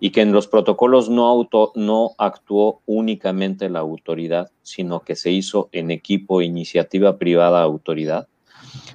y 0.00 0.08
que 0.08 0.22
en 0.22 0.32
los 0.32 0.48
protocolos 0.48 1.10
no, 1.10 1.46
no 1.74 2.12
actuó 2.16 2.80
únicamente 2.86 3.68
la 3.68 3.80
autoridad, 3.80 4.50
sino 4.62 5.00
que 5.00 5.16
se 5.16 5.30
hizo 5.30 5.68
en 5.72 5.90
equipo, 5.90 6.40
iniciativa 6.40 7.18
privada, 7.18 7.62
autoridad, 7.62 8.26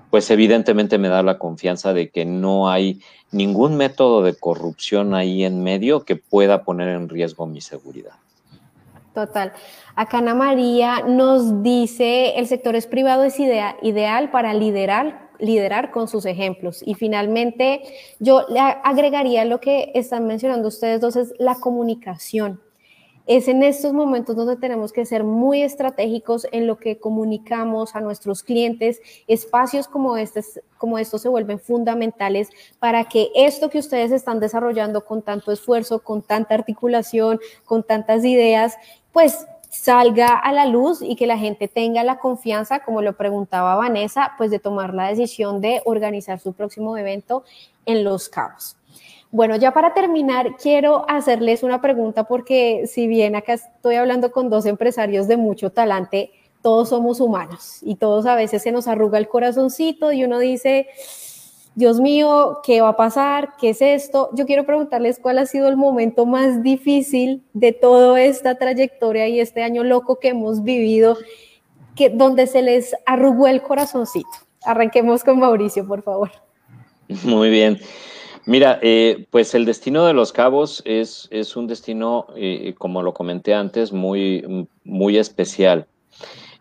pues 0.09 0.31
evidentemente 0.31 0.97
me 0.97 1.09
da 1.09 1.21
la 1.21 1.37
confianza 1.37 1.93
de 1.93 2.09
que 2.09 2.25
no 2.25 2.67
hay 2.67 2.99
ningún 3.31 3.77
método 3.77 4.23
de 4.23 4.33
corrupción 4.33 5.13
ahí 5.13 5.43
en 5.43 5.61
medio 5.61 6.03
que 6.03 6.15
pueda 6.15 6.63
poner 6.63 6.89
en 6.89 7.09
riesgo 7.09 7.45
mi 7.45 7.61
seguridad. 7.61 8.22
Total. 9.13 9.53
Acá 9.95 10.17
Ana 10.17 10.33
María 10.33 11.03
nos 11.07 11.61
dice, 11.61 12.39
el 12.39 12.47
sector 12.47 12.75
es 12.75 12.87
privado 12.87 13.23
es 13.23 13.39
ideal 13.39 14.31
para 14.31 14.55
liderar, 14.55 15.29
liderar 15.37 15.91
con 15.91 16.07
sus 16.07 16.25
ejemplos. 16.25 16.81
Y 16.83 16.95
finalmente, 16.95 17.83
yo 18.19 18.45
le 18.49 18.59
agregaría 18.59 19.45
lo 19.45 19.59
que 19.59 19.91
están 19.93 20.25
mencionando 20.25 20.67
ustedes 20.67 20.99
dos, 20.99 21.15
es 21.15 21.33
la 21.37 21.55
comunicación. 21.55 22.59
Es 23.25 23.47
en 23.47 23.63
estos 23.63 23.93
momentos 23.93 24.35
donde 24.35 24.57
tenemos 24.57 24.91
que 24.91 25.05
ser 25.05 25.23
muy 25.23 25.61
estratégicos 25.61 26.45
en 26.51 26.67
lo 26.67 26.77
que 26.77 26.99
comunicamos 26.99 27.95
a 27.95 28.01
nuestros 28.01 28.43
clientes. 28.43 28.99
Espacios 29.27 29.87
como, 29.87 30.17
este, 30.17 30.41
como 30.77 30.97
estos 30.97 31.21
se 31.21 31.29
vuelven 31.29 31.57
fundamentales 31.57 32.49
para 32.79 33.05
que 33.05 33.29
esto 33.33 33.69
que 33.69 33.79
ustedes 33.79 34.11
están 34.11 34.41
desarrollando 34.41 35.05
con 35.05 35.21
tanto 35.21 35.53
esfuerzo, 35.53 35.99
con 35.99 36.21
tanta 36.21 36.55
articulación, 36.55 37.39
con 37.63 37.83
tantas 37.83 38.25
ideas, 38.25 38.75
pues 39.13 39.47
salga 39.69 40.35
a 40.35 40.51
la 40.51 40.65
luz 40.65 41.01
y 41.01 41.15
que 41.15 41.25
la 41.25 41.37
gente 41.37 41.67
tenga 41.67 42.03
la 42.03 42.19
confianza, 42.19 42.83
como 42.83 43.01
lo 43.01 43.13
preguntaba 43.13 43.75
Vanessa, 43.75 44.33
pues 44.37 44.51
de 44.51 44.59
tomar 44.59 44.93
la 44.93 45.07
decisión 45.07 45.61
de 45.61 45.81
organizar 45.85 46.39
su 46.39 46.53
próximo 46.53 46.97
evento 46.97 47.43
en 47.85 48.03
Los 48.03 48.27
Cabos. 48.27 48.75
Bueno, 49.31 49.55
ya 49.55 49.71
para 49.71 49.95
terminar, 49.95 50.57
quiero 50.57 51.09
hacerles 51.09 51.63
una 51.63 51.81
pregunta 51.81 52.25
porque 52.25 52.85
si 52.85 53.07
bien 53.07 53.35
acá 53.35 53.53
estoy 53.53 53.95
hablando 53.95 54.31
con 54.31 54.49
dos 54.49 54.67
empresarios 54.67 55.27
de 55.27 55.37
mucho 55.37 55.71
talante, 55.71 56.29
todos 56.61 56.89
somos 56.89 57.19
humanos 57.19 57.79
y 57.81 57.95
todos 57.95 58.27
a 58.27 58.35
veces 58.35 58.61
se 58.61 58.71
nos 58.71 58.87
arruga 58.87 59.17
el 59.17 59.27
corazoncito 59.27 60.11
y 60.11 60.23
uno 60.23 60.37
dice, 60.37 60.87
Dios 61.75 61.99
mío, 61.99 62.59
¿qué 62.63 62.81
va 62.81 62.89
a 62.89 62.95
pasar? 62.95 63.53
¿Qué 63.59 63.69
es 63.69 63.81
esto? 63.81 64.29
Yo 64.33 64.45
quiero 64.45 64.63
preguntarles 64.63 65.17
cuál 65.19 65.39
ha 65.39 65.47
sido 65.47 65.67
el 65.67 65.75
momento 65.75 66.27
más 66.27 66.61
difícil 66.61 67.41
de 67.53 67.71
toda 67.71 68.21
esta 68.21 68.55
trayectoria 68.59 69.27
y 69.27 69.39
este 69.39 69.63
año 69.63 69.83
loco 69.83 70.19
que 70.19 70.29
hemos 70.29 70.63
vivido, 70.63 71.17
que, 71.95 72.09
donde 72.09 72.45
se 72.45 72.61
les 72.61 72.95
arrugó 73.07 73.47
el 73.47 73.63
corazoncito. 73.63 74.29
Arranquemos 74.63 75.23
con 75.23 75.39
Mauricio, 75.39 75.87
por 75.87 76.03
favor. 76.03 76.31
Muy 77.23 77.49
bien. 77.49 77.79
Mira, 78.45 78.77
eh, 78.81 79.25
pues 79.31 79.55
el 79.55 79.65
destino 79.65 80.05
de 80.05 80.13
los 80.13 80.31
cabos 80.31 80.83
es, 80.85 81.27
es 81.31 81.55
un 81.55 81.65
destino, 81.65 82.27
eh, 82.35 82.75
como 82.77 83.01
lo 83.01 83.13
comenté 83.13 83.53
antes, 83.55 83.91
muy, 83.93 84.67
muy 84.83 85.17
especial. 85.17 85.87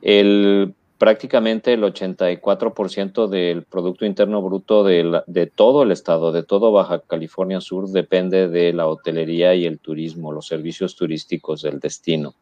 El 0.00 0.74
prácticamente 1.03 1.72
el 1.72 1.82
84% 1.82 3.26
del 3.26 3.64
Producto 3.64 4.07
Interno 4.07 4.40
Bruto 4.40 4.84
de, 4.84 5.50
todo 5.53 5.82
el 5.82 5.90
estado, 5.90 6.30
de 6.30 6.44
todo 6.44 6.70
Baja 6.70 7.00
California 7.00 7.61
Sur, 7.61 7.88
depende 7.88 8.46
de 8.46 8.72
la 8.72 8.86
hotelería 8.86 9.53
y 9.57 9.66
el 9.66 9.80
turismo, 9.80 10.30
los 10.30 10.46
servicios 10.46 10.94
turísticos 10.94 11.62
del 11.62 11.80
destino. 11.80 12.36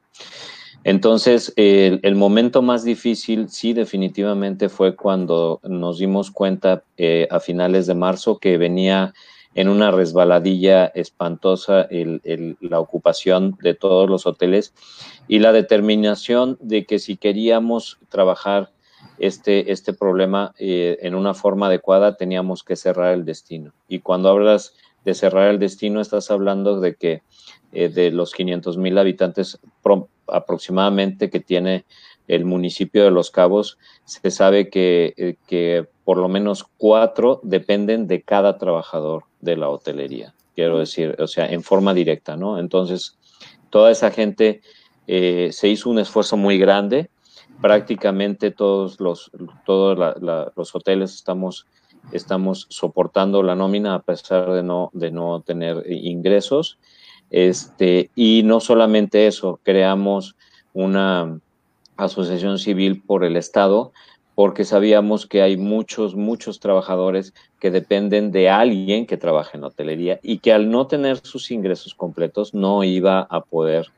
Entonces, 0.84 1.54
el, 1.56 2.14
momento 2.16 2.60
más 2.60 2.84
difícil, 2.84 3.48
sí, 3.48 3.72
definitivamente 3.72 4.68
fue 4.68 4.94
cuando 4.94 5.60
nos 5.62 5.98
dimos 5.98 6.30
cuenta 6.30 6.84
eh, 6.98 7.28
a 7.30 7.40
finales 7.40 7.86
de 7.86 7.94
marzo 7.94 8.36
que 8.36 8.58
venía 8.58 9.14
en 9.54 9.68
una 9.68 9.90
resbaladilla 9.90 10.86
espantosa 10.86 11.88
la 12.60 12.80
ocupación 12.80 13.56
de 13.62 13.74
todos 13.74 14.08
los 14.08 14.26
hoteles 14.26 14.74
y 15.28 15.40
la 15.40 15.52
determinación 15.52 16.56
de 16.60 16.86
que 16.86 16.98
si 16.98 17.16
queríamos 17.16 17.98
trabajar 18.08 18.70
este, 19.18 19.72
este 19.72 19.92
problema 19.92 20.54
eh, 20.58 20.98
en 21.02 21.14
una 21.14 21.34
forma 21.34 21.66
adecuada 21.66 22.16
teníamos 22.16 22.62
que 22.62 22.76
cerrar 22.76 23.12
el 23.14 23.24
destino. 23.24 23.72
Y 23.88 24.00
cuando 24.00 24.30
hablas 24.30 24.74
de 25.04 25.14
cerrar 25.14 25.50
el 25.50 25.58
destino 25.58 26.00
estás 26.00 26.30
hablando 26.30 26.80
de 26.80 26.94
que 26.94 27.22
eh, 27.72 27.88
de 27.88 28.10
los 28.10 28.32
500 28.32 28.78
mil 28.78 28.98
habitantes 28.98 29.60
aproximadamente 30.26 31.30
que 31.30 31.40
tiene 31.40 31.84
el 32.28 32.44
municipio 32.44 33.04
de 33.04 33.10
Los 33.10 33.30
Cabos, 33.30 33.78
se 34.04 34.30
sabe 34.30 34.70
que, 34.70 35.14
eh, 35.16 35.36
que 35.46 35.88
por 36.10 36.18
lo 36.18 36.28
menos 36.28 36.66
cuatro 36.76 37.38
dependen 37.44 38.08
de 38.08 38.22
cada 38.22 38.58
trabajador 38.58 39.26
de 39.40 39.56
la 39.56 39.68
hotelería, 39.68 40.34
quiero 40.56 40.80
decir, 40.80 41.14
o 41.20 41.28
sea, 41.28 41.46
en 41.46 41.62
forma 41.62 41.94
directa, 41.94 42.36
¿no? 42.36 42.58
Entonces, 42.58 43.16
toda 43.70 43.92
esa 43.92 44.10
gente 44.10 44.60
eh, 45.06 45.50
se 45.52 45.68
hizo 45.68 45.88
un 45.88 46.00
esfuerzo 46.00 46.36
muy 46.36 46.58
grande, 46.58 47.10
prácticamente 47.60 48.50
todos 48.50 48.98
los, 48.98 49.30
todos 49.64 49.96
los 50.56 50.74
hoteles 50.74 51.14
estamos, 51.14 51.68
estamos 52.10 52.66
soportando 52.70 53.44
la 53.44 53.54
nómina 53.54 53.94
a 53.94 54.02
pesar 54.02 54.50
de 54.50 54.64
no, 54.64 54.90
de 54.92 55.12
no 55.12 55.42
tener 55.42 55.84
ingresos. 55.92 56.80
Este, 57.30 58.10
y 58.16 58.42
no 58.42 58.58
solamente 58.58 59.28
eso, 59.28 59.60
creamos 59.62 60.34
una 60.72 61.38
asociación 61.96 62.58
civil 62.58 63.00
por 63.00 63.22
el 63.22 63.36
Estado 63.36 63.92
porque 64.34 64.64
sabíamos 64.64 65.26
que 65.26 65.42
hay 65.42 65.56
muchos, 65.56 66.14
muchos 66.14 66.60
trabajadores 66.60 67.34
que 67.58 67.70
dependen 67.70 68.32
de 68.32 68.48
alguien 68.48 69.06
que 69.06 69.16
trabaja 69.16 69.58
en 69.58 69.64
hotelería 69.64 70.18
y 70.22 70.38
que 70.38 70.52
al 70.52 70.70
no 70.70 70.86
tener 70.86 71.18
sus 71.18 71.50
ingresos 71.50 71.94
completos 71.94 72.54
no 72.54 72.84
iba 72.84 73.20
a 73.20 73.42
poder 73.42 73.88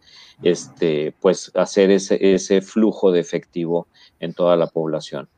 este, 0.42 1.14
pues, 1.20 1.52
hacer 1.54 1.90
ese, 1.90 2.34
ese 2.34 2.60
flujo 2.60 3.12
de 3.12 3.20
efectivo 3.20 3.86
en 4.20 4.34
toda 4.34 4.56
la 4.56 4.66
población. 4.66 5.28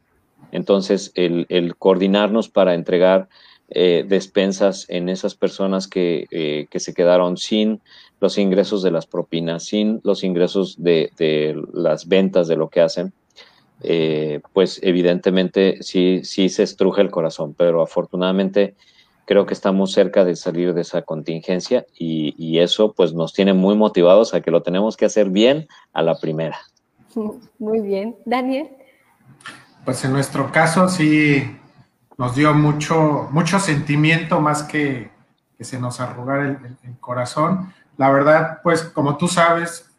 Entonces, 0.52 1.12
el, 1.14 1.74
coordinarnos 1.76 2.48
para 2.48 2.74
entregar 2.74 3.28
eh, 3.70 4.04
despensas 4.06 4.86
en 4.88 5.08
esas 5.08 5.34
personas 5.34 5.88
que, 5.88 6.26
eh, 6.30 6.66
que, 6.70 6.80
se 6.80 6.94
quedaron 6.94 7.36
sin 7.36 7.80
los 8.20 8.38
ingresos 8.38 8.82
de 8.82 8.90
las 8.90 9.06
propinas, 9.06 9.64
sin 9.64 10.00
los 10.04 10.22
ingresos 10.22 10.82
de, 10.82 11.10
de 11.16 11.60
las 11.72 12.06
ventas 12.06 12.46
de 12.46 12.56
lo 12.56 12.68
que 12.68 12.80
hacen, 12.80 13.12
eh, 13.82 14.40
pues 14.52 14.80
evidentemente 14.82 15.82
sí, 15.82 16.20
sí 16.24 16.48
se 16.48 16.62
estruje 16.62 17.02
el 17.02 17.10
corazón, 17.10 17.54
pero 17.54 17.82
afortunadamente 17.82 18.74
creo 19.26 19.46
que 19.46 19.54
estamos 19.54 19.92
cerca 19.92 20.24
de 20.24 20.36
salir 20.36 20.74
de 20.74 20.82
esa 20.82 21.02
contingencia 21.02 21.86
y, 21.98 22.34
y, 22.36 22.58
eso 22.58 22.92
pues 22.92 23.14
nos 23.14 23.32
tiene 23.32 23.54
muy 23.54 23.74
motivados 23.74 24.34
a 24.34 24.40
que 24.40 24.50
lo 24.50 24.62
tenemos 24.62 24.96
que 24.96 25.06
hacer 25.06 25.30
bien 25.30 25.66
a 25.92 26.02
la 26.02 26.18
primera. 26.18 26.58
Muy 27.58 27.80
bien. 27.80 28.16
Daniel. 28.24 28.68
Pues 29.84 30.04
en 30.04 30.12
nuestro 30.12 30.50
caso 30.50 30.88
sí 30.88 31.42
nos 32.16 32.34
dio 32.34 32.54
mucho, 32.54 33.28
mucho 33.30 33.58
sentimiento 33.58 34.40
más 34.40 34.62
que, 34.62 35.10
que 35.58 35.64
se 35.64 35.78
nos 35.78 36.00
arrugara 36.00 36.44
el, 36.44 36.76
el, 36.82 36.98
corazón. 36.98 37.72
La 37.96 38.10
verdad, 38.10 38.60
pues 38.62 38.82
como 38.82 39.16
tú 39.16 39.28
sabes, 39.28 39.90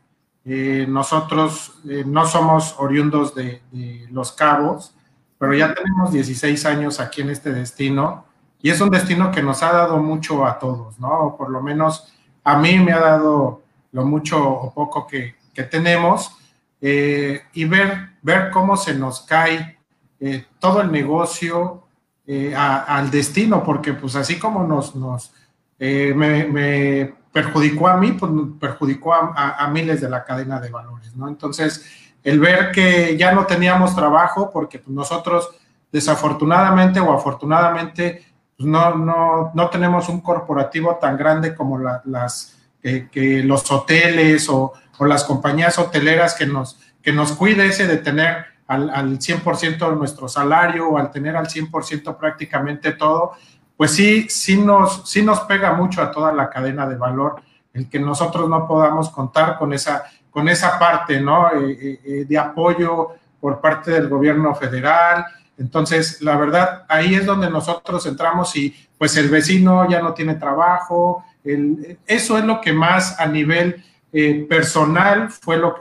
eh, 0.46 0.86
nosotros 0.88 1.74
eh, 1.90 2.04
no 2.06 2.26
somos 2.26 2.76
oriundos 2.78 3.34
de, 3.34 3.62
de, 3.72 4.08
Los 4.12 4.32
Cabos, 4.32 4.96
pero 5.38 5.54
ya 5.54 5.74
tenemos 5.74 6.12
16 6.12 6.66
años 6.66 7.00
aquí 7.00 7.22
en 7.22 7.32
este 7.32 7.52
destino 7.52 8.26
y 8.62 8.70
es 8.70 8.80
un 8.80 8.90
destino 8.90 9.32
que 9.32 9.44
nos 9.44 9.62
ha 9.64 9.72
dado 9.72 9.98
mucho 9.98 10.46
a 10.46 10.58
todos, 10.58 11.00
¿no? 11.00 11.36
Por 11.38 11.50
lo 11.50 11.62
menos 11.62 12.14
a 12.44 12.58
mí 12.58 12.80
me 12.80 12.94
ha 12.94 13.00
dado 13.00 13.64
lo 13.92 14.06
mucho 14.06 14.44
o 14.44 14.74
poco 14.74 15.08
que, 15.08 15.36
que 15.54 15.64
tenemos 15.64 16.38
eh, 16.82 17.42
y 17.54 17.66
ver, 17.66 18.10
ver 18.22 18.52
cómo 18.52 18.78
se 18.78 18.94
nos 18.94 19.22
cae 19.22 19.78
eh, 20.20 20.46
todo 20.60 20.82
el 20.82 20.92
negocio 20.92 21.84
eh, 22.28 22.54
a, 22.56 22.84
al 22.98 23.10
destino, 23.10 23.64
porque 23.64 23.94
pues 23.94 24.16
así 24.16 24.38
como 24.38 24.64
nos, 24.64 24.96
nos 24.96 25.34
me, 25.80 26.46
me 26.46 27.14
perjudicó 27.36 27.90
a 27.90 27.98
mí, 27.98 28.14
pues 28.14 28.32
perjudicó 28.62 29.14
a, 29.14 29.68
miles 29.70 30.00
de 30.00 30.10
la 30.10 30.24
cadena 30.24 30.62
de 30.62 30.70
valores, 30.70 31.14
¿no? 31.18 31.28
Entonces, 31.28 31.86
el 32.24 32.40
ver 32.40 32.72
que 32.72 33.18
ya 33.18 33.34
no 33.34 33.46
teníamos 33.46 33.94
trabajo, 33.94 34.50
porque 34.54 34.80
pues, 34.80 34.96
nosotros 34.96 35.50
desafortunadamente 35.92 37.02
o 37.02 37.12
afortunadamente 37.12 38.24
pues, 38.56 38.70
no, 38.70 38.96
no, 38.96 39.52
no, 39.54 39.70
tenemos 39.70 40.08
un 40.08 40.22
corporativo 40.22 40.96
tan 40.96 41.18
grande 41.18 41.54
como 41.54 41.78
la, 41.78 42.02
las, 42.06 42.58
que 42.82 43.44
los 43.44 43.70
hoteles 43.70 44.48
o, 44.48 44.72
o, 44.98 45.06
las 45.06 45.26
compañías 45.26 45.78
hoteleras 45.78 46.36
que 46.36 46.46
nos, 46.46 46.80
que 47.02 47.12
nos 47.12 47.34
cuide 47.34 47.66
ese 47.66 47.86
de 47.86 47.98
tener 47.98 48.46
al, 48.66 48.90
al 48.90 49.20
100% 49.20 49.90
de 49.90 49.96
nuestro 49.98 50.30
salario 50.30 50.88
o 50.88 50.98
al 50.98 51.12
tener 51.12 51.36
al 51.36 51.48
100% 51.48 52.16
prácticamente 52.16 52.94
todo, 52.94 53.34
pues 53.78 53.92
sí, 53.92 54.28
sí 54.30 54.58
nos, 54.58 55.10
sí 55.10 55.22
nos 55.22 55.42
pega 55.42 55.74
mucho 55.74 56.02
a 56.02 56.12
toda 56.12 56.32
la 56.32 56.50
cadena 56.50 56.88
de 56.88 56.96
valor 56.96 57.42
el 57.76 57.90
que 57.90 58.00
nosotros 58.00 58.50
no 58.50 58.66
podamos 58.68 59.10
contar 59.10 59.58
con 59.58 59.74
esa, 59.74 60.06
con 60.32 60.48
esa 60.48 60.80
parte, 60.80 61.20
¿no? 61.20 61.50
Eh, 61.52 62.00
eh, 62.04 62.26
de 62.28 62.38
apoyo 62.38 63.10
por 63.40 63.60
parte 63.60 63.92
del 63.92 64.08
gobierno 64.08 64.56
federal. 64.56 65.26
Entonces, 65.58 66.22
la 66.22 66.38
verdad, 66.38 66.86
ahí 66.88 67.16
es 67.16 67.26
donde 67.26 67.50
nosotros 67.50 68.06
entramos 68.06 68.56
y 68.56 68.74
pues 68.98 69.16
el 69.18 69.30
vecino 69.30 69.88
ya 69.90 70.02
no 70.02 70.14
tiene 70.14 70.36
trabajo. 70.36 71.24
El, 71.44 72.00
eso 72.08 72.38
es 72.38 72.46
lo 72.46 72.62
que 72.62 72.72
más 72.72 73.20
a 73.20 73.26
nivel 73.28 73.84
eh, 74.12 74.46
personal 74.48 75.30
fue 75.30 75.58
lo 75.58 75.76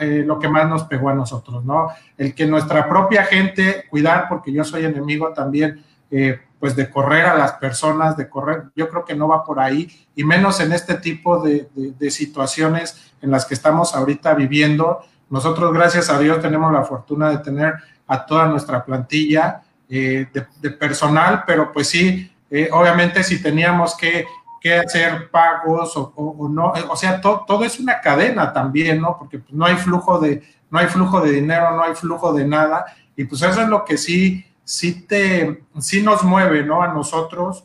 eh, 0.00 0.24
lo 0.26 0.38
que 0.38 0.48
más 0.48 0.66
nos 0.66 0.84
pegó 0.84 1.10
a 1.10 1.14
nosotros, 1.14 1.62
¿no? 1.62 1.88
El 2.16 2.34
que 2.34 2.46
nuestra 2.46 2.88
propia 2.88 3.24
gente, 3.24 3.84
cuidar, 3.90 4.30
porque 4.30 4.50
yo 4.50 4.64
soy 4.64 4.86
enemigo 4.86 5.34
también, 5.34 5.84
eh, 6.10 6.40
pues 6.58 6.76
de 6.76 6.90
correr 6.90 7.24
a 7.24 7.34
las 7.34 7.52
personas, 7.52 8.16
de 8.16 8.28
correr, 8.28 8.64
yo 8.76 8.88
creo 8.90 9.04
que 9.04 9.14
no 9.14 9.28
va 9.28 9.44
por 9.44 9.58
ahí, 9.58 9.88
y 10.14 10.24
menos 10.24 10.60
en 10.60 10.72
este 10.72 10.94
tipo 10.94 11.42
de, 11.42 11.68
de, 11.74 12.10
situaciones 12.10 13.12
en 13.22 13.30
las 13.30 13.46
que 13.46 13.54
estamos 13.54 13.94
ahorita 13.94 14.34
viviendo. 14.34 15.00
Nosotros, 15.30 15.72
gracias 15.72 16.10
a 16.10 16.18
Dios, 16.18 16.42
tenemos 16.42 16.70
la 16.70 16.82
fortuna 16.82 17.30
de 17.30 17.38
tener 17.38 17.74
a 18.06 18.26
toda 18.26 18.46
nuestra 18.46 18.84
plantilla 18.84 19.62
eh, 19.88 20.26
de, 20.60 20.70
personal, 20.72 21.44
pero 21.46 21.72
pues 21.72 21.88
sí, 21.88 22.30
eh, 22.50 22.68
obviamente 22.72 23.24
si 23.24 23.40
teníamos 23.40 23.96
que, 23.96 24.26
que 24.60 24.74
hacer 24.74 25.30
pagos 25.30 25.96
o, 25.96 26.12
o, 26.14 26.48
no, 26.48 26.72
o 26.88 26.96
sea, 26.96 27.20
to, 27.20 27.44
todo 27.46 27.64
es 27.64 27.80
una 27.80 28.00
cadena 28.00 28.52
también, 28.52 29.00
¿no? 29.00 29.16
Porque 29.18 29.38
pues, 29.38 29.52
no 29.52 29.64
hay 29.64 29.76
flujo 29.76 30.18
de, 30.18 30.42
no 30.70 30.78
hay 30.78 30.88
flujo 30.88 31.20
de 31.20 31.32
dinero, 31.32 31.70
no 31.74 31.84
hay 31.84 31.94
flujo 31.94 32.34
de 32.34 32.44
nada, 32.44 32.84
y 33.16 33.24
pues 33.24 33.40
eso 33.40 33.62
es 33.62 33.68
lo 33.68 33.84
que 33.84 33.96
sí 33.96 34.44
sí, 34.70 35.02
te, 35.02 35.64
sí 35.80 36.00
nos 36.00 36.22
mueve, 36.22 36.62
¿no? 36.62 36.80
A 36.80 36.88
nosotros 36.88 37.64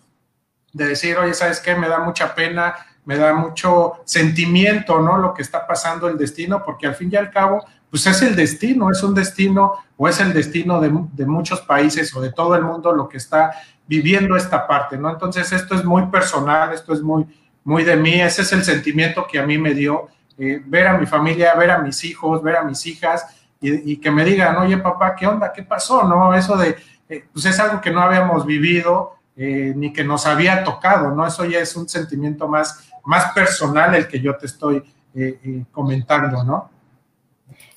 de 0.74 0.88
decir, 0.88 1.16
oye, 1.18 1.36
¿sabes 1.36 1.60
qué? 1.60 1.76
Me 1.76 1.88
da 1.88 2.00
mucha 2.00 2.34
pena, 2.34 2.74
me 3.06 3.16
da 3.16 3.32
mucho 3.36 3.98
sentimiento, 4.06 5.00
¿no? 5.00 5.20
Lo 5.20 5.32
que 5.32 5.44
está 5.44 5.68
pasando 5.68 6.08
el 6.08 6.18
destino, 6.18 6.64
porque 6.66 6.88
al 6.88 6.96
fin 6.96 7.10
y 7.12 7.16
al 7.16 7.30
cabo, 7.30 7.64
pues 7.92 8.08
es 8.08 8.24
el 8.24 8.36
destino, 8.36 8.90
es 8.90 9.04
un 9.04 9.14
destino 9.14 9.74
o 9.96 10.10
es 10.10 10.20
el 10.20 10.34
destino 10.34 10.82
de, 10.82 10.92
de 11.14 11.26
muchos 11.28 11.62
países 11.62 12.14
o 12.16 12.22
de 12.22 12.32
todo 12.32 12.56
el 12.56 12.64
mundo 12.64 12.92
lo 12.92 13.08
que 13.08 13.18
está 13.18 13.52
viviendo 13.86 14.36
esta 14.36 14.66
parte, 14.66 14.98
¿no? 14.98 15.12
Entonces, 15.12 15.52
esto 15.52 15.76
es 15.76 15.86
muy 15.86 16.08
personal, 16.08 16.74
esto 16.74 16.92
es 16.92 17.04
muy, 17.04 17.28
muy 17.64 17.84
de 17.84 17.98
mí, 17.98 18.20
ese 18.20 18.42
es 18.42 18.52
el 18.52 18.64
sentimiento 18.64 19.28
que 19.28 19.38
a 19.38 19.46
mí 19.46 19.60
me 19.60 19.76
dio 19.76 20.08
eh, 20.40 20.60
ver 20.66 20.88
a 20.88 20.98
mi 20.98 21.06
familia, 21.06 21.54
ver 21.54 21.70
a 21.70 21.78
mis 21.78 22.04
hijos, 22.04 22.42
ver 22.42 22.56
a 22.56 22.64
mis 22.64 22.84
hijas 22.88 23.28
y, 23.62 23.94
y 23.94 23.98
que 23.98 24.10
me 24.10 24.26
digan, 24.26 24.58
oye, 24.58 24.78
papá, 24.80 25.16
¿qué 25.16 25.28
onda? 25.28 25.54
¿Qué 25.54 25.62
pasó? 25.62 26.04
¿No? 26.04 26.34
Eso 26.34 26.58
de 26.58 26.76
eh, 27.10 27.26
pues 27.32 27.46
es 27.46 27.60
algo 27.60 27.82
que 27.82 27.92
no 27.92 28.02
habíamos 28.02 28.46
vivido 28.46 29.16
eh, 29.38 29.74
ni 29.76 29.92
que 29.92 30.04
nos 30.04 30.26
había 30.26 30.64
tocado, 30.64 31.12
¿no? 31.12 31.28
Eso 31.28 31.44
ya 31.46 31.60
es 31.60 31.76
un 31.76 31.90
sentimiento 31.90 32.48
más, 32.48 32.90
más 33.04 33.34
personal 33.34 33.94
el 33.94 34.08
que 34.08 34.22
yo 34.22 34.38
te 34.38 34.46
estoy 34.46 34.78
eh, 35.14 35.40
eh 35.44 35.66
comentando, 35.72 36.44
¿no? 36.44 36.70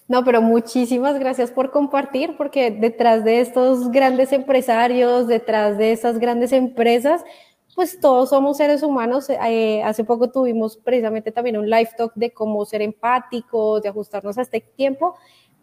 No, 0.06 0.24
pero 0.24 0.40
muchísimas 0.40 1.18
gracias 1.18 1.50
por 1.50 1.70
compartir, 1.70 2.36
porque 2.38 2.70
detrás 2.70 3.24
de 3.24 3.40
estos 3.40 3.90
grandes 3.90 4.32
empresarios, 4.32 5.26
detrás 5.26 5.76
de 5.76 5.92
estas 5.92 6.18
grandes 6.18 6.52
empresas, 6.52 7.22
pues 7.74 8.00
todos 8.00 8.30
somos 8.30 8.56
seres 8.56 8.82
humanos. 8.82 9.28
Eh, 9.28 9.82
hace 9.84 10.04
poco 10.04 10.30
tuvimos 10.30 10.76
precisamente 10.78 11.30
también 11.30 11.58
un 11.58 11.68
live 11.68 11.90
talk 11.96 12.12
de 12.14 12.32
cómo 12.32 12.64
ser 12.64 12.82
empáticos, 12.82 13.82
de 13.82 13.88
ajustarnos 13.90 14.38
a 14.38 14.42
este 14.42 14.60
tiempo 14.60 15.16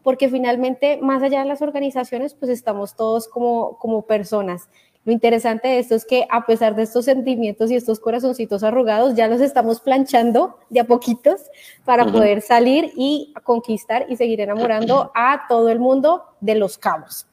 porque 0.05 0.29
finalmente, 0.29 0.99
más 1.01 1.23
allá 1.23 1.39
de 1.39 1.47
las 1.47 1.63
organizaciones, 1.63 2.35
pues 2.35 2.51
estamos 2.51 2.95
todos 2.95 3.27
como, 3.27 3.79
como 3.79 4.03
personas. 4.03 4.69
Lo 5.03 5.11
interesante 5.11 5.67
de 5.67 5.79
esto 5.79 5.95
es 5.95 6.05
que 6.05 6.27
a 6.29 6.45
pesar 6.45 6.75
de 6.75 6.83
estos 6.83 7.05
sentimientos 7.05 7.71
y 7.71 7.75
estos 7.75 7.99
corazoncitos 7.99 8.63
arrugados, 8.63 9.15
ya 9.15 9.27
los 9.27 9.41
estamos 9.41 9.81
planchando 9.81 10.59
de 10.69 10.81
a 10.81 10.83
poquitos 10.83 11.41
para 11.85 12.03
uh 12.03 12.07
-huh. 12.07 12.11
poder 12.11 12.41
salir 12.43 12.91
y 12.95 13.33
conquistar 13.43 14.05
y 14.07 14.15
seguir 14.15 14.41
enamorando 14.41 15.11
a 15.15 15.47
todo 15.49 15.69
el 15.69 15.79
mundo 15.79 16.23
de 16.39 16.53
los 16.53 16.77
cabos. 16.77 17.25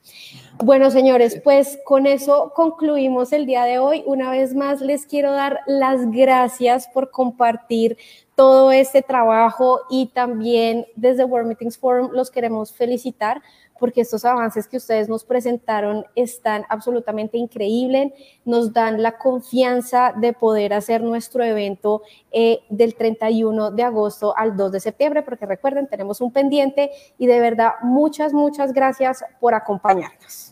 Bueno, 0.65 0.93
señores, 0.93 1.41
pues 1.43 1.81
con 1.85 2.07
eso 2.07 2.53
concluimos 2.55 3.33
el 3.33 3.47
día 3.47 3.65
de 3.65 3.81
hoy. 3.81 4.05
Una 4.07 4.31
vez 4.31 4.55
más, 4.55 4.81
les 4.81 5.07
quiero 5.07 5.33
dar 5.33 5.59
las 5.67 6.09
gracias 6.13 6.87
por 6.87 7.11
compartir 7.11 7.99
todo 8.37 8.71
este 8.71 9.03
trabajo 9.03 9.81
y 9.91 10.07
también 10.15 10.87
desde 10.95 11.25
World 11.25 11.49
Meetings 11.49 11.79
Forum 11.79 12.11
los 12.13 12.31
queremos 12.31 12.73
felicitar 12.73 13.43
porque 13.81 14.03
estos 14.03 14.25
avances 14.25 14.69
que 14.69 14.77
ustedes 14.77 15.09
nos 15.09 15.25
presentaron 15.25 16.07
están 16.15 16.65
absolutamente 16.69 17.37
increíbles, 17.37 18.13
nos 18.45 18.73
dan 18.73 19.03
la 19.03 19.19
confianza 19.19 20.15
de 20.17 20.33
poder 20.33 20.73
hacer 20.75 21.03
nuestro 21.03 21.43
evento 21.43 22.03
eh, 22.31 22.61
del 22.69 22.95
31 22.95 23.73
de 23.73 23.83
agosto 23.83 24.37
al 24.37 24.57
2 24.57 24.71
de 24.71 24.79
septiembre, 24.79 25.25
porque 25.25 25.47
recuerden, 25.47 25.89
tenemos 25.89 26.21
un 26.21 26.33
pendiente 26.33 26.93
y 27.19 27.27
de 27.27 27.41
verdad 27.41 27.73
muchas, 27.83 28.33
muchas 28.33 28.73
gracias 28.73 29.25
por 29.41 29.53
acompañarnos. 29.53 30.52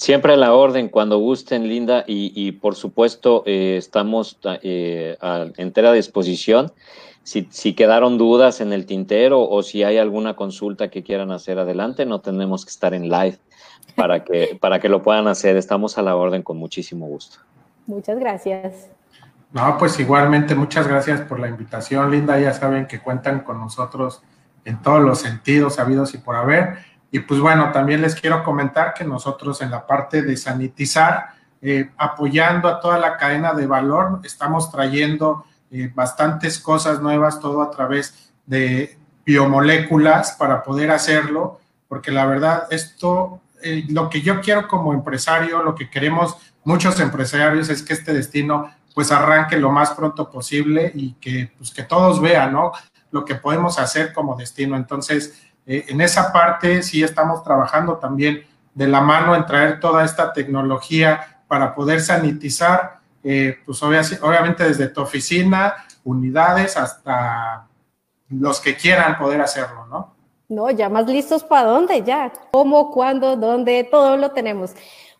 Siempre 0.00 0.32
a 0.32 0.36
la 0.38 0.54
orden, 0.54 0.88
cuando 0.88 1.18
gusten, 1.18 1.68
Linda, 1.68 2.04
y, 2.06 2.32
y 2.34 2.52
por 2.52 2.74
supuesto 2.74 3.42
eh, 3.44 3.76
estamos 3.76 4.38
eh, 4.62 5.18
a 5.20 5.44
entera 5.58 5.92
disposición. 5.92 6.72
Si, 7.22 7.46
si, 7.50 7.74
quedaron 7.74 8.16
dudas 8.16 8.62
en 8.62 8.72
el 8.72 8.86
tintero 8.86 9.46
o 9.46 9.62
si 9.62 9.82
hay 9.82 9.98
alguna 9.98 10.36
consulta 10.36 10.88
que 10.88 11.02
quieran 11.02 11.32
hacer 11.32 11.58
adelante, 11.58 12.06
no 12.06 12.22
tenemos 12.22 12.64
que 12.64 12.70
estar 12.70 12.94
en 12.94 13.10
live 13.10 13.38
para 13.94 14.24
que, 14.24 14.56
para 14.60 14.80
que 14.80 14.88
lo 14.88 15.02
puedan 15.02 15.28
hacer. 15.28 15.58
Estamos 15.58 15.98
a 15.98 16.02
la 16.02 16.16
orden 16.16 16.42
con 16.42 16.56
muchísimo 16.56 17.06
gusto. 17.06 17.36
Muchas 17.86 18.18
gracias. 18.18 18.88
No, 19.52 19.76
pues 19.76 20.00
igualmente 20.00 20.54
muchas 20.54 20.88
gracias 20.88 21.20
por 21.20 21.38
la 21.38 21.48
invitación, 21.48 22.10
Linda. 22.10 22.40
Ya 22.40 22.54
saben 22.54 22.86
que 22.86 23.00
cuentan 23.00 23.40
con 23.40 23.60
nosotros 23.60 24.22
en 24.64 24.80
todos 24.80 25.02
los 25.02 25.18
sentidos 25.18 25.78
habidos 25.78 26.14
y 26.14 26.18
por 26.18 26.36
haber 26.36 26.78
Y 27.10 27.20
pues 27.20 27.40
bueno, 27.40 27.72
también 27.72 28.02
les 28.02 28.14
quiero 28.14 28.44
comentar 28.44 28.94
que 28.94 29.04
nosotros 29.04 29.60
en 29.62 29.70
la 29.70 29.86
parte 29.86 30.22
de 30.22 30.36
sanitizar, 30.36 31.34
eh, 31.60 31.90
apoyando 31.96 32.68
a 32.68 32.80
toda 32.80 32.98
la 32.98 33.16
cadena 33.16 33.52
de 33.52 33.66
valor, 33.66 34.20
estamos 34.22 34.70
trayendo 34.70 35.44
eh, 35.70 35.90
bastantes 35.94 36.58
cosas 36.58 37.00
nuevas, 37.00 37.40
todo 37.40 37.62
a 37.62 37.70
través 37.70 38.32
de 38.46 38.98
biomoléculas 39.24 40.32
para 40.32 40.62
poder 40.62 40.90
hacerlo, 40.90 41.60
porque 41.88 42.10
la 42.10 42.26
verdad 42.26 42.66
esto, 42.70 43.40
eh, 43.62 43.84
lo 43.88 44.08
que 44.08 44.22
yo 44.22 44.40
quiero 44.40 44.66
como 44.68 44.92
empresario, 44.92 45.62
lo 45.62 45.74
que 45.74 45.90
queremos 45.90 46.36
muchos 46.64 46.98
empresarios 47.00 47.68
es 47.68 47.82
que 47.82 47.92
este 47.92 48.12
destino 48.12 48.70
pues 48.94 49.12
arranque 49.12 49.56
lo 49.56 49.70
más 49.70 49.92
pronto 49.92 50.30
posible 50.30 50.90
y 50.94 51.12
que, 51.14 51.52
pues, 51.56 51.72
que 51.72 51.84
todos 51.84 52.20
vean, 52.20 52.52
¿no? 52.52 52.72
Lo 53.12 53.24
que 53.24 53.36
podemos 53.36 53.78
hacer 53.78 54.12
como 54.12 54.36
destino. 54.36 54.76
Entonces, 54.76 55.49
eh, 55.66 55.86
en 55.88 56.00
esa 56.00 56.32
parte 56.32 56.82
sí 56.82 57.02
estamos 57.02 57.42
trabajando 57.42 57.96
también 57.98 58.44
de 58.74 58.88
la 58.88 59.00
mano 59.00 59.34
en 59.34 59.46
traer 59.46 59.80
toda 59.80 60.04
esta 60.04 60.32
tecnología 60.32 61.42
para 61.48 61.74
poder 61.74 62.00
sanitizar, 62.00 63.00
eh, 63.22 63.58
pues 63.66 63.82
obviamente 63.82 64.64
desde 64.64 64.88
tu 64.88 65.02
oficina, 65.02 65.74
unidades, 66.04 66.76
hasta 66.76 67.66
los 68.28 68.60
que 68.60 68.76
quieran 68.76 69.18
poder 69.18 69.40
hacerlo, 69.40 69.86
¿no? 69.86 70.14
No, 70.48 70.70
ya 70.70 70.88
más 70.88 71.06
listos 71.06 71.44
para 71.44 71.68
dónde, 71.68 72.02
ya. 72.02 72.32
¿Cómo, 72.50 72.90
cuándo, 72.90 73.36
dónde? 73.36 73.84
Todo 73.84 74.16
lo 74.16 74.32
tenemos. 74.32 74.72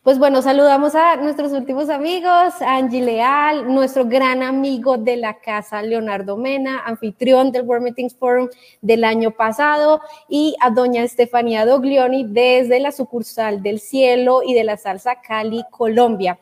Pues 0.02 0.18
bueno, 0.18 0.40
saludamos 0.40 0.94
a 0.94 1.16
nuestros 1.16 1.52
últimos 1.52 1.90
amigos, 1.90 2.54
Angie 2.60 3.02
Leal, 3.02 3.70
nuestro 3.70 4.06
gran 4.06 4.42
amigo 4.42 4.96
de 4.96 5.18
la 5.18 5.40
casa, 5.40 5.82
Leonardo 5.82 6.38
Mena, 6.38 6.80
anfitrión 6.86 7.52
del 7.52 7.66
World 7.66 7.84
Meetings 7.84 8.16
Forum 8.16 8.48
del 8.80 9.04
año 9.04 9.32
pasado, 9.32 10.00
y 10.26 10.56
a 10.60 10.70
doña 10.70 11.04
Estefanía 11.04 11.66
Doglioni 11.66 12.24
desde 12.24 12.80
la 12.80 12.92
sucursal 12.92 13.62
del 13.62 13.78
Cielo 13.78 14.40
y 14.42 14.54
de 14.54 14.64
la 14.64 14.78
Salsa 14.78 15.20
Cali, 15.20 15.64
Colombia. 15.70 16.38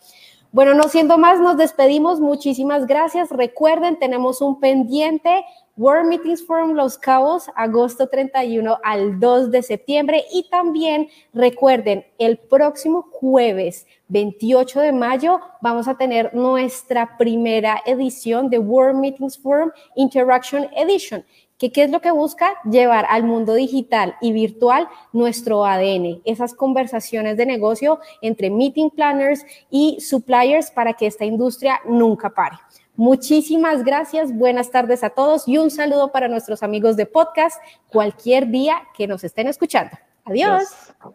Bueno, 0.53 0.75
no 0.75 0.85
siendo 0.85 1.19
más, 1.19 1.41
nos 1.41 1.57
despedimos. 1.57 2.21
Muchísimas 2.21 2.87
gracias. 2.87 3.29
Recuerden, 3.31 3.99
tenemos 3.99 4.41
un 4.41 4.61
pendiente 4.61 5.45
World 5.79 6.09
Meetings 6.09 6.45
Forum 6.45 6.73
Los 6.73 6.99
Cabos, 6.99 7.49
agosto 7.55 8.09
31 8.09 8.79
al 8.83 9.21
2 9.21 9.53
de 9.53 9.63
septiembre. 9.63 10.25
Y 10.33 10.49
también 10.51 11.09
recuerden, 11.33 12.05
el 12.19 12.37
próximo 12.37 13.03
jueves 13.13 13.87
28 14.09 14.81
de 14.81 14.93
mayo 14.93 15.39
vamos 15.61 15.87
a 15.87 15.97
tener 15.97 16.35
nuestra 16.35 17.17
primera 17.17 17.81
edición 17.87 18.51
de 18.51 18.59
World 18.59 18.99
Meetings 18.99 19.39
Forum 19.39 19.71
Interaction 19.95 20.69
Edition. 20.77 21.25
¿Qué 21.59 21.71
es 21.75 21.91
lo 21.91 22.01
que 22.01 22.11
busca? 22.11 22.55
Llevar 22.65 23.07
al 23.09 23.23
mundo 23.23 23.55
digital 23.55 24.17
y 24.21 24.33
virtual 24.33 24.89
nuestro 25.13 25.65
ADN, 25.65 26.23
esas 26.25 26.55
conversaciones 26.55 27.37
de 27.37 27.47
negocio 27.47 28.01
entre 28.21 28.51
meeting 28.51 28.91
planners 28.91 29.45
y 29.71 30.01
suppliers 30.01 30.73
para 30.73 30.95
que 30.95 31.07
esta 31.07 31.25
industria 31.25 31.81
nunca 31.85 32.31
pare. 32.31 32.57
Muchísimas 32.99 33.85
gracias, 33.85 34.37
buenas 34.37 34.73
tardes 34.73 35.05
a 35.05 35.11
todos 35.11 35.47
y 35.47 35.57
un 35.57 35.71
saludo 35.71 36.11
para 36.11 36.27
nuestros 36.27 36.65
amigos 36.65 36.97
de 36.97 37.07
podcast 37.07 37.57
cualquier 37.87 38.49
día 38.49 38.75
que 38.97 39.07
nos 39.07 39.23
estén 39.23 39.47
escuchando. 39.47 39.97
Adiós. 40.25 40.65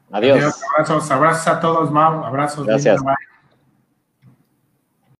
Adiós. 0.10 0.62
Abrazos, 0.78 1.12
abrazos 1.12 1.48
a 1.48 1.60
todos, 1.60 1.92
Mau. 1.92 2.24
Abrazos. 2.24 2.66
Gracias. 2.66 3.02